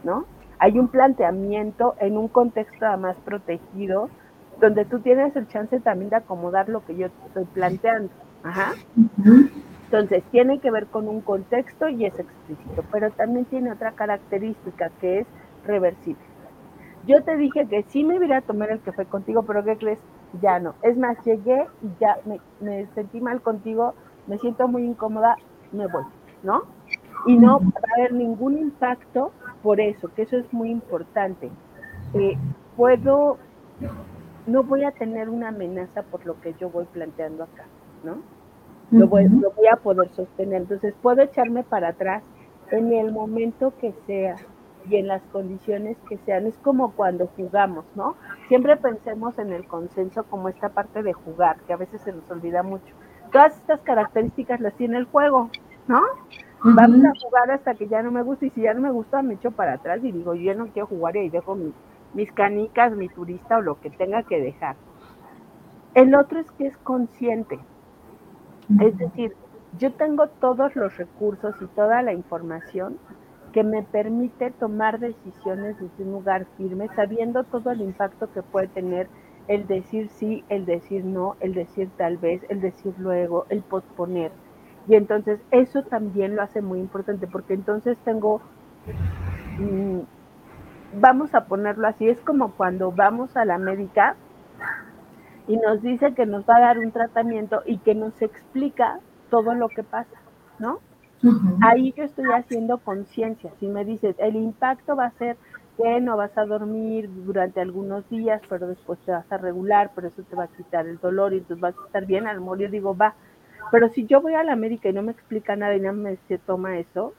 ¿no? 0.04 0.26
Hay 0.58 0.78
un 0.78 0.88
planteamiento 0.88 1.94
en 2.00 2.18
un 2.18 2.28
contexto 2.28 2.84
más 2.98 3.16
protegido 3.24 4.10
donde 4.60 4.84
tú 4.84 5.00
tienes 5.00 5.34
el 5.36 5.48
chance 5.48 5.80
también 5.80 6.10
de 6.10 6.16
acomodar 6.16 6.68
lo 6.68 6.84
que 6.84 6.96
yo 6.96 7.06
estoy 7.06 7.46
planteando. 7.46 8.10
Ajá. 8.42 8.74
Entonces, 9.84 10.24
tiene 10.30 10.58
que 10.58 10.70
ver 10.70 10.86
con 10.86 11.06
un 11.08 11.20
contexto 11.20 11.88
y 11.88 12.06
es 12.06 12.18
explícito, 12.18 12.82
pero 12.90 13.10
también 13.10 13.44
tiene 13.44 13.72
otra 13.72 13.92
característica 13.92 14.90
que 15.00 15.20
es 15.20 15.26
reversible. 15.66 16.32
Yo 17.06 17.22
te 17.22 17.36
dije 17.36 17.66
que 17.66 17.82
sí 17.88 18.04
me 18.04 18.16
iría 18.16 18.38
a 18.38 18.42
tomar 18.42 18.70
el 18.70 18.80
café 18.80 19.04
contigo, 19.06 19.42
pero 19.42 19.64
¿qué 19.64 19.76
crees? 19.76 19.98
Ya 20.40 20.60
no. 20.60 20.74
Es 20.82 20.96
más, 20.96 21.16
llegué 21.24 21.66
y 21.82 21.88
ya 22.00 22.16
me, 22.60 22.86
sentí 22.94 23.20
mal 23.20 23.42
contigo, 23.42 23.94
me 24.26 24.38
siento 24.38 24.68
muy 24.68 24.84
incómoda, 24.84 25.36
me 25.72 25.86
voy, 25.88 26.04
¿no? 26.42 26.62
Y 27.26 27.36
no 27.36 27.58
va 27.58 27.66
a 27.66 28.00
haber 28.00 28.12
ningún 28.12 28.56
impacto 28.56 29.32
por 29.62 29.80
eso, 29.80 30.08
que 30.14 30.22
eso 30.22 30.36
es 30.36 30.52
muy 30.52 30.70
importante. 30.70 31.50
Eh, 32.14 32.36
puedo, 32.76 33.36
no 34.46 34.62
voy 34.62 34.84
a 34.84 34.92
tener 34.92 35.28
una 35.28 35.48
amenaza 35.48 36.02
por 36.02 36.24
lo 36.24 36.40
que 36.40 36.54
yo 36.54 36.70
voy 36.70 36.84
planteando 36.84 37.44
acá, 37.44 37.64
¿no? 38.04 38.16
Lo 38.90 39.08
voy, 39.08 39.26
lo 39.28 39.50
voy 39.52 39.66
a 39.68 39.76
poder 39.76 40.08
sostener. 40.10 40.62
Entonces 40.62 40.94
puedo 41.00 41.22
echarme 41.22 41.62
para 41.62 41.88
atrás 41.88 42.22
en 42.70 42.92
el 42.92 43.12
momento 43.12 43.72
que 43.78 43.94
sea 44.06 44.36
y 44.88 44.96
en 44.96 45.06
las 45.06 45.22
condiciones 45.32 45.96
que 46.08 46.18
sean. 46.18 46.46
Es 46.46 46.56
como 46.58 46.92
cuando 46.92 47.28
jugamos, 47.36 47.84
¿no? 47.94 48.16
Siempre 48.48 48.76
pensemos 48.76 49.38
en 49.38 49.52
el 49.52 49.66
consenso 49.66 50.24
como 50.24 50.48
esta 50.48 50.70
parte 50.70 51.02
de 51.02 51.12
jugar, 51.12 51.56
que 51.66 51.72
a 51.72 51.76
veces 51.76 52.00
se 52.02 52.12
nos 52.12 52.28
olvida 52.30 52.62
mucho. 52.62 52.94
Todas 53.32 53.56
estas 53.56 53.80
características 53.80 54.60
las 54.60 54.74
tiene 54.74 54.98
el 54.98 55.04
juego, 55.06 55.50
¿no? 55.88 56.02
Vamos 56.64 57.04
a 57.04 57.12
jugar 57.20 57.50
hasta 57.50 57.74
que 57.74 57.88
ya 57.88 58.02
no 58.02 58.12
me 58.12 58.22
gusta 58.22 58.46
y 58.46 58.50
si 58.50 58.62
ya 58.62 58.72
no 58.72 58.80
me 58.80 58.90
gusta 58.92 59.20
me 59.22 59.34
echo 59.34 59.50
para 59.50 59.74
atrás 59.74 59.98
y 60.04 60.12
digo, 60.12 60.34
yo 60.34 60.54
no 60.54 60.68
quiero 60.68 60.86
jugar 60.86 61.16
y 61.16 61.20
ahí 61.20 61.28
dejo 61.28 61.56
mis 62.14 62.32
canicas, 62.32 62.94
mi 62.94 63.08
turista 63.08 63.58
o 63.58 63.62
lo 63.62 63.80
que 63.80 63.90
tenga 63.90 64.22
que 64.22 64.40
dejar. 64.40 64.76
El 65.94 66.14
otro 66.14 66.38
es 66.38 66.50
que 66.52 66.68
es 66.68 66.76
consciente. 66.78 67.58
Es 68.80 68.96
decir, 68.96 69.34
yo 69.78 69.92
tengo 69.92 70.28
todos 70.28 70.76
los 70.76 70.96
recursos 70.96 71.54
y 71.60 71.66
toda 71.66 72.02
la 72.02 72.12
información 72.12 72.98
que 73.52 73.64
me 73.64 73.82
permite 73.82 74.50
tomar 74.50 74.98
decisiones 74.98 75.78
desde 75.78 76.04
un 76.04 76.12
lugar 76.12 76.46
firme, 76.56 76.88
sabiendo 76.96 77.44
todo 77.44 77.70
el 77.70 77.82
impacto 77.82 78.32
que 78.32 78.42
puede 78.42 78.68
tener 78.68 79.08
el 79.48 79.66
decir 79.66 80.08
sí, 80.08 80.44
el 80.48 80.64
decir 80.64 81.04
no, 81.04 81.36
el 81.40 81.54
decir 81.54 81.90
tal 81.96 82.16
vez, 82.16 82.42
el 82.48 82.60
decir 82.60 82.94
luego, 82.98 83.46
el 83.50 83.62
posponer. 83.62 84.32
Y 84.88 84.94
entonces 84.94 85.40
eso 85.50 85.82
también 85.82 86.36
lo 86.36 86.42
hace 86.42 86.62
muy 86.62 86.80
importante, 86.80 87.26
porque 87.26 87.54
entonces 87.54 87.98
tengo, 88.04 88.40
mm, 89.58 90.00
vamos 91.00 91.34
a 91.34 91.44
ponerlo 91.46 91.88
así, 91.88 92.08
es 92.08 92.20
como 92.20 92.52
cuando 92.52 92.92
vamos 92.92 93.36
a 93.36 93.44
la 93.44 93.58
médica 93.58 94.16
y 95.48 95.56
nos 95.56 95.82
dice 95.82 96.14
que 96.14 96.26
nos 96.26 96.44
va 96.44 96.56
a 96.56 96.60
dar 96.60 96.78
un 96.78 96.92
tratamiento 96.92 97.62
y 97.66 97.78
que 97.78 97.94
nos 97.94 98.20
explica 98.20 99.00
todo 99.30 99.54
lo 99.54 99.68
que 99.68 99.82
pasa, 99.82 100.16
¿no? 100.58 100.80
Ahí 101.62 101.92
yo 101.96 102.04
estoy 102.04 102.26
haciendo 102.32 102.78
conciencia. 102.78 103.52
Si 103.60 103.68
me 103.68 103.84
dices, 103.84 104.16
el 104.18 104.34
impacto 104.34 104.96
va 104.96 105.06
a 105.06 105.18
ser 105.18 105.36
que 105.76 106.00
no 106.00 106.16
vas 106.16 106.36
a 106.36 106.44
dormir 106.44 107.08
durante 107.24 107.60
algunos 107.60 108.08
días, 108.10 108.42
pero 108.48 108.66
después 108.66 108.98
te 109.00 109.12
vas 109.12 109.30
a 109.30 109.38
regular, 109.38 109.92
pero 109.94 110.08
eso 110.08 110.22
te 110.22 110.36
va 110.36 110.44
a 110.44 110.48
quitar 110.48 110.86
el 110.86 110.98
dolor 110.98 111.32
y 111.32 111.38
entonces 111.38 111.60
vas 111.60 111.74
a 111.78 111.86
estar 111.86 112.06
bien. 112.06 112.26
Al 112.26 112.40
morir 112.40 112.70
digo, 112.70 112.96
va. 112.96 113.14
Pero 113.70 113.88
si 113.88 114.04
yo 114.06 114.20
voy 114.20 114.34
a 114.34 114.42
la 114.42 114.56
médica 114.56 114.88
y 114.88 114.92
no 114.92 115.02
me 115.02 115.12
explica 115.12 115.54
nada 115.56 115.74
y 115.76 115.80
no 115.80 115.92
me 115.92 116.16
se 116.28 116.38
toma 116.38 116.78
eso, 116.78 117.14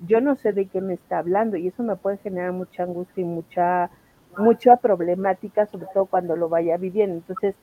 yo 0.00 0.20
no 0.20 0.36
sé 0.36 0.52
de 0.52 0.66
qué 0.66 0.80
me 0.80 0.94
está 0.94 1.18
hablando 1.18 1.56
y 1.56 1.68
eso 1.68 1.82
me 1.82 1.96
puede 1.96 2.18
generar 2.18 2.52
mucha 2.52 2.82
angustia 2.82 3.22
y 3.22 3.24
mucha, 3.24 3.90
mucha 4.38 4.76
problemática, 4.76 5.66
sobre 5.66 5.86
todo 5.92 6.06
cuando 6.06 6.36
lo 6.36 6.48
vaya 6.48 6.76
viviendo. 6.76 7.16
Entonces, 7.16 7.56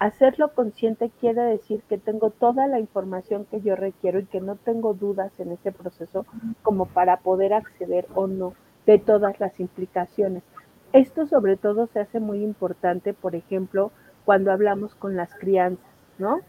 Hacerlo 0.00 0.52
consciente 0.54 1.10
quiere 1.20 1.42
decir 1.42 1.82
que 1.88 1.98
tengo 1.98 2.30
toda 2.30 2.66
la 2.66 2.80
información 2.80 3.44
que 3.44 3.60
yo 3.60 3.76
requiero 3.76 4.18
y 4.18 4.24
que 4.24 4.40
no 4.40 4.56
tengo 4.56 4.92
dudas 4.92 5.38
en 5.38 5.52
ese 5.52 5.70
proceso 5.70 6.26
como 6.62 6.86
para 6.86 7.18
poder 7.18 7.54
acceder 7.54 8.06
o 8.14 8.26
no 8.26 8.54
de 8.86 8.98
todas 8.98 9.38
las 9.38 9.60
implicaciones. 9.60 10.42
Esto 10.92 11.26
sobre 11.26 11.56
todo 11.56 11.86
se 11.86 12.00
hace 12.00 12.18
muy 12.18 12.42
importante, 12.42 13.14
por 13.14 13.36
ejemplo, 13.36 13.92
cuando 14.24 14.50
hablamos 14.50 14.94
con 14.94 15.16
las 15.16 15.32
crianzas, 15.34 15.86
¿no? 16.18 16.40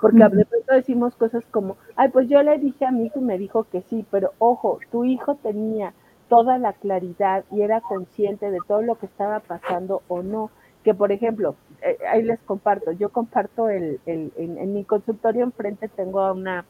Porque 0.00 0.18
de 0.18 0.44
pronto 0.44 0.74
decimos 0.74 1.14
cosas 1.16 1.44
como, 1.50 1.76
ay, 1.96 2.08
pues 2.10 2.28
yo 2.28 2.42
le 2.42 2.58
dije 2.58 2.84
a 2.84 2.90
mi 2.90 3.06
hijo 3.06 3.18
y 3.18 3.22
me 3.22 3.38
dijo 3.38 3.64
que 3.64 3.82
sí, 3.82 4.04
pero 4.10 4.32
ojo, 4.38 4.78
tu 4.90 5.04
hijo 5.04 5.36
tenía 5.36 5.94
toda 6.30 6.58
la 6.58 6.72
claridad 6.72 7.44
y 7.50 7.60
era 7.60 7.82
consciente 7.82 8.50
de 8.50 8.60
todo 8.66 8.80
lo 8.80 8.94
que 8.94 9.06
estaba 9.06 9.40
pasando 9.40 10.02
o 10.08 10.22
no. 10.22 10.50
Que 10.84 10.94
por 10.94 11.12
ejemplo, 11.12 11.56
eh, 11.82 11.98
ahí 12.08 12.22
les 12.22 12.40
comparto, 12.40 12.92
yo 12.92 13.10
comparto 13.10 13.68
el, 13.68 14.00
el 14.06 14.32
en, 14.36 14.72
mi 14.72 14.84
consultorio 14.84 15.44
enfrente 15.44 15.88
tengo 15.88 16.20
a 16.20 16.32
una, 16.32 16.64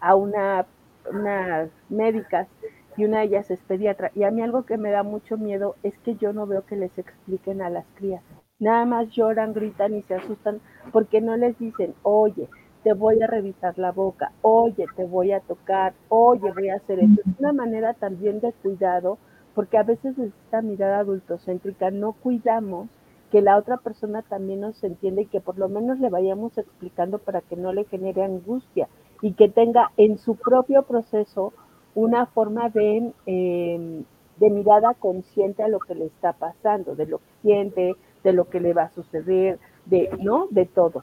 a 0.00 0.14
una, 0.14 0.64
unas 1.12 1.68
médicas 1.90 2.48
y 2.96 3.04
una 3.04 3.18
de 3.18 3.24
ellas 3.24 3.50
es 3.50 3.60
pediatra. 3.60 4.12
Y 4.14 4.22
a 4.22 4.30
mí 4.30 4.40
algo 4.40 4.64
que 4.64 4.78
me 4.78 4.90
da 4.90 5.02
mucho 5.02 5.36
miedo 5.36 5.74
es 5.82 5.98
que 5.98 6.14
yo 6.14 6.32
no 6.32 6.46
veo 6.46 6.64
que 6.64 6.76
les 6.76 6.96
expliquen 6.96 7.60
a 7.60 7.68
las 7.68 7.84
crías. 7.96 8.22
Nada 8.58 8.86
más 8.86 9.10
lloran, 9.10 9.52
gritan 9.52 9.94
y 9.94 10.02
se 10.02 10.14
asustan 10.14 10.60
porque 10.92 11.20
no 11.20 11.36
les 11.36 11.58
dicen, 11.58 11.94
oye, 12.02 12.48
te 12.86 12.92
voy 12.92 13.20
a 13.20 13.26
revisar 13.26 13.76
la 13.80 13.90
boca, 13.90 14.30
oye, 14.42 14.86
te 14.94 15.04
voy 15.04 15.32
a 15.32 15.40
tocar, 15.40 15.92
oye, 16.08 16.52
voy 16.52 16.68
a 16.68 16.76
hacer 16.76 17.00
esto. 17.00 17.20
Es 17.20 17.40
una 17.40 17.52
manera 17.52 17.94
también 17.94 18.38
de 18.38 18.52
cuidado, 18.52 19.18
porque 19.56 19.76
a 19.76 19.82
veces 19.82 20.16
esta 20.16 20.62
mirada 20.62 21.00
adultocéntrica 21.00 21.90
no 21.90 22.12
cuidamos 22.12 22.86
que 23.32 23.42
la 23.42 23.56
otra 23.56 23.78
persona 23.78 24.22
también 24.22 24.60
nos 24.60 24.84
entiende 24.84 25.22
y 25.22 25.26
que 25.26 25.40
por 25.40 25.58
lo 25.58 25.68
menos 25.68 25.98
le 25.98 26.10
vayamos 26.10 26.56
explicando 26.58 27.18
para 27.18 27.40
que 27.40 27.56
no 27.56 27.72
le 27.72 27.86
genere 27.86 28.22
angustia 28.22 28.86
y 29.20 29.32
que 29.32 29.48
tenga 29.48 29.90
en 29.96 30.18
su 30.18 30.36
propio 30.36 30.84
proceso 30.84 31.52
una 31.96 32.26
forma 32.26 32.68
de, 32.68 33.12
em, 33.26 34.04
de 34.36 34.50
mirada 34.50 34.94
consciente 34.94 35.64
a 35.64 35.68
lo 35.68 35.80
que 35.80 35.96
le 35.96 36.04
está 36.04 36.34
pasando, 36.34 36.94
de 36.94 37.06
lo 37.06 37.18
que 37.18 37.32
siente, 37.42 37.96
de 38.22 38.32
lo 38.32 38.44
que 38.48 38.60
le 38.60 38.74
va 38.74 38.84
a 38.84 38.94
suceder, 38.94 39.58
de, 39.86 40.08
¿no? 40.20 40.46
De 40.52 40.66
todo. 40.66 41.02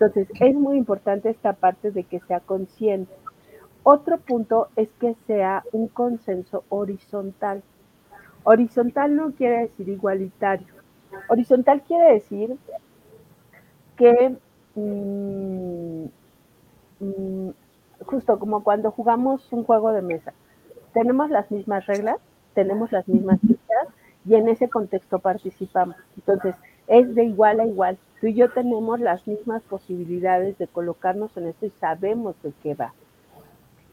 Entonces, 0.00 0.28
es 0.40 0.54
muy 0.54 0.78
importante 0.78 1.28
esta 1.28 1.52
parte 1.52 1.90
de 1.90 2.04
que 2.04 2.20
sea 2.20 2.40
consciente. 2.40 3.12
Otro 3.82 4.16
punto 4.16 4.68
es 4.74 4.90
que 4.94 5.14
sea 5.26 5.62
un 5.72 5.88
consenso 5.88 6.64
horizontal. 6.70 7.62
Horizontal 8.44 9.14
no 9.14 9.32
quiere 9.32 9.60
decir 9.60 9.90
igualitario. 9.90 10.68
Horizontal 11.28 11.82
quiere 11.82 12.14
decir 12.14 12.56
que 13.96 14.36
mm, 14.74 16.04
mm, 17.00 17.50
justo 18.06 18.38
como 18.38 18.64
cuando 18.64 18.90
jugamos 18.92 19.52
un 19.52 19.64
juego 19.64 19.92
de 19.92 20.00
mesa, 20.00 20.32
tenemos 20.94 21.28
las 21.28 21.50
mismas 21.50 21.84
reglas, 21.86 22.16
tenemos 22.54 22.90
las 22.90 23.06
mismas 23.06 23.38
fichas 23.42 23.88
y 24.24 24.34
en 24.36 24.48
ese 24.48 24.70
contexto 24.70 25.18
participamos. 25.18 25.96
Entonces, 26.16 26.54
es 26.86 27.14
de 27.14 27.24
igual 27.24 27.60
a 27.60 27.66
igual. 27.66 27.98
Tú 28.20 28.26
y 28.26 28.34
yo 28.34 28.50
tenemos 28.50 29.00
las 29.00 29.26
mismas 29.26 29.62
posibilidades 29.62 30.58
de 30.58 30.66
colocarnos 30.66 31.34
en 31.36 31.48
esto 31.48 31.66
y 31.66 31.70
sabemos 31.80 32.36
de 32.42 32.52
qué 32.62 32.74
va. 32.74 32.92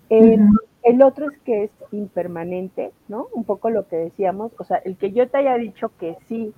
Eh, 0.10 0.38
el 0.84 1.02
otro 1.02 1.30
es 1.30 1.38
que 1.40 1.66
es 1.66 1.72
impermanente, 1.92 2.92
¿no? 3.08 3.28
Un 3.34 3.44
poco 3.44 3.70
lo 3.70 3.88
que 3.88 3.98
decíamos, 3.98 4.52
o 4.58 4.64
sea, 4.64 4.78
el 4.78 4.98
que 4.98 5.12
yo 5.12 5.28
te 5.28 5.38
haya 5.38 5.56
dicho 5.56 5.92
que 6.00 6.18
sí 6.28 6.54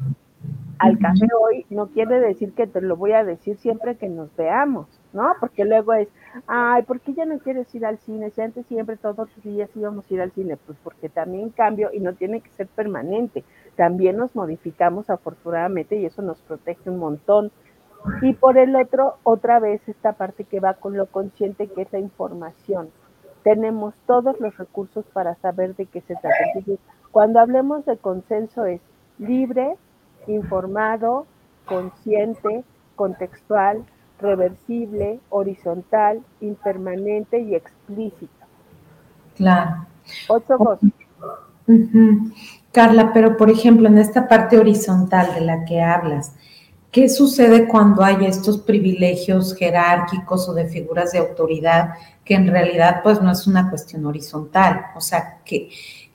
al 0.78 0.98
café 0.98 1.28
hoy 1.40 1.66
no 1.70 1.88
quiere 1.88 2.20
decir 2.20 2.54
que 2.54 2.66
te 2.66 2.82
lo 2.82 2.96
voy 2.96 3.12
a 3.12 3.24
decir 3.24 3.58
siempre 3.58 3.96
que 3.96 4.08
nos 4.08 4.34
veamos, 4.36 4.88
¿no? 5.14 5.34
Porque 5.40 5.66
luego 5.66 5.94
es, 5.94 6.08
ay, 6.48 6.84
¿por 6.84 7.00
qué 7.00 7.14
ya 7.14 7.26
no 7.26 7.40
quieres 7.40 7.74
ir 7.74 7.86
al 7.86 7.98
cine? 8.00 8.30
Si 8.32 8.42
antes 8.42 8.66
siempre 8.68 8.98
todos 8.98 9.18
los 9.18 9.44
días 9.44 9.70
íbamos 9.76 10.10
a 10.10 10.14
ir 10.14 10.22
al 10.22 10.32
cine, 10.32 10.58
pues 10.58 10.78
porque 10.84 11.10
también 11.10 11.50
cambio 11.50 11.90
y 11.94 12.00
no 12.00 12.14
tiene 12.14 12.42
que 12.42 12.50
ser 12.52 12.68
permanente. 12.68 13.44
También 13.76 14.18
nos 14.18 14.36
modificamos 14.36 15.10
afortunadamente 15.10 15.96
y 15.96 16.06
eso 16.06 16.22
nos 16.22 16.40
protege 16.42 16.90
un 16.90 17.00
montón. 17.00 17.52
Y 18.22 18.34
por 18.34 18.58
el 18.58 18.76
otro, 18.76 19.18
otra 19.24 19.60
vez 19.60 19.82
esta 19.88 20.14
parte 20.14 20.46
que 20.46 20.60
va 20.60 20.76
con 20.76 20.96
lo 20.96 21.08
consciente, 21.08 21.68
que 21.68 21.82
es 21.82 21.92
la 21.92 22.00
información. 22.00 22.90
Tenemos 23.44 23.96
todos 24.06 24.40
los 24.40 24.58
recursos 24.58 25.06
para 25.14 25.36
saber 25.36 25.76
de 25.76 25.86
qué 25.86 26.02
se 26.02 26.16
trata. 26.16 26.38
cuando 27.12 27.40
hablemos 27.40 27.86
de 27.86 27.98
consenso 27.98 28.66
es 28.66 28.82
libre, 29.18 29.76
informado, 30.28 31.26
consciente, 31.66 32.64
contextual, 32.96 33.86
reversible, 34.22 35.20
horizontal, 35.30 36.22
impermanente 36.42 37.40
y 37.40 37.56
explícita. 37.56 38.48
Claro. 39.36 39.86
Ocho 40.28 40.58
cosas. 40.58 40.90
Carla, 42.72 43.12
pero 43.14 43.38
por 43.38 43.50
ejemplo, 43.50 43.88
en 43.88 43.98
esta 43.98 44.28
parte 44.28 44.58
horizontal 44.58 45.34
de 45.34 45.42
la 45.42 45.66
que 45.66 45.82
hablas, 45.82 46.34
¿qué 46.92 47.10
sucede 47.10 47.68
cuando 47.68 48.04
hay 48.04 48.26
estos 48.26 48.60
privilegios 48.60 49.56
jerárquicos 49.56 50.50
o 50.50 50.54
de 50.54 50.66
figuras 50.66 51.12
de 51.12 51.20
autoridad 51.20 51.94
que 52.26 52.36
en 52.36 52.48
realidad 52.48 53.02
pues 53.04 53.22
no 53.22 53.32
es 53.32 53.48
una 53.48 53.70
cuestión 53.70 54.06
horizontal? 54.06 54.88
O 54.96 55.02
sea, 55.02 55.40
que 55.46 55.70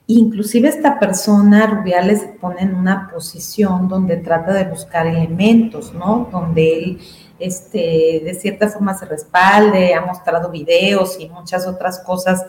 inclusive 0.07 0.67
esta 0.67 0.99
persona, 0.99 1.67
Rubiales, 1.67 2.21
se 2.21 2.27
pone 2.27 2.61
en 2.61 2.75
una 2.75 3.09
posición 3.09 3.87
donde 3.87 4.17
trata 4.17 4.53
de 4.53 4.65
buscar 4.65 5.07
elementos, 5.07 5.93
¿no? 5.93 6.29
Donde 6.31 6.77
él 6.77 6.99
este, 7.39 8.21
de 8.23 8.33
cierta 8.33 8.69
forma 8.69 8.93
se 8.93 9.05
respalde, 9.05 9.93
ha 9.93 10.01
mostrado 10.01 10.49
videos 10.49 11.17
y 11.19 11.29
muchas 11.29 11.67
otras 11.67 11.99
cosas, 11.99 12.45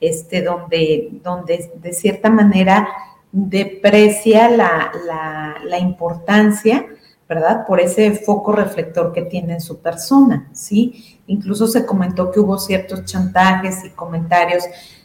este, 0.00 0.42
donde, 0.42 1.10
donde 1.22 1.70
de 1.74 1.92
cierta 1.92 2.30
manera 2.30 2.88
deprecia 3.32 4.48
la, 4.48 4.90
la, 5.64 5.78
importancia, 5.78 6.86
¿verdad? 7.28 7.64
Por 7.66 7.80
ese 7.80 8.12
foco 8.12 8.52
reflector 8.52 9.12
que 9.12 9.22
tiene 9.22 9.54
en 9.54 9.60
su 9.60 9.78
persona, 9.78 10.48
¿sí? 10.52 11.20
Incluso 11.26 11.68
se 11.68 11.86
comentó 11.86 12.30
que 12.30 12.40
hubo 12.40 12.58
ciertos 12.58 13.04
chantajes 13.04 13.84
y 13.84 13.90
comentarios 13.90 14.64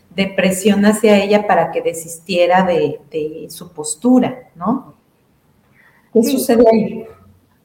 de 0.10 0.28
presión 0.28 0.86
hacia 0.86 1.22
ella 1.22 1.46
para 1.46 1.72
que 1.72 1.82
desistiera 1.82 2.64
de, 2.64 3.00
de 3.12 3.48
su 3.50 3.72
postura, 3.74 4.50
¿no? 4.56 4.96
¿Qué 6.14 6.24
sucede 6.24 6.64
ahí? 6.72 7.06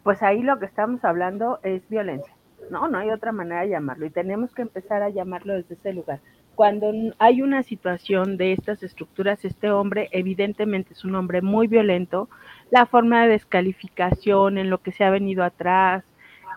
Pues 0.02 0.22
ahí 0.22 0.42
lo 0.42 0.58
que 0.58 0.66
estamos 0.66 1.04
hablando 1.04 1.60
es 1.62 1.86
violencia, 1.88 2.32
¿no? 2.70 2.88
No 2.88 2.98
hay 2.98 3.10
otra 3.10 3.32
manera 3.32 3.62
de 3.62 3.70
llamarlo 3.70 4.06
y 4.06 4.10
tenemos 4.10 4.54
que 4.54 4.62
empezar 4.62 5.02
a 5.02 5.10
llamarlo 5.10 5.54
desde 5.54 5.74
ese 5.74 5.92
lugar. 5.92 6.20
Cuando 6.54 6.92
hay 7.18 7.42
una 7.42 7.62
situación 7.62 8.36
de 8.36 8.52
estas 8.52 8.82
estructuras, 8.82 9.44
este 9.44 9.70
hombre 9.70 10.08
evidentemente 10.12 10.92
es 10.92 11.04
un 11.04 11.14
hombre 11.14 11.42
muy 11.42 11.68
violento, 11.68 12.28
la 12.70 12.86
forma 12.86 13.22
de 13.22 13.30
descalificación 13.30 14.58
en 14.58 14.68
lo 14.68 14.78
que 14.78 14.92
se 14.92 15.04
ha 15.04 15.10
venido 15.10 15.42
atrás, 15.42 16.04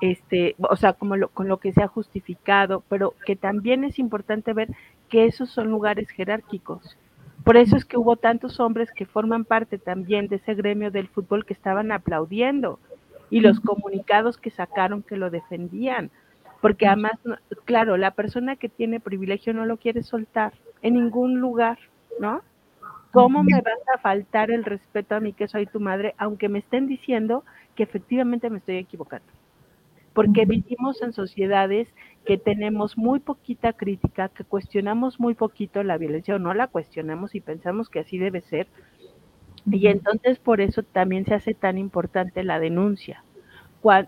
este, 0.01 0.55
o 0.59 0.75
sea, 0.75 0.93
como 0.93 1.15
con 1.29 1.47
lo 1.47 1.57
que 1.57 1.71
se 1.71 1.81
ha 1.81 1.87
justificado, 1.87 2.83
pero 2.89 3.13
que 3.25 3.35
también 3.35 3.83
es 3.83 3.99
importante 3.99 4.51
ver 4.51 4.69
que 5.09 5.25
esos 5.25 5.49
son 5.49 5.69
lugares 5.69 6.09
jerárquicos. 6.09 6.97
Por 7.45 7.57
eso 7.57 7.75
es 7.77 7.85
que 7.85 7.97
hubo 7.97 8.15
tantos 8.15 8.59
hombres 8.59 8.91
que 8.91 9.05
forman 9.05 9.45
parte 9.45 9.77
también 9.77 10.27
de 10.27 10.37
ese 10.37 10.55
gremio 10.55 10.91
del 10.91 11.07
fútbol 11.07 11.45
que 11.45 11.53
estaban 11.53 11.91
aplaudiendo 11.91 12.79
y 13.33 13.39
los 13.39 13.59
comunicados 13.59 14.37
que 14.37 14.51
sacaron 14.51 15.01
que 15.01 15.17
lo 15.17 15.31
defendían. 15.31 16.11
Porque 16.61 16.85
además, 16.85 17.13
claro, 17.65 17.97
la 17.97 18.11
persona 18.11 18.57
que 18.57 18.69
tiene 18.69 18.99
privilegio 18.99 19.55
no 19.55 19.65
lo 19.65 19.77
quiere 19.77 20.03
soltar 20.03 20.53
en 20.83 20.93
ningún 20.93 21.39
lugar, 21.39 21.79
¿no? 22.19 22.41
¿Cómo 23.11 23.43
me 23.43 23.59
vas 23.59 23.81
a 23.95 23.97
faltar 23.97 24.51
el 24.51 24.63
respeto 24.63 25.15
a 25.15 25.19
mí 25.19 25.33
que 25.33 25.47
soy 25.47 25.65
tu 25.65 25.79
madre, 25.79 26.13
aunque 26.19 26.47
me 26.47 26.59
estén 26.59 26.85
diciendo 26.85 27.43
que 27.73 27.81
efectivamente 27.81 28.51
me 28.51 28.59
estoy 28.59 28.77
equivocando? 28.77 29.25
Porque 30.13 30.45
vivimos 30.45 31.01
en 31.01 31.11
sociedades 31.11 31.87
que 32.25 32.37
tenemos 32.37 32.99
muy 32.99 33.19
poquita 33.19 33.73
crítica, 33.73 34.29
que 34.29 34.43
cuestionamos 34.43 35.19
muy 35.19 35.33
poquito 35.33 35.81
la 35.81 35.97
violencia 35.97 36.35
o 36.35 36.39
no 36.39 36.53
la 36.53 36.67
cuestionamos 36.67 37.33
y 37.33 37.41
pensamos 37.41 37.89
que 37.89 38.01
así 38.01 38.19
debe 38.19 38.41
ser, 38.41 38.67
y 39.69 39.87
entonces 39.87 40.39
por 40.39 40.61
eso 40.61 40.83
también 40.83 41.25
se 41.25 41.35
hace 41.35 41.53
tan 41.53 41.77
importante 41.77 42.43
la 42.43 42.59
denuncia 42.59 43.23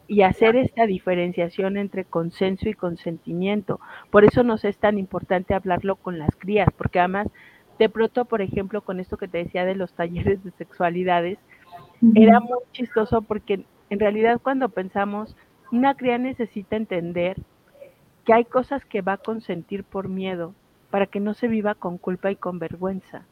y 0.08 0.22
hacer 0.22 0.56
esta 0.56 0.86
diferenciación 0.86 1.76
entre 1.78 2.06
consenso 2.06 2.70
y 2.70 2.74
consentimiento. 2.74 3.80
Por 4.10 4.24
eso 4.24 4.44
nos 4.44 4.64
es 4.64 4.78
tan 4.78 4.98
importante 4.98 5.54
hablarlo 5.54 5.98
con 5.98 6.18
las 6.18 6.34
crías, 6.38 6.70
porque 6.78 7.00
además, 7.00 7.28
de 7.78 7.90
pronto, 7.90 8.24
por 8.24 8.42
ejemplo, 8.42 8.82
con 8.82 9.02
esto 9.02 9.18
que 9.18 9.28
te 9.28 9.40
decía 9.40 9.66
de 9.66 9.76
los 9.76 9.94
talleres 9.94 10.42
de 10.44 10.52
sexualidades, 10.52 11.40
era 12.14 12.40
muy 12.40 12.60
chistoso 12.72 13.22
porque 13.22 13.66
en 13.90 14.00
realidad 14.00 14.40
cuando 14.42 14.70
pensamos, 14.70 15.36
una 15.72 15.96
cría 15.96 16.18
necesita 16.18 16.78
entender 16.78 17.38
que 18.24 18.34
hay 18.34 18.46
cosas 18.46 18.86
que 18.86 19.02
va 19.02 19.14
a 19.14 19.18
consentir 19.18 19.84
por 19.84 20.08
miedo 20.08 20.54
para 20.90 21.06
que 21.06 21.20
no 21.20 21.34
se 21.34 21.50
viva 21.50 21.76
con 21.76 21.98
culpa 21.98 22.32
y 22.32 22.38
con 22.38 22.60
vergüenza 22.60 23.26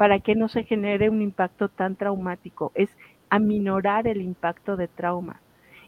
para 0.00 0.18
que 0.18 0.34
no 0.34 0.48
se 0.48 0.64
genere 0.64 1.10
un 1.10 1.20
impacto 1.20 1.68
tan 1.68 1.94
traumático, 1.94 2.72
es 2.74 2.88
aminorar 3.28 4.06
el 4.06 4.22
impacto 4.22 4.78
de 4.78 4.88
trauma 4.88 5.42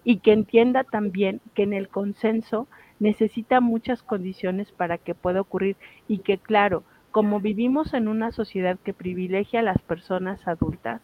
y 0.05 0.19
que 0.19 0.35
entienda 0.35 0.85
también 0.85 1.41
que 1.55 1.63
en 1.63 1.73
el 1.73 1.89
consenso 1.89 2.69
necesita 3.01 3.63
muchas 3.63 4.03
condiciones 4.03 4.71
para 4.71 4.99
que 4.99 5.15
pueda 5.15 5.41
ocurrir 5.41 5.79
y 6.09 6.19
que 6.19 6.37
claro, 6.37 6.85
como 7.11 7.41
vivimos 7.41 7.95
en 7.95 8.07
una 8.07 8.33
sociedad 8.33 8.79
que 8.85 8.93
privilegia 8.93 9.61
a 9.61 9.63
las 9.63 9.81
personas 9.81 10.47
adultas 10.47 11.01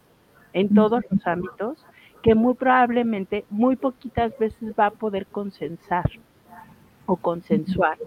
en 0.53 0.75
todos 0.75 1.01
los 1.09 1.25
ámbitos, 1.25 1.83
que 2.21 2.35
muy 2.35 2.53
probablemente 2.53 3.43
muy 3.49 3.75
poquitas 3.75 4.37
veces 4.37 4.75
va 4.79 4.85
a 4.85 4.91
poder 4.91 5.25
consensar 5.25 6.05
o 7.07 7.15
consensuar, 7.15 7.97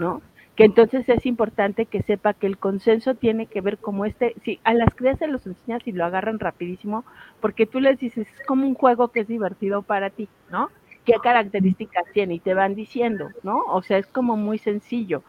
¿no? 0.00 0.20
Que 0.58 0.64
entonces 0.64 1.08
es 1.08 1.24
importante 1.24 1.86
que 1.86 2.02
sepa 2.02 2.34
que 2.34 2.48
el 2.48 2.58
consenso 2.58 3.14
tiene 3.14 3.46
que 3.46 3.60
ver 3.60 3.78
como 3.78 4.04
este, 4.04 4.34
si 4.42 4.58
a 4.64 4.74
las 4.74 4.92
crías 4.92 5.16
se 5.16 5.28
los 5.28 5.46
enseñas 5.46 5.86
y 5.86 5.92
lo 5.92 6.04
agarran 6.04 6.40
rapidísimo, 6.40 7.04
porque 7.40 7.64
tú 7.64 7.78
les 7.78 8.00
dices, 8.00 8.26
es 8.26 8.44
como 8.44 8.66
un 8.66 8.74
juego 8.74 9.12
que 9.12 9.20
es 9.20 9.28
divertido 9.28 9.82
para 9.82 10.10
ti, 10.10 10.28
¿no? 10.50 10.68
¿Qué 11.04 11.14
características 11.22 12.06
tiene? 12.12 12.34
Y 12.34 12.40
te 12.40 12.54
van 12.54 12.74
diciendo, 12.74 13.28
¿no? 13.44 13.60
O 13.68 13.82
sea, 13.82 13.98
es 13.98 14.08
como 14.08 14.36
muy 14.36 14.58
sencillo. 14.58 15.22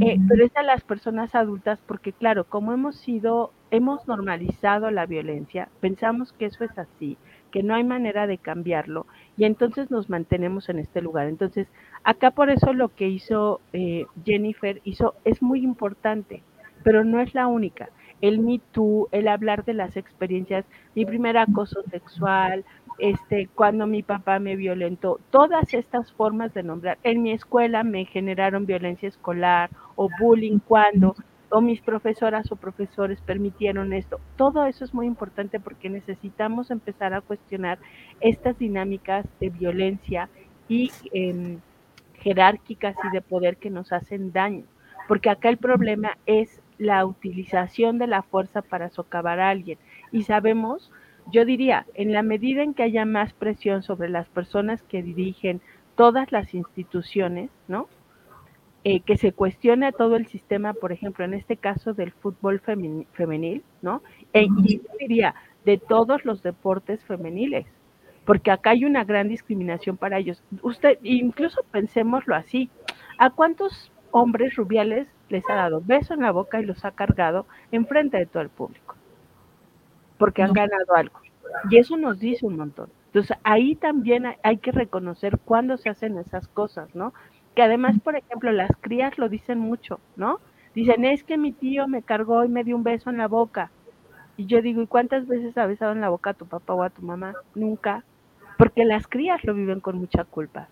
Eh, 0.00 0.18
pero 0.28 0.44
es 0.44 0.54
a 0.54 0.62
las 0.62 0.84
personas 0.84 1.34
adultas 1.34 1.80
porque, 1.86 2.12
claro, 2.12 2.44
como 2.44 2.74
hemos 2.74 2.96
sido, 2.96 3.54
hemos 3.70 4.06
normalizado 4.06 4.90
la 4.90 5.06
violencia, 5.06 5.70
pensamos 5.80 6.34
que 6.34 6.44
eso 6.44 6.62
es 6.64 6.76
así, 6.78 7.16
que 7.52 7.62
no 7.62 7.74
hay 7.74 7.84
manera 7.84 8.26
de 8.26 8.38
cambiarlo 8.38 9.06
y 9.36 9.44
entonces 9.44 9.90
nos 9.90 10.10
mantenemos 10.10 10.68
en 10.68 10.80
este 10.80 11.00
lugar. 11.00 11.28
Entonces, 11.28 11.68
acá 12.02 12.32
por 12.32 12.50
eso 12.50 12.72
lo 12.72 12.88
que 12.88 13.08
hizo 13.08 13.60
eh, 13.72 14.06
Jennifer 14.24 14.80
hizo 14.82 15.14
es 15.24 15.40
muy 15.42 15.62
importante, 15.62 16.42
pero 16.82 17.04
no 17.04 17.20
es 17.20 17.34
la 17.34 17.46
única. 17.46 17.90
El 18.20 18.38
Me 18.40 18.60
Too, 18.72 19.08
el 19.12 19.28
hablar 19.28 19.64
de 19.64 19.74
las 19.74 19.96
experiencias, 19.96 20.64
mi 20.94 21.04
primer 21.04 21.36
acoso 21.36 21.82
sexual, 21.90 22.64
este, 22.98 23.48
cuando 23.54 23.86
mi 23.86 24.02
papá 24.02 24.38
me 24.38 24.56
violentó, 24.56 25.18
todas 25.30 25.74
estas 25.74 26.12
formas 26.12 26.54
de 26.54 26.62
nombrar. 26.62 26.98
En 27.02 27.22
mi 27.22 27.32
escuela 27.32 27.82
me 27.82 28.04
generaron 28.04 28.66
violencia 28.66 29.08
escolar 29.08 29.70
o 29.96 30.08
bullying 30.20 30.58
cuando 30.58 31.14
o 31.52 31.60
mis 31.60 31.82
profesoras 31.82 32.50
o 32.50 32.56
profesores 32.56 33.20
permitieron 33.20 33.92
esto. 33.92 34.18
Todo 34.36 34.64
eso 34.64 34.86
es 34.86 34.94
muy 34.94 35.06
importante 35.06 35.60
porque 35.60 35.90
necesitamos 35.90 36.70
empezar 36.70 37.12
a 37.12 37.20
cuestionar 37.20 37.78
estas 38.20 38.58
dinámicas 38.58 39.26
de 39.38 39.50
violencia 39.50 40.30
y 40.66 40.90
em, 41.12 41.58
jerárquicas 42.14 42.96
y 43.04 43.12
de 43.12 43.20
poder 43.20 43.58
que 43.58 43.68
nos 43.68 43.92
hacen 43.92 44.32
daño. 44.32 44.64
Porque 45.06 45.28
acá 45.28 45.50
el 45.50 45.58
problema 45.58 46.16
es 46.24 46.62
la 46.78 47.04
utilización 47.04 47.98
de 47.98 48.06
la 48.06 48.22
fuerza 48.22 48.62
para 48.62 48.88
socavar 48.88 49.38
a 49.38 49.50
alguien. 49.50 49.78
Y 50.10 50.22
sabemos, 50.22 50.90
yo 51.30 51.44
diría, 51.44 51.84
en 51.92 52.14
la 52.14 52.22
medida 52.22 52.62
en 52.62 52.72
que 52.72 52.84
haya 52.84 53.04
más 53.04 53.34
presión 53.34 53.82
sobre 53.82 54.08
las 54.08 54.26
personas 54.28 54.82
que 54.82 55.02
dirigen 55.02 55.60
todas 55.96 56.32
las 56.32 56.54
instituciones, 56.54 57.50
¿no? 57.68 57.88
Eh, 58.84 59.00
que 59.00 59.16
se 59.16 59.32
cuestione 59.32 59.92
todo 59.92 60.16
el 60.16 60.26
sistema, 60.26 60.72
por 60.74 60.90
ejemplo, 60.90 61.24
en 61.24 61.34
este 61.34 61.56
caso 61.56 61.94
del 61.94 62.10
fútbol 62.10 62.60
femenil, 62.60 63.62
¿no? 63.80 64.02
E, 64.32 64.48
y 64.64 64.78
yo 64.78 64.88
diría, 64.98 65.36
de 65.64 65.78
todos 65.78 66.24
los 66.24 66.42
deportes 66.42 67.04
femeniles, 67.04 67.66
porque 68.24 68.50
acá 68.50 68.70
hay 68.70 68.84
una 68.84 69.04
gran 69.04 69.28
discriminación 69.28 69.96
para 69.96 70.18
ellos. 70.18 70.42
Usted, 70.62 70.98
incluso 71.04 71.62
pensémoslo 71.70 72.34
así, 72.34 72.70
¿a 73.18 73.30
cuántos 73.30 73.92
hombres 74.10 74.56
rubiales 74.56 75.06
les 75.28 75.48
ha 75.48 75.54
dado 75.54 75.80
beso 75.80 76.14
en 76.14 76.22
la 76.22 76.32
boca 76.32 76.60
y 76.60 76.64
los 76.64 76.84
ha 76.84 76.90
cargado 76.90 77.46
enfrente 77.70 78.16
de 78.16 78.26
todo 78.26 78.42
el 78.42 78.50
público? 78.50 78.96
Porque 80.18 80.42
han 80.42 80.52
ganado 80.52 80.96
algo. 80.96 81.20
Y 81.70 81.78
eso 81.78 81.96
nos 81.96 82.18
dice 82.18 82.46
un 82.46 82.56
montón. 82.56 82.90
Entonces, 83.06 83.36
ahí 83.44 83.76
también 83.76 84.24
hay 84.42 84.56
que 84.56 84.72
reconocer 84.72 85.38
cuándo 85.38 85.76
se 85.76 85.90
hacen 85.90 86.16
esas 86.16 86.48
cosas, 86.48 86.94
¿no? 86.94 87.12
Que 87.54 87.62
además, 87.62 87.98
por 88.00 88.16
ejemplo, 88.16 88.50
las 88.52 88.70
crías 88.80 89.18
lo 89.18 89.28
dicen 89.28 89.58
mucho, 89.58 90.00
¿no? 90.16 90.40
Dicen, 90.74 91.04
es 91.04 91.22
que 91.22 91.36
mi 91.36 91.52
tío 91.52 91.86
me 91.86 92.02
cargó 92.02 92.44
y 92.44 92.48
me 92.48 92.64
dio 92.64 92.76
un 92.76 92.82
beso 92.82 93.10
en 93.10 93.18
la 93.18 93.28
boca. 93.28 93.70
Y 94.36 94.46
yo 94.46 94.62
digo, 94.62 94.80
¿y 94.82 94.86
cuántas 94.86 95.26
veces 95.26 95.56
ha 95.58 95.66
besado 95.66 95.92
en 95.92 96.00
la 96.00 96.08
boca 96.08 96.30
a 96.30 96.34
tu 96.34 96.46
papá 96.46 96.72
o 96.72 96.82
a 96.82 96.90
tu 96.90 97.02
mamá? 97.02 97.34
Nunca. 97.54 98.04
Porque 98.56 98.84
las 98.84 99.06
crías 99.06 99.44
lo 99.44 99.54
viven 99.54 99.80
con 99.80 99.98
mucha 99.98 100.24
culpa. 100.24 100.68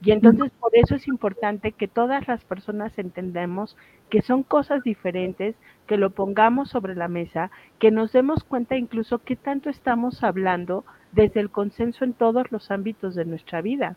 Y 0.00 0.12
entonces 0.12 0.52
por 0.60 0.70
eso 0.74 0.94
es 0.94 1.08
importante 1.08 1.72
que 1.72 1.88
todas 1.88 2.28
las 2.28 2.44
personas 2.44 2.96
entendamos 2.98 3.76
que 4.10 4.22
son 4.22 4.44
cosas 4.44 4.84
diferentes, 4.84 5.56
que 5.86 5.96
lo 5.96 6.10
pongamos 6.10 6.70
sobre 6.70 6.94
la 6.94 7.08
mesa, 7.08 7.50
que 7.80 7.90
nos 7.90 8.12
demos 8.12 8.44
cuenta 8.44 8.76
incluso 8.76 9.18
qué 9.18 9.34
tanto 9.34 9.70
estamos 9.70 10.22
hablando 10.22 10.84
desde 11.10 11.40
el 11.40 11.50
consenso 11.50 12.04
en 12.04 12.12
todos 12.12 12.52
los 12.52 12.70
ámbitos 12.70 13.16
de 13.16 13.24
nuestra 13.24 13.60
vida 13.60 13.96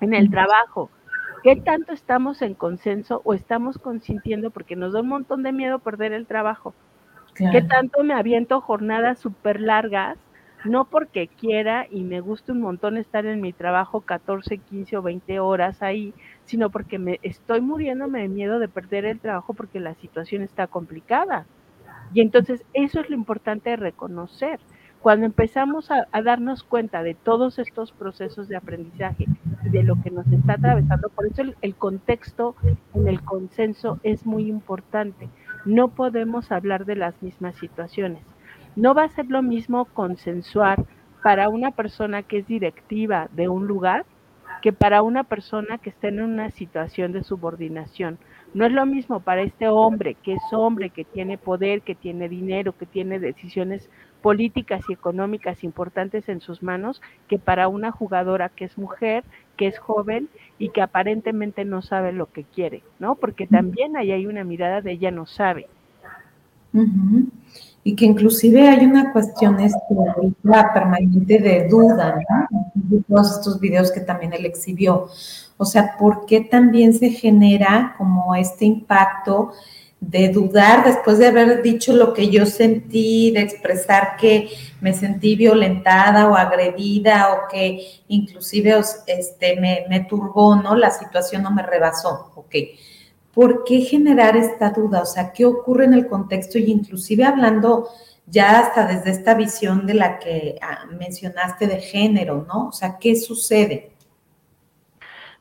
en 0.00 0.14
el 0.14 0.30
trabajo. 0.30 0.90
¿Qué 1.42 1.56
tanto 1.56 1.92
estamos 1.92 2.42
en 2.42 2.54
consenso 2.54 3.22
o 3.24 3.32
estamos 3.34 3.78
consintiendo 3.78 4.50
porque 4.50 4.76
nos 4.76 4.92
da 4.92 5.00
un 5.00 5.08
montón 5.08 5.42
de 5.42 5.52
miedo 5.52 5.78
perder 5.78 6.12
el 6.12 6.26
trabajo? 6.26 6.74
¿Qué 7.34 7.62
tanto 7.62 8.04
me 8.04 8.12
aviento 8.14 8.60
jornadas 8.60 9.20
súper 9.20 9.60
largas? 9.60 10.18
No 10.62 10.90
porque 10.90 11.28
quiera 11.28 11.86
y 11.88 12.04
me 12.04 12.20
guste 12.20 12.52
un 12.52 12.60
montón 12.60 12.98
estar 12.98 13.24
en 13.24 13.40
mi 13.40 13.54
trabajo 13.54 14.02
14, 14.02 14.58
15 14.58 14.98
o 14.98 15.02
20 15.02 15.40
horas 15.40 15.80
ahí, 15.80 16.14
sino 16.44 16.70
porque 16.70 16.98
me 16.98 17.18
estoy 17.22 17.62
muriéndome 17.62 18.20
de 18.20 18.28
miedo 18.28 18.58
de 18.58 18.68
perder 18.68 19.06
el 19.06 19.20
trabajo 19.20 19.54
porque 19.54 19.80
la 19.80 19.94
situación 19.94 20.42
está 20.42 20.66
complicada. 20.66 21.48
Y 22.12 22.20
entonces 22.20 22.64
eso 22.74 23.00
es 23.00 23.08
lo 23.08 23.16
importante 23.16 23.70
de 23.70 23.76
reconocer. 23.76 24.60
Cuando 25.02 25.24
empezamos 25.24 25.90
a, 25.90 26.06
darnos 26.20 26.62
cuenta 26.62 27.02
de 27.02 27.14
todos 27.14 27.58
estos 27.58 27.90
procesos 27.90 28.48
de 28.48 28.56
aprendizaje 28.56 29.26
y 29.64 29.68
de 29.70 29.82
lo 29.82 29.96
que 30.02 30.10
nos 30.10 30.26
está 30.26 30.54
atravesando, 30.54 31.08
por 31.08 31.26
eso 31.26 31.42
el 31.62 31.74
contexto 31.74 32.54
en 32.92 33.08
el 33.08 33.22
consenso 33.22 33.98
es 34.02 34.26
muy 34.26 34.46
importante. 34.46 35.30
No 35.64 35.88
podemos 35.88 36.52
hablar 36.52 36.84
de 36.84 36.96
las 36.96 37.22
mismas 37.22 37.56
situaciones. 37.56 38.22
No 38.76 38.92
va 38.92 39.04
a 39.04 39.08
ser 39.08 39.26
lo 39.30 39.42
mismo 39.42 39.86
consensuar 39.86 40.84
para 41.22 41.48
una 41.48 41.70
persona 41.70 42.22
que 42.22 42.38
es 42.38 42.46
directiva 42.46 43.28
de 43.32 43.48
un 43.48 43.66
lugar 43.66 44.04
que 44.60 44.72
para 44.72 45.02
una 45.02 45.24
persona 45.24 45.78
que 45.78 45.90
está 45.90 46.08
en 46.08 46.20
una 46.20 46.50
situación 46.50 47.12
de 47.12 47.24
subordinación. 47.24 48.18
No 48.52 48.66
es 48.66 48.72
lo 48.72 48.84
mismo 48.84 49.20
para 49.20 49.42
este 49.42 49.68
hombre, 49.68 50.16
que 50.22 50.34
es 50.34 50.42
hombre, 50.52 50.90
que 50.90 51.04
tiene 51.04 51.38
poder, 51.38 51.82
que 51.82 51.94
tiene 51.94 52.28
dinero, 52.28 52.76
que 52.76 52.84
tiene 52.84 53.18
decisiones 53.18 53.88
políticas 54.22 54.82
y 54.88 54.92
económicas 54.92 55.64
importantes 55.64 56.28
en 56.28 56.40
sus 56.40 56.62
manos, 56.62 57.00
que 57.28 57.38
para 57.38 57.68
una 57.68 57.90
jugadora 57.90 58.48
que 58.48 58.64
es 58.64 58.78
mujer, 58.78 59.24
que 59.56 59.66
es 59.66 59.78
joven 59.78 60.28
y 60.58 60.70
que 60.70 60.82
aparentemente 60.82 61.64
no 61.64 61.82
sabe 61.82 62.12
lo 62.12 62.26
que 62.32 62.44
quiere, 62.44 62.82
¿no? 62.98 63.14
Porque 63.14 63.46
también 63.46 63.96
ahí 63.96 64.12
hay 64.12 64.26
una 64.26 64.44
mirada 64.44 64.80
de 64.80 64.92
ella 64.92 65.10
no 65.10 65.26
sabe. 65.26 65.66
Y 67.82 67.96
que 67.96 68.04
inclusive 68.04 68.68
hay 68.68 68.84
una 68.84 69.12
cuestión 69.12 69.58
este, 69.60 69.94
permanente 70.42 71.38
de 71.38 71.68
duda, 71.68 72.16
¿no? 72.28 73.02
Todos 73.08 73.38
estos 73.38 73.58
videos 73.58 73.90
que 73.90 74.00
también 74.00 74.32
él 74.32 74.46
exhibió. 74.46 75.08
O 75.56 75.64
sea, 75.64 75.96
¿por 75.98 76.26
qué 76.26 76.42
también 76.42 76.92
se 76.92 77.10
genera 77.10 77.94
como 77.98 78.34
este 78.34 78.64
impacto 78.64 79.52
de 80.00 80.30
dudar 80.30 80.84
después 80.84 81.18
de 81.18 81.26
haber 81.26 81.62
dicho 81.62 81.92
lo 81.92 82.14
que 82.14 82.30
yo 82.30 82.46
sentí, 82.46 83.30
de 83.32 83.42
expresar 83.42 84.16
que 84.18 84.48
me 84.80 84.94
sentí 84.94 85.36
violentada 85.36 86.28
o 86.28 86.34
agredida 86.34 87.34
o 87.34 87.48
que 87.48 87.86
inclusive 88.08 88.74
este, 89.06 89.60
me, 89.60 89.84
me 89.90 90.00
turbó, 90.00 90.56
¿no? 90.56 90.74
La 90.74 90.90
situación 90.90 91.42
no 91.42 91.50
me 91.50 91.62
rebasó, 91.62 92.32
ok. 92.34 92.54
¿Por 93.34 93.62
qué 93.64 93.82
generar 93.82 94.36
esta 94.36 94.70
duda? 94.70 95.02
O 95.02 95.06
sea, 95.06 95.32
¿qué 95.32 95.44
ocurre 95.44 95.84
en 95.84 95.94
el 95.94 96.08
contexto? 96.08 96.58
Y 96.58 96.70
inclusive 96.70 97.24
hablando 97.24 97.88
ya 98.26 98.60
hasta 98.60 98.86
desde 98.86 99.10
esta 99.10 99.34
visión 99.34 99.86
de 99.86 99.94
la 99.94 100.18
que 100.18 100.56
ah, 100.62 100.86
mencionaste 100.98 101.66
de 101.66 101.80
género, 101.80 102.46
¿no? 102.48 102.68
O 102.68 102.72
sea, 102.72 102.96
¿qué 102.98 103.16
sucede? 103.16 103.90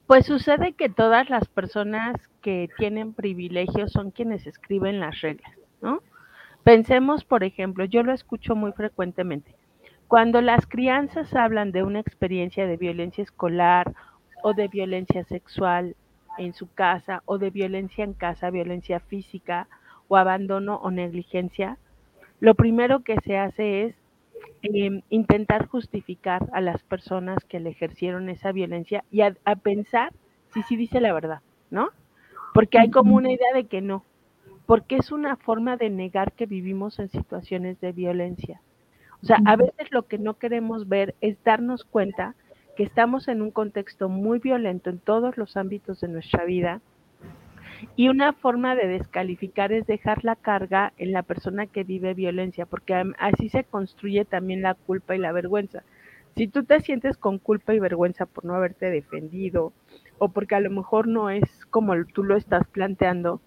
Pues 0.09 0.25
sucede 0.25 0.73
que 0.73 0.89
todas 0.89 1.29
las 1.29 1.47
personas 1.47 2.15
que 2.41 2.67
tienen 2.79 3.13
privilegios 3.13 3.91
son 3.91 4.09
quienes 4.09 4.47
escriben 4.47 4.99
las 4.99 5.21
reglas, 5.21 5.53
¿no? 5.83 6.01
Pensemos, 6.63 7.23
por 7.23 7.43
ejemplo, 7.43 7.85
yo 7.85 8.01
lo 8.01 8.11
escucho 8.11 8.55
muy 8.55 8.71
frecuentemente. 8.71 9.53
Cuando 10.07 10.41
las 10.41 10.65
crianzas 10.65 11.35
hablan 11.35 11.71
de 11.71 11.83
una 11.83 11.99
experiencia 11.99 12.65
de 12.65 12.75
violencia 12.75 13.23
escolar 13.23 13.93
o 14.41 14.55
de 14.55 14.67
violencia 14.67 15.25
sexual 15.25 15.95
en 16.39 16.55
su 16.55 16.73
casa 16.73 17.21
o 17.25 17.37
de 17.37 17.51
violencia 17.51 18.03
en 18.03 18.13
casa, 18.13 18.49
violencia 18.49 18.99
física 19.01 19.67
o 20.07 20.17
abandono 20.17 20.77
o 20.77 20.89
negligencia, 20.89 21.77
lo 22.39 22.55
primero 22.55 23.03
que 23.03 23.17
se 23.23 23.37
hace 23.37 23.83
es 23.83 23.95
Em, 24.61 25.03
intentar 25.09 25.67
justificar 25.67 26.49
a 26.51 26.59
las 26.59 26.83
personas 26.83 27.37
que 27.45 27.61
le 27.61 27.69
ejercieron 27.69 28.27
esa 28.27 28.51
violencia 28.51 29.05
y 29.09 29.21
a, 29.21 29.33
pensar 29.63 30.11
si 30.53 30.63
sí 30.63 30.75
dice 30.75 30.99
la 30.99 31.13
verdad, 31.13 31.39
¿no? 31.71 31.89
Porque 32.53 32.77
hay 32.77 32.91
como 32.91 33.15
una 33.15 33.31
idea 33.31 33.53
de 33.53 33.67
que 33.67 33.79
no, 33.79 34.03
porque 34.65 34.97
es 34.97 35.13
una 35.13 35.37
forma 35.37 35.77
de 35.77 35.89
negar 35.89 36.33
que 36.33 36.45
vivimos 36.45 36.99
en 36.99 37.07
situaciones 37.07 37.79
de 37.79 37.93
violencia. 37.93 38.61
O 39.23 39.25
sea, 39.25 39.37
a 39.45 39.55
veces 39.55 39.91
lo 39.91 40.07
que 40.07 40.17
no 40.17 40.33
queremos 40.33 40.89
ver 40.89 41.15
es 41.21 41.41
darnos 41.45 41.85
cuenta 41.85 42.35
que 42.75 42.83
estamos 42.83 43.29
en 43.29 43.41
un 43.41 43.51
contexto 43.51 44.09
muy 44.09 44.39
violento 44.39 44.89
en 44.89 44.99
todos 44.99 45.37
los 45.37 45.55
ámbitos 45.55 46.01
de 46.01 46.09
nuestra 46.09 46.43
vida 46.43 46.81
y 47.95 48.09
una 48.09 48.33
forma 48.33 48.75
de 48.75 48.87
descalificar 48.87 49.71
es 49.71 49.87
dejar 49.87 50.23
la 50.23 50.35
carga 50.35 50.93
en 50.97 51.11
la 51.11 51.23
persona 51.23 51.67
que 51.67 51.83
vive 51.83 52.13
violencia, 52.13 52.65
porque 52.65 52.93
así 53.19 53.49
se 53.49 53.63
construye 53.63 54.25
también 54.25 54.61
la 54.61 54.73
culpa 54.73 55.15
y 55.15 55.19
la 55.19 55.31
vergüenza. 55.31 55.83
Si 56.35 56.47
tú 56.47 56.63
te 56.63 56.79
sientes 56.79 57.17
con 57.17 57.37
culpa 57.37 57.73
y 57.73 57.79
vergüenza 57.79 58.25
por 58.25 58.45
no 58.45 58.55
haberte 58.55 58.89
defendido 58.89 59.73
o 60.17 60.29
porque 60.29 60.55
a 60.55 60.59
lo 60.59 60.69
mejor 60.69 61.07
no 61.07 61.29
es 61.29 61.65
como 61.69 61.93
tú 62.05 62.23
lo 62.23 62.35
estás 62.37 62.67
planteando, 62.67 63.41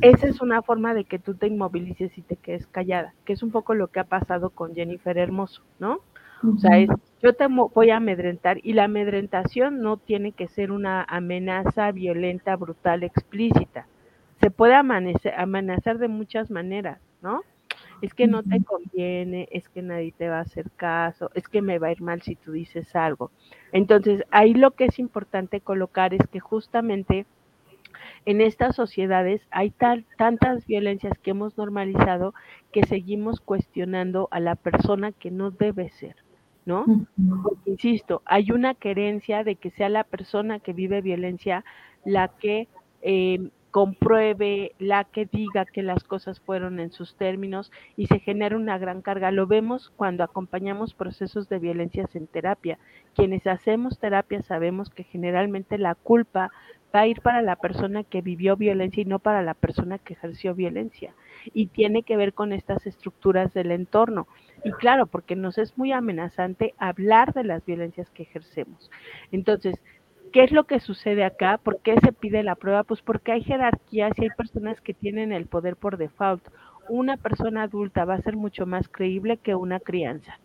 esa 0.00 0.28
es 0.28 0.40
una 0.40 0.62
forma 0.62 0.94
de 0.94 1.04
que 1.04 1.18
tú 1.18 1.34
te 1.34 1.48
inmovilices 1.48 2.16
y 2.16 2.22
te 2.22 2.36
quedes 2.36 2.66
callada, 2.66 3.14
que 3.24 3.32
es 3.32 3.42
un 3.42 3.50
poco 3.50 3.74
lo 3.74 3.88
que 3.88 4.00
ha 4.00 4.04
pasado 4.04 4.50
con 4.50 4.74
Jennifer 4.74 5.18
Hermoso, 5.18 5.62
¿no? 5.78 6.00
O 6.42 6.56
sea, 6.58 6.78
es, 6.78 6.88
yo 7.20 7.32
te 7.34 7.46
voy 7.48 7.90
a 7.90 7.96
amedrentar 7.96 8.58
y 8.62 8.72
la 8.72 8.84
amedrentación 8.84 9.80
no 9.80 9.96
tiene 9.96 10.32
que 10.32 10.46
ser 10.46 10.70
una 10.70 11.04
amenaza 11.08 11.90
violenta, 11.90 12.54
brutal, 12.56 13.02
explícita. 13.02 13.86
Se 14.40 14.50
puede 14.50 14.74
amenazar 14.74 15.98
de 15.98 16.08
muchas 16.08 16.50
maneras, 16.50 17.00
¿no? 17.22 17.42
Es 18.00 18.14
que 18.14 18.28
no 18.28 18.44
te 18.44 18.62
conviene, 18.62 19.48
es 19.50 19.68
que 19.68 19.82
nadie 19.82 20.12
te 20.16 20.28
va 20.28 20.38
a 20.38 20.42
hacer 20.42 20.70
caso, 20.76 21.30
es 21.34 21.48
que 21.48 21.62
me 21.62 21.80
va 21.80 21.88
a 21.88 21.92
ir 21.92 22.00
mal 22.00 22.22
si 22.22 22.36
tú 22.36 22.52
dices 22.52 22.94
algo. 22.94 23.32
Entonces, 23.72 24.22
ahí 24.30 24.54
lo 24.54 24.70
que 24.70 24.84
es 24.84 25.00
importante 25.00 25.60
colocar 25.60 26.14
es 26.14 26.24
que 26.28 26.38
justamente 26.38 27.26
en 28.24 28.40
estas 28.40 28.76
sociedades 28.76 29.42
hay 29.50 29.70
tal, 29.70 30.04
tantas 30.16 30.64
violencias 30.66 31.18
que 31.18 31.32
hemos 31.32 31.58
normalizado 31.58 32.34
que 32.70 32.84
seguimos 32.84 33.40
cuestionando 33.40 34.28
a 34.30 34.38
la 34.38 34.54
persona 34.54 35.10
que 35.10 35.32
no 35.32 35.50
debe 35.50 35.88
ser. 35.88 36.14
¿No? 36.68 36.84
Porque, 37.42 37.70
insisto, 37.70 38.20
hay 38.26 38.50
una 38.50 38.74
querencia 38.74 39.42
de 39.42 39.56
que 39.56 39.70
sea 39.70 39.88
la 39.88 40.04
persona 40.04 40.60
que 40.60 40.74
vive 40.74 41.00
violencia 41.00 41.64
la 42.04 42.28
que 42.28 42.68
em, 43.00 43.50
compruebe, 43.70 44.72
la 44.78 45.04
que 45.04 45.24
diga 45.24 45.64
que 45.64 45.82
las 45.82 46.04
cosas 46.04 46.40
fueron 46.40 46.78
en 46.78 46.92
sus 46.92 47.16
términos 47.16 47.72
y 47.96 48.06
se 48.06 48.18
genera 48.18 48.56
una 48.56 48.76
gran 48.76 49.00
carga. 49.00 49.30
Lo 49.30 49.46
vemos 49.46 49.90
cuando 49.96 50.24
acompañamos 50.24 50.92
procesos 50.92 51.48
de 51.48 51.58
violencias 51.58 52.14
en 52.14 52.26
terapia. 52.26 52.78
Quienes 53.14 53.46
hacemos 53.46 53.98
terapia 53.98 54.42
sabemos 54.42 54.90
que 54.90 55.04
generalmente 55.04 55.78
la 55.78 55.94
culpa 55.94 56.50
va 56.94 57.00
a 57.00 57.06
ir 57.06 57.22
para 57.22 57.40
la 57.40 57.56
persona 57.56 58.04
que 58.04 58.20
vivió 58.20 58.56
violencia 58.56 59.02
y 59.02 59.06
no 59.06 59.20
para 59.20 59.42
la 59.42 59.54
persona 59.54 59.98
que 59.98 60.12
ejerció 60.12 60.54
violencia. 60.54 61.14
Y 61.54 61.66
tiene 61.66 62.02
que 62.02 62.16
ver 62.16 62.34
con 62.34 62.52
estas 62.52 62.86
estructuras 62.86 63.52
del 63.54 63.70
entorno. 63.70 64.26
Y 64.64 64.72
claro, 64.72 65.06
porque 65.06 65.36
nos 65.36 65.58
es 65.58 65.76
muy 65.78 65.92
amenazante 65.92 66.74
hablar 66.78 67.32
de 67.32 67.44
las 67.44 67.64
violencias 67.64 68.10
que 68.10 68.24
ejercemos. 68.24 68.90
Entonces, 69.32 69.76
¿qué 70.32 70.44
es 70.44 70.52
lo 70.52 70.64
que 70.64 70.80
sucede 70.80 71.24
acá? 71.24 71.58
¿Por 71.58 71.80
qué 71.80 71.96
se 72.00 72.12
pide 72.12 72.42
la 72.42 72.54
prueba? 72.54 72.84
Pues 72.84 73.02
porque 73.02 73.32
hay 73.32 73.42
jerarquías 73.42 74.12
y 74.18 74.22
hay 74.22 74.30
personas 74.30 74.80
que 74.80 74.94
tienen 74.94 75.32
el 75.32 75.46
poder 75.46 75.76
por 75.76 75.96
default. 75.96 76.42
Una 76.88 77.16
persona 77.16 77.64
adulta 77.64 78.04
va 78.04 78.14
a 78.14 78.22
ser 78.22 78.36
mucho 78.36 78.66
más 78.66 78.88
creíble 78.88 79.36
que 79.36 79.54
una 79.54 79.80
crianza. 79.80 80.38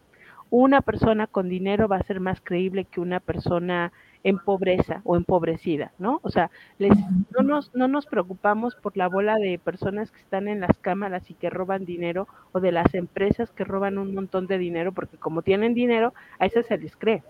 Una 0.50 0.82
persona 0.82 1.26
con 1.26 1.50
dinero 1.50 1.88
va 1.88 1.98
a 1.98 2.04
ser 2.04 2.20
más 2.20 2.40
creíble 2.42 2.86
que 2.86 3.00
una 3.00 3.20
persona 3.20 3.92
en 4.24 4.40
pobreza 4.40 5.02
o 5.04 5.16
empobrecida, 5.16 5.92
¿no? 6.00 6.20
O 6.24 6.30
sea, 6.30 6.50
les, 6.80 6.92
no, 7.32 7.44
nos, 7.44 7.76
no 7.76 7.88
nos 7.88 8.06
preocupamos 8.06 8.76
por 8.76 8.96
la 8.96 9.08
bola 9.08 9.36
de 9.36 9.60
personas 9.60 10.12
que 10.12 10.22
están 10.22 10.48
en 10.48 10.62
las 10.62 10.78
cámaras 10.80 11.30
y 11.30 11.34
que 11.34 11.50
roban 11.50 11.86
dinero 11.86 12.28
o 12.54 12.60
de 12.60 12.72
las 12.72 12.94
empresas 12.94 13.52
que 13.52 13.66
roban 13.66 13.98
un 13.98 14.14
montón 14.14 14.48
de 14.48 14.58
dinero, 14.58 14.94
porque 14.94 15.18
como 15.18 15.42
tienen 15.42 15.74
dinero, 15.74 16.14
a 16.40 16.46
ese 16.46 16.64
se 16.64 16.78
les 16.78 16.96
cree. 16.96 17.24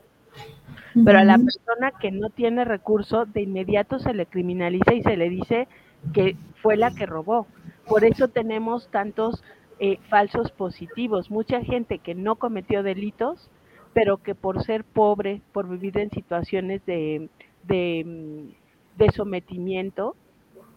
Pero 1.06 1.20
a 1.20 1.24
la 1.24 1.38
persona 1.38 1.92
que 2.00 2.12
no 2.12 2.30
tiene 2.30 2.66
recurso, 2.66 3.26
de 3.26 3.42
inmediato 3.42 4.00
se 4.00 4.14
le 4.14 4.26
criminaliza 4.26 4.94
y 4.94 5.02
se 5.02 5.18
le 5.18 5.30
dice 5.30 5.68
que 6.14 6.36
fue 6.62 6.78
la 6.78 6.92
que 6.94 7.06
robó. 7.06 7.48
Por 7.88 8.04
eso 8.04 8.28
tenemos 8.28 8.88
tantos 8.90 9.44
eh, 9.80 9.98
falsos 10.10 10.52
positivos. 10.52 11.32
Mucha 11.32 11.62
gente 11.62 12.00
que 12.00 12.14
no 12.14 12.36
cometió 12.36 12.84
delitos 12.84 13.50
pero 13.94 14.18
que 14.18 14.36
por 14.36 14.64
ser 14.64 14.84
pobre, 14.84 15.42
por 15.52 15.70
vivir 15.70 15.98
en 15.98 16.10
situaciones 16.10 16.86
de, 16.86 17.30
de, 17.64 19.12
sometimiento, 19.14 20.16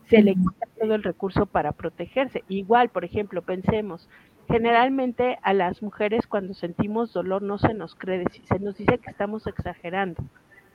se 0.08 0.22
le 0.22 0.34
quita 0.34 0.66
todo 0.78 0.94
el 0.94 1.02
recurso 1.02 1.46
para 1.46 1.72
protegerse. 1.72 2.44
Igual, 2.48 2.90
por 2.90 3.04
ejemplo, 3.04 3.42
pensemos, 3.42 4.08
generalmente 4.48 5.38
a 5.42 5.52
las 5.52 5.82
mujeres 5.82 6.26
cuando 6.26 6.54
sentimos 6.54 7.12
dolor 7.12 7.42
no 7.42 7.58
se 7.58 7.74
nos 7.74 7.94
cree, 7.94 8.24
se 8.44 8.58
nos 8.58 8.76
dice 8.76 8.98
que 8.98 9.10
estamos 9.10 9.46
exagerando, 9.46 10.22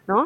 ¿no? 0.07 0.25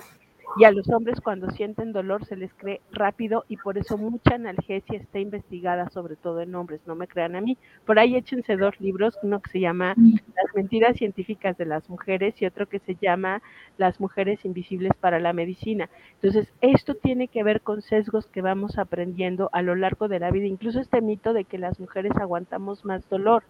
Y 0.57 0.63
a 0.63 0.71
los 0.71 0.89
hombres 0.89 1.19
cuando 1.21 1.49
sienten 1.51 1.91
dolor 1.91 2.25
se 2.25 2.35
les 2.35 2.53
cree 2.53 2.81
rápido 2.91 3.43
y 3.49 3.57
por 3.57 3.77
eso 3.77 3.97
mucha 3.97 4.35
analgesia 4.35 4.97
está 4.97 5.19
investigada 5.19 5.89
sobre 5.89 6.15
todo 6.15 6.41
en 6.41 6.55
hombres, 6.55 6.81
no 6.85 6.95
me 6.95 7.07
crean 7.07 7.35
a 7.35 7.41
mí. 7.41 7.57
Por 7.85 7.99
ahí 7.99 8.15
échense 8.15 8.55
dos 8.55 8.79
libros, 8.79 9.17
uno 9.21 9.41
que 9.41 9.51
se 9.51 9.59
llama 9.59 9.95
Las 9.97 10.55
mentiras 10.55 10.97
científicas 10.97 11.57
de 11.57 11.65
las 11.65 11.89
mujeres 11.89 12.41
y 12.41 12.45
otro 12.45 12.67
que 12.67 12.79
se 12.79 12.95
llama 12.95 13.41
Las 13.77 13.99
mujeres 13.99 14.45
invisibles 14.45 14.93
para 14.99 15.19
la 15.19 15.33
medicina. 15.33 15.89
Entonces, 16.21 16.51
esto 16.61 16.95
tiene 16.95 17.27
que 17.27 17.43
ver 17.43 17.61
con 17.61 17.81
sesgos 17.81 18.27
que 18.27 18.41
vamos 18.41 18.77
aprendiendo 18.77 19.49
a 19.51 19.61
lo 19.61 19.75
largo 19.75 20.07
de 20.07 20.19
la 20.19 20.31
vida, 20.31 20.45
incluso 20.45 20.79
este 20.79 21.01
mito 21.01 21.33
de 21.33 21.43
que 21.43 21.57
las 21.57 21.79
mujeres 21.79 22.13
aguantamos 22.15 22.85
más 22.85 23.07
dolor. 23.09 23.43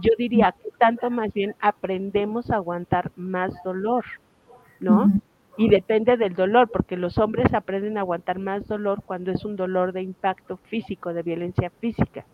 Yo 0.00 0.12
diría 0.18 0.54
que 0.62 0.70
tanto 0.78 1.10
más 1.10 1.32
bien 1.32 1.54
aprendemos 1.60 2.50
a 2.50 2.56
aguantar 2.56 3.10
más 3.16 3.52
dolor, 3.64 4.04
¿no? 4.80 5.10
Y 5.56 5.68
depende 5.68 6.16
del 6.16 6.34
dolor, 6.34 6.68
porque 6.70 6.96
los 6.96 7.18
hombres 7.18 7.52
aprenden 7.54 7.96
a 7.96 8.00
aguantar 8.00 8.38
más 8.38 8.66
dolor 8.66 9.02
cuando 9.04 9.30
es 9.30 9.44
un 9.44 9.56
dolor 9.56 9.92
de 9.92 10.02
impacto 10.02 10.58
físico, 10.68 11.12
de 11.12 11.22
violencia 11.22 11.70
física. 11.80 12.24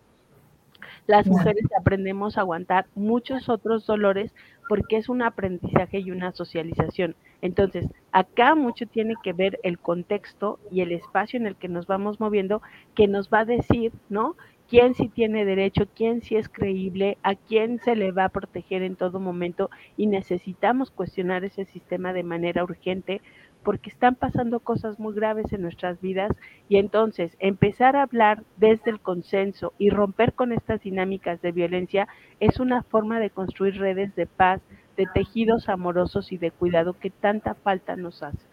Las 1.06 1.26
mujeres 1.26 1.64
aprendemos 1.78 2.36
a 2.36 2.42
aguantar 2.42 2.86
muchos 2.94 3.48
otros 3.48 3.86
dolores 3.86 4.32
porque 4.68 4.96
es 4.96 5.08
un 5.08 5.22
aprendizaje 5.22 5.98
y 5.98 6.10
una 6.10 6.32
socialización. 6.32 7.16
Entonces, 7.40 7.86
acá 8.12 8.54
mucho 8.54 8.86
tiene 8.86 9.14
que 9.22 9.32
ver 9.32 9.58
el 9.64 9.78
contexto 9.78 10.60
y 10.70 10.80
el 10.80 10.92
espacio 10.92 11.38
en 11.38 11.46
el 11.46 11.56
que 11.56 11.68
nos 11.68 11.86
vamos 11.86 12.20
moviendo 12.20 12.62
que 12.94 13.08
nos 13.08 13.28
va 13.28 13.40
a 13.40 13.44
decir, 13.44 13.92
¿no? 14.08 14.36
Quién 14.72 14.94
sí 14.94 15.10
tiene 15.10 15.44
derecho, 15.44 15.86
quién 15.94 16.22
sí 16.22 16.34
es 16.34 16.48
creíble, 16.48 17.18
a 17.22 17.34
quién 17.34 17.78
se 17.80 17.94
le 17.94 18.10
va 18.10 18.24
a 18.24 18.28
proteger 18.30 18.82
en 18.82 18.96
todo 18.96 19.20
momento 19.20 19.68
y 19.98 20.06
necesitamos 20.06 20.90
cuestionar 20.90 21.44
ese 21.44 21.66
sistema 21.66 22.14
de 22.14 22.22
manera 22.22 22.64
urgente 22.64 23.20
porque 23.62 23.90
están 23.90 24.14
pasando 24.14 24.60
cosas 24.60 24.98
muy 24.98 25.14
graves 25.14 25.52
en 25.52 25.60
nuestras 25.60 26.00
vidas 26.00 26.32
y 26.70 26.78
entonces 26.78 27.36
empezar 27.38 27.96
a 27.96 28.04
hablar 28.04 28.44
desde 28.56 28.90
el 28.90 28.98
consenso 28.98 29.74
y 29.76 29.90
romper 29.90 30.32
con 30.32 30.52
estas 30.52 30.80
dinámicas 30.80 31.42
de 31.42 31.52
violencia 31.52 32.08
es 32.40 32.58
una 32.58 32.82
forma 32.82 33.20
de 33.20 33.28
construir 33.28 33.78
redes 33.78 34.14
de 34.16 34.26
paz, 34.26 34.62
de 34.96 35.04
tejidos 35.12 35.68
amorosos 35.68 36.32
y 36.32 36.38
de 36.38 36.50
cuidado 36.50 36.98
que 36.98 37.10
tanta 37.10 37.52
falta 37.56 37.94
nos 37.94 38.22
hace. 38.22 38.51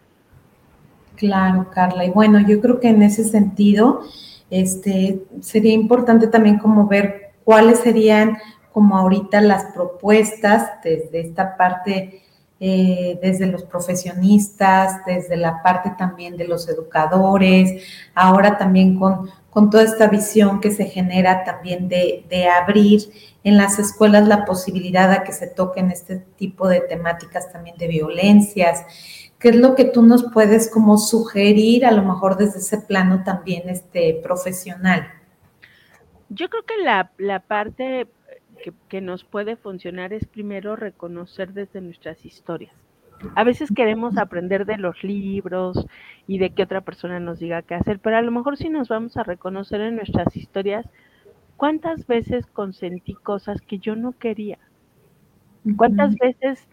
Claro, 1.20 1.68
Carla. 1.70 2.06
Y 2.06 2.10
bueno, 2.10 2.40
yo 2.40 2.62
creo 2.62 2.80
que 2.80 2.88
en 2.88 3.02
ese 3.02 3.24
sentido, 3.24 4.00
este, 4.48 5.20
sería 5.42 5.74
importante 5.74 6.28
también 6.28 6.56
como 6.56 6.86
ver 6.86 7.32
cuáles 7.44 7.80
serían 7.80 8.38
como 8.72 8.96
ahorita 8.96 9.42
las 9.42 9.66
propuestas 9.74 10.80
desde 10.82 11.20
esta 11.20 11.58
parte, 11.58 12.22
eh, 12.58 13.18
desde 13.20 13.44
los 13.44 13.64
profesionistas, 13.64 15.04
desde 15.04 15.36
la 15.36 15.62
parte 15.62 15.92
también 15.98 16.38
de 16.38 16.48
los 16.48 16.66
educadores, 16.70 17.82
ahora 18.14 18.56
también 18.56 18.98
con, 18.98 19.28
con 19.50 19.68
toda 19.68 19.82
esta 19.82 20.06
visión 20.06 20.58
que 20.58 20.70
se 20.70 20.86
genera 20.86 21.44
también 21.44 21.86
de, 21.90 22.24
de, 22.30 22.48
abrir 22.48 23.02
en 23.44 23.58
las 23.58 23.78
escuelas 23.78 24.26
la 24.26 24.46
posibilidad 24.46 25.12
a 25.12 25.22
que 25.22 25.32
se 25.34 25.48
toquen 25.48 25.90
este 25.90 26.16
tipo 26.16 26.66
de 26.66 26.80
temáticas 26.80 27.52
también 27.52 27.76
de 27.76 27.88
violencias. 27.88 28.86
¿Qué 29.40 29.48
es 29.48 29.56
lo 29.56 29.74
que 29.74 29.86
tú 29.86 30.02
nos 30.02 30.30
puedes 30.30 30.70
como 30.70 30.98
sugerir, 30.98 31.86
a 31.86 31.92
lo 31.92 32.02
mejor 32.02 32.36
desde 32.36 32.58
ese 32.58 32.78
plano 32.78 33.24
también 33.24 33.70
este, 33.70 34.20
profesional? 34.22 35.08
Yo 36.28 36.50
creo 36.50 36.62
que 36.64 36.76
la, 36.84 37.10
la 37.16 37.40
parte 37.40 38.06
que, 38.62 38.74
que, 38.88 39.00
nos 39.00 39.24
puede 39.24 39.56
funcionar 39.56 40.12
es 40.12 40.26
primero 40.26 40.76
reconocer 40.76 41.54
desde 41.54 41.80
nuestras 41.80 42.22
historias. 42.26 42.74
A 43.34 43.44
veces 43.44 43.70
queremos 43.74 44.18
aprender 44.18 44.66
de 44.66 44.76
los 44.76 45.02
libros 45.02 45.86
y 46.26 46.38
de 46.38 46.50
que 46.50 46.62
otra 46.62 46.82
persona 46.82 47.18
nos 47.18 47.38
diga 47.38 47.62
qué 47.62 47.74
hacer, 47.74 47.98
pero 47.98 48.18
a 48.18 48.22
lo 48.22 48.30
mejor 48.30 48.58
si 48.58 48.68
nos 48.68 48.88
vamos 48.88 49.16
a 49.16 49.22
reconocer 49.22 49.80
en 49.80 49.96
nuestras 49.96 50.36
historias, 50.36 50.86
¿cuántas 51.56 52.06
veces 52.06 52.46
consentí 52.46 53.14
cosas 53.14 53.62
que 53.62 53.78
yo 53.78 53.96
no 53.96 54.12
quería? 54.12 54.58
¿Cuántas 55.76 56.14
veces 56.16 56.66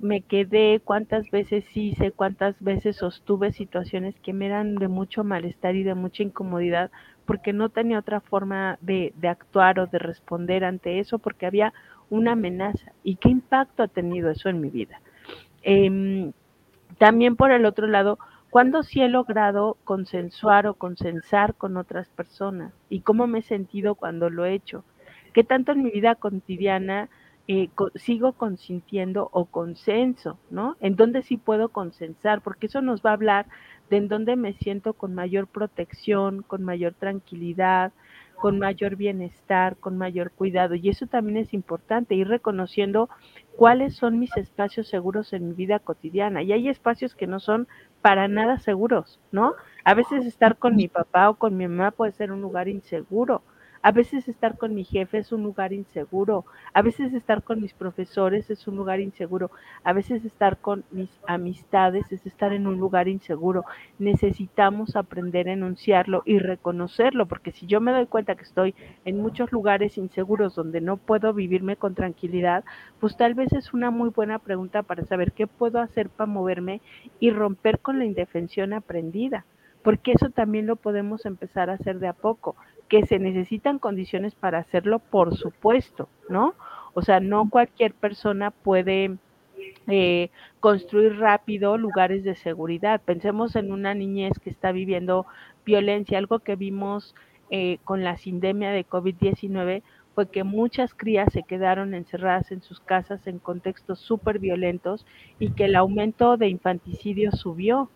me 0.00 0.22
quedé, 0.22 0.80
cuántas 0.82 1.30
veces 1.30 1.64
hice, 1.76 2.10
cuántas 2.10 2.58
veces 2.60 2.96
sostuve 2.96 3.52
situaciones 3.52 4.14
que 4.20 4.32
me 4.32 4.46
eran 4.46 4.76
de 4.76 4.88
mucho 4.88 5.22
malestar 5.22 5.74
y 5.76 5.82
de 5.82 5.94
mucha 5.94 6.22
incomodidad 6.22 6.90
porque 7.26 7.52
no 7.52 7.68
tenía 7.68 7.98
otra 7.98 8.20
forma 8.20 8.78
de, 8.80 9.12
actuar 9.28 9.78
o 9.80 9.86
de 9.86 9.98
responder 9.98 10.64
ante 10.64 10.98
eso 10.98 11.18
porque 11.18 11.46
había 11.46 11.74
una 12.08 12.32
amenaza. 12.32 12.92
¿Y 13.02 13.16
qué 13.16 13.28
impacto 13.28 13.82
ha 13.82 13.88
tenido 13.88 14.30
eso 14.30 14.48
en 14.48 14.60
mi 14.60 14.70
vida? 14.70 15.00
Eh, 15.62 16.30
también 16.98 17.36
por 17.36 17.50
el 17.50 17.66
otro 17.66 17.86
lado, 17.86 18.18
¿cuándo 18.48 18.82
sí 18.82 19.02
he 19.02 19.08
logrado 19.08 19.76
consensuar 19.84 20.66
o 20.66 20.74
consensar 20.74 21.54
con 21.54 21.76
otras 21.76 22.08
personas? 22.08 22.72
¿Y 22.88 23.00
cómo 23.00 23.26
me 23.26 23.40
he 23.40 23.42
sentido 23.42 23.94
cuando 23.94 24.30
lo 24.30 24.46
he 24.46 24.54
hecho? 24.54 24.84
¿Qué 25.34 25.44
tanto 25.44 25.72
en 25.72 25.82
mi 25.82 25.90
vida 25.90 26.14
cotidiana 26.14 27.10
eh, 27.48 27.68
sigo 27.94 28.32
consintiendo 28.32 29.28
o 29.32 29.44
consenso, 29.44 30.38
¿no? 30.50 30.76
En 30.80 30.96
dónde 30.96 31.22
sí 31.22 31.36
puedo 31.36 31.68
consensar, 31.68 32.40
porque 32.40 32.66
eso 32.66 32.82
nos 32.82 33.02
va 33.02 33.10
a 33.10 33.14
hablar 33.14 33.46
de 33.88 33.98
en 33.98 34.08
dónde 34.08 34.34
me 34.34 34.52
siento 34.54 34.94
con 34.94 35.14
mayor 35.14 35.46
protección, 35.46 36.42
con 36.42 36.64
mayor 36.64 36.94
tranquilidad, 36.94 37.92
con 38.34 38.58
mayor 38.58 38.96
bienestar, 38.96 39.76
con 39.76 39.96
mayor 39.96 40.32
cuidado. 40.32 40.74
Y 40.74 40.88
eso 40.88 41.06
también 41.06 41.38
es 41.38 41.54
importante, 41.54 42.16
ir 42.16 42.26
reconociendo 42.26 43.08
cuáles 43.56 43.94
son 43.94 44.18
mis 44.18 44.36
espacios 44.36 44.88
seguros 44.88 45.32
en 45.32 45.48
mi 45.48 45.54
vida 45.54 45.78
cotidiana. 45.78 46.42
Y 46.42 46.52
hay 46.52 46.68
espacios 46.68 47.14
que 47.14 47.28
no 47.28 47.38
son 47.38 47.68
para 48.02 48.26
nada 48.26 48.58
seguros, 48.58 49.20
¿no? 49.30 49.54
A 49.84 49.94
veces 49.94 50.26
estar 50.26 50.56
con 50.58 50.74
mi 50.74 50.88
papá 50.88 51.30
o 51.30 51.36
con 51.36 51.56
mi 51.56 51.68
mamá 51.68 51.92
puede 51.92 52.12
ser 52.12 52.32
un 52.32 52.40
lugar 52.42 52.68
inseguro 52.68 53.42
a 53.86 53.92
veces 53.92 54.26
estar 54.26 54.58
con 54.58 54.74
mi 54.74 54.82
jefe 54.82 55.18
es 55.18 55.30
un 55.30 55.44
lugar 55.44 55.72
inseguro, 55.72 56.44
a 56.74 56.82
veces 56.82 57.14
estar 57.14 57.44
con 57.44 57.60
mis 57.60 57.72
profesores 57.72 58.50
es 58.50 58.66
un 58.66 58.74
lugar 58.74 58.98
inseguro, 58.98 59.52
a 59.84 59.92
veces 59.92 60.24
estar 60.24 60.56
con 60.56 60.82
mis 60.90 61.08
amistades 61.28 62.10
es 62.10 62.26
estar 62.26 62.52
en 62.52 62.66
un 62.66 62.80
lugar 62.80 63.06
inseguro. 63.06 63.64
Necesitamos 64.00 64.96
aprender 64.96 65.48
a 65.48 65.52
enunciarlo 65.52 66.24
y 66.24 66.40
reconocerlo, 66.40 67.26
porque 67.26 67.52
si 67.52 67.66
yo 67.66 67.80
me 67.80 67.92
doy 67.92 68.06
cuenta 68.06 68.34
que 68.34 68.42
estoy 68.42 68.74
en 69.04 69.18
muchos 69.22 69.52
lugares 69.52 69.98
inseguros 69.98 70.56
donde 70.56 70.80
no 70.80 70.96
puedo 70.96 71.32
vivirme 71.32 71.76
con 71.76 71.94
tranquilidad, 71.94 72.64
pues 72.98 73.16
tal 73.16 73.34
vez 73.34 73.52
es 73.52 73.72
una 73.72 73.92
muy 73.92 74.08
buena 74.08 74.40
pregunta 74.40 74.82
para 74.82 75.04
saber 75.04 75.30
qué 75.30 75.46
puedo 75.46 75.78
hacer 75.78 76.08
para 76.08 76.28
moverme 76.28 76.80
y 77.20 77.30
romper 77.30 77.78
con 77.78 78.00
la 78.00 78.04
indefensión 78.04 78.72
aprendida 78.72 79.44
porque 79.86 80.10
eso 80.10 80.30
también 80.30 80.66
lo 80.66 80.74
podemos 80.74 81.26
empezar 81.26 81.70
a 81.70 81.74
hacer 81.74 82.00
de 82.00 82.08
a 82.08 82.12
poco 82.12 82.56
que 82.88 83.06
se 83.06 83.18
necesitan 83.18 83.78
condiciones 83.78 84.34
para 84.34 84.58
hacerlo, 84.58 84.98
por 84.98 85.36
supuesto, 85.36 86.08
¿no? 86.28 86.54
O 86.94 87.02
sea, 87.02 87.20
no 87.20 87.48
cualquier 87.50 87.92
persona 87.94 88.50
puede 88.50 89.16
eh, 89.88 90.30
construir 90.60 91.18
rápido 91.18 91.78
lugares 91.78 92.24
de 92.24 92.34
seguridad. 92.34 93.00
Pensemos 93.04 93.56
en 93.56 93.72
una 93.72 93.94
niñez 93.94 94.38
que 94.38 94.50
está 94.50 94.72
viviendo 94.72 95.26
violencia, 95.64 96.18
algo 96.18 96.38
que 96.38 96.56
vimos 96.56 97.14
eh, 97.50 97.78
con 97.84 98.02
la 98.02 98.16
sindemia 98.16 98.70
de 98.70 98.86
COVID-19 98.86 99.82
fue 100.16 100.30
que 100.30 100.44
muchas 100.44 100.94
crías 100.94 101.30
se 101.30 101.42
quedaron 101.42 101.92
encerradas 101.92 102.50
en 102.50 102.62
sus 102.62 102.80
casas 102.80 103.26
en 103.26 103.38
contextos 103.38 104.00
súper 104.00 104.38
violentos 104.38 105.04
y 105.38 105.50
que 105.50 105.66
el 105.66 105.76
aumento 105.76 106.38
de 106.38 106.48
infanticidios 106.48 107.38
subió, 107.38 107.90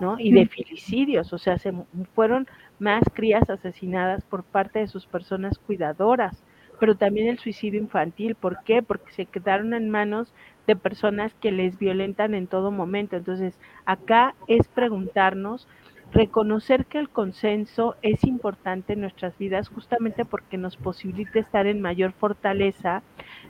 ¿no? 0.00 0.18
Y 0.18 0.32
de 0.32 0.46
filicidios, 0.46 1.34
o 1.34 1.38
sea, 1.38 1.58
se 1.58 1.74
fueron 2.14 2.48
más 2.78 3.02
crías 3.12 3.48
asesinadas 3.48 4.24
por 4.24 4.44
parte 4.44 4.80
de 4.80 4.88
sus 4.88 5.06
personas 5.06 5.58
cuidadoras, 5.58 6.42
pero 6.78 6.96
también 6.96 7.28
el 7.28 7.38
suicidio 7.38 7.80
infantil. 7.80 8.34
¿Por 8.34 8.62
qué? 8.64 8.82
Porque 8.82 9.12
se 9.12 9.26
quedaron 9.26 9.74
en 9.74 9.90
manos 9.90 10.32
de 10.66 10.76
personas 10.76 11.32
que 11.34 11.52
les 11.52 11.78
violentan 11.78 12.34
en 12.34 12.46
todo 12.46 12.70
momento. 12.70 13.16
Entonces, 13.16 13.58
acá 13.84 14.34
es 14.46 14.68
preguntarnos, 14.68 15.66
reconocer 16.12 16.86
que 16.86 16.98
el 16.98 17.08
consenso 17.08 17.96
es 18.02 18.24
importante 18.24 18.92
en 18.92 19.00
nuestras 19.00 19.36
vidas 19.38 19.68
justamente 19.68 20.24
porque 20.24 20.56
nos 20.56 20.76
posibilita 20.76 21.38
estar 21.38 21.66
en 21.66 21.80
mayor 21.80 22.12
fortaleza, 22.12 23.02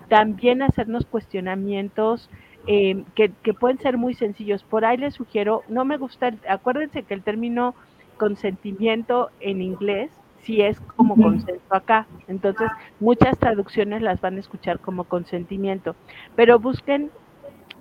también 0.09 0.63
hacernos 0.63 1.05
cuestionamientos 1.05 2.31
eh, 2.67 3.05
que, 3.15 3.31
que, 3.43 3.55
pueden 3.55 3.79
ser 3.79 3.97
muy 3.97 4.15
sencillos. 4.15 4.65
Por 4.65 4.85
ahí 4.85 4.97
les 4.97 5.15
sugiero, 5.15 5.63
no 5.69 5.85
me 5.85 5.99
gusta, 5.99 6.35
acuérdense 6.49 7.03
que 7.03 7.15
el 7.15 7.23
término 7.23 7.75
consentimiento 8.17 9.31
en 9.41 9.63
inglés 9.63 10.11
si 10.43 10.63
es 10.63 10.81
como 10.81 11.17
consenso 11.17 11.75
acá. 11.75 12.07
Entonces, 12.29 12.69
muchas 13.01 13.37
traducciones 13.39 14.01
las 14.01 14.21
van 14.21 14.37
a 14.37 14.41
escuchar 14.41 14.79
como 14.79 15.05
consentimiento, 15.05 15.97
pero 16.37 16.61
busquen 16.61 17.11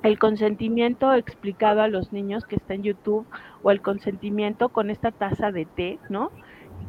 el 0.02 0.18
consentimiento 0.20 1.14
explicado 1.14 1.82
a 1.82 1.88
los 1.88 2.12
niños 2.12 2.46
que 2.46 2.56
está 2.56 2.74
en 2.74 2.84
YouTube 2.84 3.26
o 3.64 3.72
el 3.72 3.82
consentimiento 3.82 4.70
con 4.70 4.90
esta 4.90 5.12
taza 5.12 5.52
de 5.52 5.66
té, 5.66 6.00
¿no? 6.10 6.32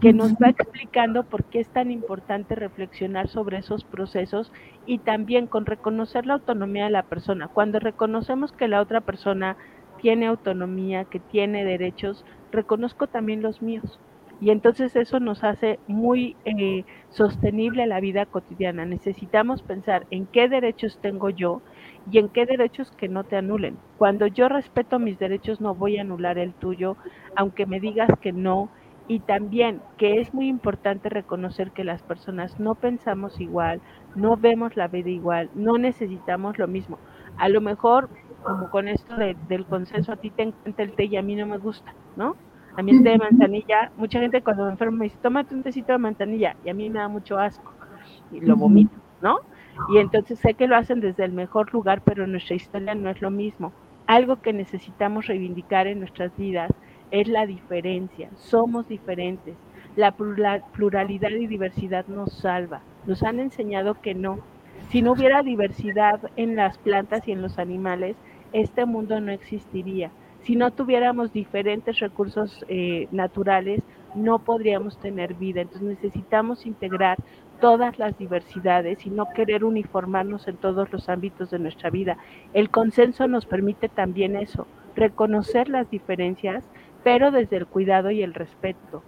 que 0.01 0.13
nos 0.13 0.35
va 0.35 0.51
explicando 0.51 1.25
por 1.25 1.45
qué 1.45 1.61
es 1.61 1.69
tan 1.69 1.91
importante 1.91 2.55
reflexionar 2.55 3.29
sobre 3.29 3.59
esos 3.59 3.85
procesos 3.85 4.53
y 4.85 4.99
también 4.99 5.47
con 5.47 5.65
reconocer 5.65 6.27
la 6.27 6.35
autonomía 6.35 6.85
de 6.85 6.91
la 6.91 7.03
persona. 7.05 7.49
Cuando 7.49 7.79
reconocemos 7.81 8.53
que 8.53 8.69
la 8.69 8.83
otra 8.83 9.01
persona 9.01 9.57
tiene 10.01 10.27
autonomía, 10.27 11.05
que 11.05 11.21
tiene 11.21 11.65
derechos, 11.65 12.25
reconozco 12.53 13.07
también 13.07 13.43
los 13.43 13.63
míos. 13.63 13.99
Y 14.41 14.51
entonces 14.51 14.95
eso 14.97 15.19
nos 15.19 15.45
hace 15.45 15.79
muy 15.87 16.37
eh, 16.45 16.85
sostenible 17.09 17.87
la 17.87 18.01
vida 18.01 18.27
cotidiana. 18.27 18.85
Necesitamos 18.85 19.63
pensar 19.63 20.07
en 20.11 20.27
qué 20.27 20.49
derechos 20.49 20.99
tengo 21.01 21.31
yo 21.31 21.63
y 22.11 22.19
en 22.19 22.29
qué 22.29 22.45
derechos 22.45 22.91
que 22.91 23.09
no 23.09 23.25
te 23.25 23.37
anulen. 23.37 23.79
Cuando 23.97 24.27
yo 24.27 24.49
respeto 24.49 24.99
mis 24.99 25.19
derechos 25.19 25.61
no 25.61 25.75
voy 25.75 25.97
a 25.97 26.03
anular 26.03 26.39
el 26.39 26.53
tuyo, 26.55 26.99
aunque 27.35 27.65
me 27.67 27.81
digas 27.81 28.11
que 28.21 28.33
no. 28.33 28.71
Y 29.09 29.21
también 29.21 29.83
que 29.97 30.21
es 30.21 30.35
muy 30.35 30.49
importante 30.49 31.09
reconocer 31.09 31.71
que 31.71 31.85
las 31.85 32.03
personas 32.03 32.59
no 32.59 32.75
pensamos 32.75 33.41
igual, 33.41 33.81
no 34.17 34.37
vemos 34.37 34.77
la 34.77 34.89
vida 34.89 35.11
igual, 35.11 35.49
no 35.55 35.79
necesitamos 35.79 36.59
lo 36.59 36.67
mismo. 36.67 36.99
A 37.37 37.49
lo 37.49 37.61
mejor, 37.61 38.11
como 38.47 38.71
con 38.71 38.89
esto 38.89 39.15
del 39.17 39.67
consenso, 39.67 40.13
a 40.13 40.17
ti 40.17 40.31
te 40.31 40.45
encanta 40.45 40.83
el 40.83 40.93
té 40.93 41.05
y 41.05 41.17
a 41.17 41.23
mí 41.23 41.35
no 41.35 41.47
me 41.47 41.59
gusta, 41.59 41.93
¿no? 42.17 42.37
A 42.77 42.83
mí 42.83 42.93
el 42.93 43.03
té 43.03 43.11
de 43.11 43.19
manzanilla, 43.19 43.91
mucha 43.97 44.21
gente 44.21 44.43
cuando 44.43 44.65
me 44.65 44.71
enfermo 44.71 44.99
me 44.99 45.05
dice, 45.07 45.19
tómate 45.23 45.55
un 45.55 45.63
tecito 45.63 45.93
de 45.93 45.99
manzanilla, 45.99 46.57
y 46.65 46.71
a 46.71 46.75
mí 46.75 46.89
me 46.89 47.01
da 47.01 47.09
mucho 47.09 47.39
asco, 47.39 47.73
y 48.31 48.41
lo 48.41 48.57
vomito, 48.57 48.97
¿no? 49.21 49.41
Y 49.93 49.99
entonces 49.99 50.39
sé 50.39 50.55
que 50.55 50.67
lo 50.67 50.77
hacen 50.77 51.01
desde 51.01 51.25
el 51.25 51.33
mejor 51.33 51.73
lugar, 51.73 52.01
pero 52.03 52.27
nuestra 52.27 52.57
historia 52.57 52.95
no 52.95 53.11
es 53.11 53.21
lo 53.21 53.31
mismo. 53.31 53.73
Algo 54.07 54.41
que 54.41 54.53
necesitamos 54.53 55.27
reivindicar 55.27 55.87
en 55.87 55.99
nuestras 55.99 56.35
vidas 56.37 56.71
es 57.11 57.29
la 57.29 57.47
diferencia, 57.47 58.31
somos 58.37 58.87
diferentes. 58.89 59.55
La 59.97 60.13
pluralidad 60.13 61.31
y 61.31 61.47
diversidad 61.47 62.07
nos 62.07 62.33
salva. 62.35 62.83
Nos 63.07 63.23
han 63.23 63.41
enseñado 63.41 64.01
que 64.01 64.15
no. 64.15 64.39
Si 64.91 65.01
no 65.01 65.13
hubiera 65.13 65.43
diversidad 65.43 66.21
en 66.37 66.55
las 66.55 66.77
plantas 66.79 67.27
y 67.27 67.33
en 67.33 67.41
los 67.41 67.59
animales, 67.59 68.17
este 68.53 68.87
mundo 68.87 69.21
no 69.21 69.33
existiría 69.33 70.11
si 70.47 70.55
no 70.55 70.71
tuviéramos 70.71 71.33
diferentes 71.33 71.99
recursos 71.99 72.65
eh, 72.69 73.09
naturales, 73.11 73.83
no 74.15 74.39
podríamos 74.39 74.97
tener 75.01 75.35
vida. 75.35 75.63
Entonces 75.63 75.89
necesitamos 75.89 76.67
integrar 76.67 77.19
todas 77.61 77.99
las 77.99 78.17
diversidades 78.17 79.05
y 79.07 79.11
no 79.11 79.29
querer 79.35 79.65
uniformarnos 79.65 80.47
en 80.47 80.57
todos 80.57 80.93
los 80.93 81.09
ámbitos 81.09 81.51
de 81.51 81.59
nuestra 81.59 81.91
vida. 81.91 82.17
El 82.55 82.71
consenso 82.71 83.27
nos 83.27 83.45
permite 83.45 83.89
también 83.89 84.37
eso, 84.37 84.69
reconocer 84.95 85.69
las 85.69 85.91
diferencias, 85.91 86.63
pero 87.03 87.33
desde 87.33 87.57
el 87.57 87.67
cuidado 87.67 88.13
y 88.13 88.23
el 88.23 88.33
respeto. 88.33 89.03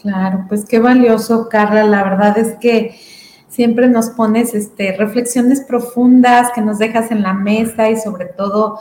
Claro, 0.00 0.44
pues 0.48 0.64
qué 0.66 0.78
valioso, 0.78 1.48
Carla. 1.48 1.82
La 1.82 2.04
verdad 2.04 2.38
es 2.38 2.54
que 2.60 2.94
siempre 3.56 3.88
nos 3.88 4.10
pones 4.10 4.54
este, 4.54 4.94
reflexiones 4.98 5.62
profundas 5.62 6.52
que 6.54 6.60
nos 6.60 6.78
dejas 6.78 7.10
en 7.10 7.22
la 7.22 7.32
mesa 7.32 7.88
y 7.88 7.96
sobre 7.96 8.26
todo 8.26 8.80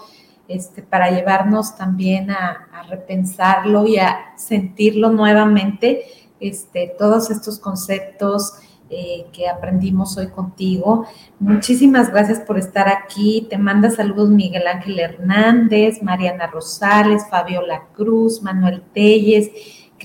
este, 0.49 0.82
para 0.82 1.11
llevarnos 1.11 1.78
también 1.78 2.30
a, 2.30 2.61
repensarlo 2.88 3.88
y 3.88 3.97
a 3.97 4.36
sentirlo 4.38 5.09
nuevamente, 5.09 6.03
este, 6.39 6.93
todos 6.99 7.32
estos 7.32 7.57
conceptos 7.57 8.53
eh, 8.91 9.26
que 9.34 9.47
aprendimos 9.47 10.15
hoy 10.17 10.28
contigo. 10.28 11.07
Muchísimas 11.39 12.11
gracias 12.11 12.41
por 12.41 12.59
estar 12.59 12.88
aquí. 12.88 13.47
Te 13.49 13.57
manda 13.57 13.89
saludos 13.89 14.30
Miguel 14.30 14.67
Ángel 14.67 14.99
Hernández, 14.99 16.03
Mariana 16.03 16.45
Rosales, 16.45 17.23
Fabiola 17.28 17.88
Cruz, 17.95 18.43
Manuel 18.43 18.84
Telles, 18.93 19.49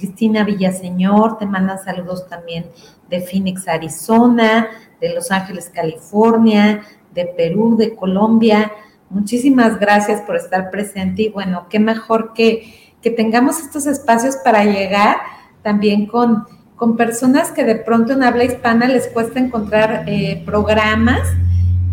Cristina 0.01 0.45
Villaseñor. 0.45 1.39
Te 1.39 1.47
mandan 1.47 1.79
saludos 1.79 2.27
también 2.27 2.67
de 3.09 3.21
Phoenix, 3.21 3.69
Arizona, 3.69 4.69
de 5.01 5.15
Los 5.15 5.31
Ángeles, 5.31 5.71
California, 5.73 6.83
de 7.13 7.27
Perú, 7.27 7.77
de 7.77 7.95
Colombia. 7.95 8.73
Muchísimas 9.11 9.79
gracias 9.79 10.23
por 10.23 10.37
estar 10.37 10.71
presente 10.71 11.23
y 11.23 11.29
bueno, 11.29 11.67
qué 11.69 11.79
mejor 11.79 12.33
que, 12.33 12.95
que 13.03 13.11
tengamos 13.11 13.61
estos 13.61 13.87
espacios 13.87 14.37
para 14.37 14.65
llegar 14.65 15.17
también 15.63 16.07
con, 16.07 16.47
con, 16.77 16.97
personas 16.97 17.51
que 17.51 17.65
de 17.65 17.75
pronto 17.75 18.15
en 18.15 18.23
habla 18.23 18.45
hispana 18.45 18.89
les 18.89 19.09
cuesta 19.09 19.39
encontrar 19.39 20.05
eh, 20.07 20.43
programas, 20.47 21.29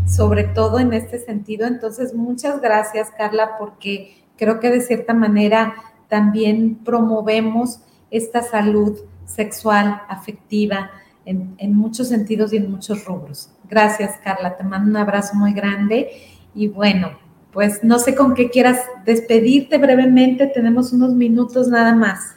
sobre 0.05 0.45
todo 0.45 0.79
en 0.79 0.93
este 0.93 1.19
sentido. 1.19 1.67
Entonces, 1.67 2.13
muchas 2.13 2.61
gracias, 2.61 3.11
Carla, 3.17 3.57
porque 3.59 4.23
creo 4.37 4.59
que 4.59 4.69
de 4.69 4.79
cierta 4.79 5.13
manera 5.13 5.73
también 6.07 6.75
promovemos 6.85 7.81
esta 8.11 8.41
salud 8.41 8.99
sexual, 9.25 10.01
afectiva, 10.07 10.91
en, 11.27 11.75
muchos 11.75 12.07
sentidos 12.07 12.53
y 12.53 12.57
en 12.57 12.71
muchos 12.71 13.05
rubros. 13.05 13.51
Gracias, 13.69 14.17
Carla. 14.23 14.55
Te 14.55 14.63
mando 14.63 14.89
un 14.89 14.97
abrazo 14.97 15.35
muy 15.35 15.53
grande 15.53 16.09
y 16.55 16.69
bueno, 16.69 17.11
pues 17.51 17.83
no 17.83 17.99
sé 17.99 18.15
con 18.15 18.33
qué 18.33 18.49
quieras 18.49 18.79
despedirte 19.05 19.77
brevemente, 19.77 20.47
tenemos 20.47 20.93
unos 20.93 21.13
minutos 21.13 21.67
nada 21.67 21.93
más. 21.93 22.35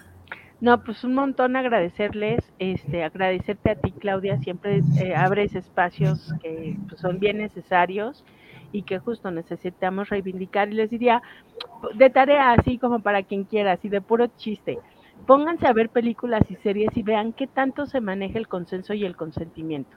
No, 0.61 0.83
pues 0.83 1.05
un 1.05 1.15
montón 1.15 1.57
agradecerles, 1.57 2.41
este, 2.59 3.03
agradecerte 3.03 3.71
a 3.71 3.75
ti, 3.77 3.93
Claudia, 3.93 4.39
siempre 4.39 4.83
eh, 4.99 5.15
abres 5.15 5.55
espacios 5.55 6.35
que 6.43 6.77
pues, 6.89 7.01
son 7.01 7.19
bien 7.19 7.39
necesarios 7.39 8.25
y 8.73 8.83
que 8.83 8.99
justo 8.99 9.31
necesitamos 9.31 10.11
reivindicar. 10.11 10.69
Y 10.69 10.75
les 10.75 10.91
diría, 10.91 11.23
de 11.95 12.11
tarea 12.11 12.53
así 12.53 12.77
como 12.77 13.01
para 13.01 13.23
quien 13.23 13.45
quiera, 13.45 13.73
así 13.73 13.89
de 13.89 14.03
puro 14.03 14.27
chiste, 14.37 14.79
pónganse 15.27 15.67
a 15.67 15.73
ver 15.73 15.91
películas 15.91 16.43
y 16.51 16.57
series 16.57 16.97
y 16.97 17.03
vean 17.03 17.33
qué 17.35 17.47
tanto 17.49 17.87
se 17.87 18.01
maneja 18.01 18.39
el 18.39 18.49
consenso 18.49 18.95
y 18.95 19.05
el 19.05 19.17
consentimiento 19.17 19.97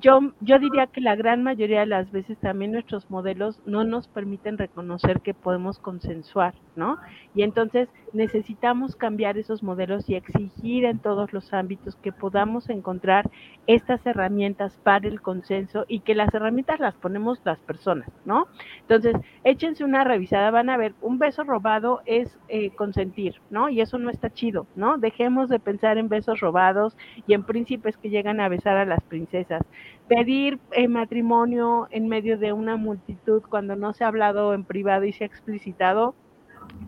yo, 0.00 0.32
yo 0.40 0.58
diría 0.58 0.88
que 0.88 1.00
la 1.00 1.14
gran 1.14 1.42
mayoría 1.42 1.80
de 1.80 1.86
las 1.86 2.10
veces 2.10 2.38
también 2.38 2.72
nuestros 2.72 3.08
modelos 3.08 3.60
no 3.66 3.84
nos 3.84 4.08
permiten 4.08 4.58
reconocer 4.58 5.20
que 5.20 5.32
podemos 5.32 5.78
consensuar, 5.78 6.54
¿no? 6.74 6.98
Y 7.34 7.42
entonces 7.42 7.88
necesitamos 8.12 8.96
cambiar 8.96 9.38
esos 9.38 9.62
modelos 9.62 10.08
y 10.08 10.16
exigir 10.16 10.84
en 10.84 10.98
todos 10.98 11.32
los 11.32 11.52
ámbitos 11.52 11.94
que 11.96 12.10
podamos 12.12 12.68
encontrar 12.68 13.30
estas 13.66 14.04
herramientas 14.06 14.76
para 14.82 15.06
el 15.06 15.20
consenso 15.20 15.84
y 15.86 16.00
que 16.00 16.14
las 16.14 16.34
herramientas 16.34 16.80
las 16.80 16.94
ponemos 16.94 17.40
las 17.44 17.58
personas, 17.60 18.08
¿no? 18.24 18.48
Entonces, 18.80 19.14
échense 19.44 19.84
una 19.84 20.02
revisada, 20.02 20.50
van 20.50 20.70
a 20.70 20.76
ver, 20.76 20.94
un 21.00 21.18
beso 21.18 21.44
robado 21.44 22.00
es 22.06 22.36
eh, 22.48 22.70
consentir, 22.70 23.40
¿no? 23.50 23.68
Y 23.68 23.80
eso 23.80 23.98
no 23.98 24.10
está 24.10 24.30
chido, 24.30 24.66
¿no? 24.74 24.98
Dejemos 24.98 25.48
de 25.48 25.60
pensar 25.60 25.96
en 25.98 26.08
besos 26.08 26.40
robados 26.40 26.96
y 27.26 27.34
en 27.34 27.44
príncipes 27.44 27.96
que 27.96 28.10
llegan 28.10 28.40
a 28.40 28.48
besar 28.48 28.76
a 28.76 28.84
las 28.84 29.02
princesas 29.04 29.62
pedir 30.08 30.58
eh, 30.72 30.88
matrimonio 30.88 31.88
en 31.90 32.08
medio 32.08 32.38
de 32.38 32.52
una 32.52 32.76
multitud 32.76 33.42
cuando 33.48 33.76
no 33.76 33.92
se 33.92 34.04
ha 34.04 34.08
hablado 34.08 34.54
en 34.54 34.64
privado 34.64 35.04
y 35.04 35.12
se 35.12 35.24
ha 35.24 35.26
explicitado, 35.26 36.14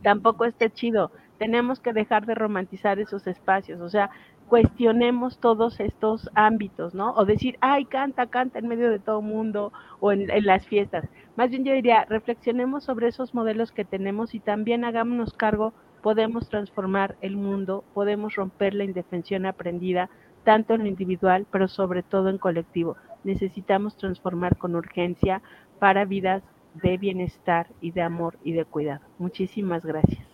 tampoco 0.03 0.45
está 0.45 0.71
chido. 0.71 1.11
Tenemos 1.39 1.81
que 1.81 1.93
dejar 1.93 2.27
de 2.27 2.35
romantizar 2.35 2.99
esos 2.99 3.27
espacios, 3.27 3.81
o 3.81 3.89
sea, 3.89 4.11
cuestionemos 4.49 5.39
todos 5.39 5.79
estos 5.79 6.31
ámbitos, 6.35 6.95
¿no? 6.95 7.13
O 7.13 7.25
decir, 7.27 7.59
ay, 7.61 7.85
canta, 7.85 8.27
canta 8.27 8.59
en 8.59 8.67
medio 8.67 8.91
de 8.91 8.99
todo 8.99 9.21
mundo 9.21 9.73
o 10.01 10.11
en, 10.11 10.31
en, 10.31 10.47
las 10.47 10.67
fiestas. 10.67 11.07
Más 11.37 11.51
bien 11.51 11.65
yo 11.65 11.75
diría, 11.75 12.07
reflexionemos 12.09 12.85
sobre 12.85 13.09
esos 13.09 13.35
modelos 13.35 13.73
que 13.73 13.85
tenemos 13.85 14.35
y 14.35 14.41
también 14.41 14.85
hagámonos 14.85 15.35
cargo, 15.35 15.75
podemos 16.03 16.49
transformar 16.49 17.17
el 17.21 17.37
mundo, 17.37 17.85
podemos 17.93 18.35
romper 18.35 18.75
la 18.75 18.85
indefensión 18.85 19.45
aprendida, 19.47 20.09
tanto 20.49 20.73
en 20.73 20.81
lo 20.81 20.87
individual, 20.87 21.47
pero 21.53 21.69
sobre 21.69 22.03
todo 22.03 22.31
en 22.31 22.39
colectivo. 22.39 22.97
Necesitamos 23.23 23.99
transformar 23.99 24.57
con 24.57 24.77
urgencia 24.77 25.43
para 25.79 26.07
vidas 26.07 26.43
de 26.83 26.97
bienestar 26.97 27.67
y 27.83 27.91
de 27.91 28.01
amor 28.01 28.39
y 28.43 28.53
de 28.53 28.65
cuidado. 28.65 29.03
Muchísimas 29.19 29.85
gracias. 29.85 30.27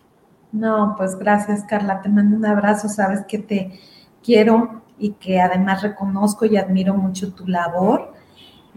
No, 0.53 0.95
pues 0.97 1.19
gracias 1.19 1.65
Carla, 1.65 2.01
te 2.01 2.09
mando 2.09 2.37
un 2.37 2.47
abrazo, 2.47 2.89
sabes 2.89 3.25
que 3.27 3.41
te 3.41 3.81
quiero 4.23 4.83
y 5.01 5.15
que 5.15 5.41
además 5.41 5.83
reconozco 5.83 6.47
y 6.47 6.59
admiro 6.59 6.95
mucho 6.95 7.35
tu 7.35 7.49
labor. 7.49 8.13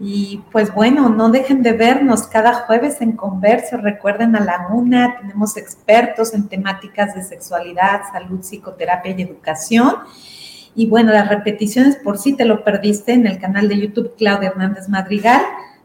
Y 0.00 0.42
pues 0.50 0.74
bueno, 0.74 1.08
no 1.08 1.30
dejen 1.30 1.62
de 1.62 1.72
vernos 1.72 2.26
cada 2.26 2.66
jueves 2.66 3.00
en 3.00 3.12
Converso. 3.12 3.76
Recuerden 3.76 4.34
a 4.34 4.40
la 4.40 4.70
una, 4.72 5.18
tenemos 5.20 5.56
expertos 5.56 6.34
en 6.34 6.48
temáticas 6.48 7.14
de 7.14 7.22
sexualidad, 7.22 8.00
salud, 8.10 8.40
psicoterapia 8.42 9.14
y 9.16 9.22
educación. 9.22 9.98
Y 10.78 10.86
bueno, 10.86 11.12
las 11.12 11.28
repeticiones 11.28 11.96
por 11.96 12.18
si 12.18 12.36
te 12.36 12.44
lo 12.44 12.62
perdiste 12.62 13.12
en 13.12 13.26
el 13.26 13.40
canal 13.40 13.68
de 13.68 13.80
YouTube 13.80 14.14
Claudia 14.16 14.50
Hernández 14.50 14.88
Madrigal. 14.88 15.42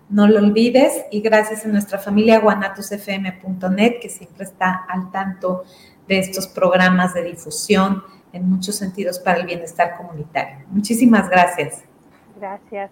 No 0.07 0.27
lo 0.27 0.37
olvides 0.37 1.05
y 1.09 1.21
gracias 1.21 1.65
a 1.65 1.69
nuestra 1.69 1.97
familia 1.97 2.39
guanatusfm.net 2.39 3.93
que 3.99 4.09
siempre 4.09 4.43
está 4.45 4.85
al 4.87 5.09
tanto 5.09 5.63
de 6.07 6.19
estos 6.19 6.45
programas 6.45 7.15
de 7.15 7.23
difusión 7.23 8.03
en 8.33 8.47
muchos 8.47 8.75
sentidos 8.75 9.17
para 9.17 9.39
el 9.39 9.47
bienestar 9.47 9.97
comunitario. 9.97 10.63
Muchísimas 10.69 11.27
gracias. 11.27 11.81
Gracias. 12.39 12.91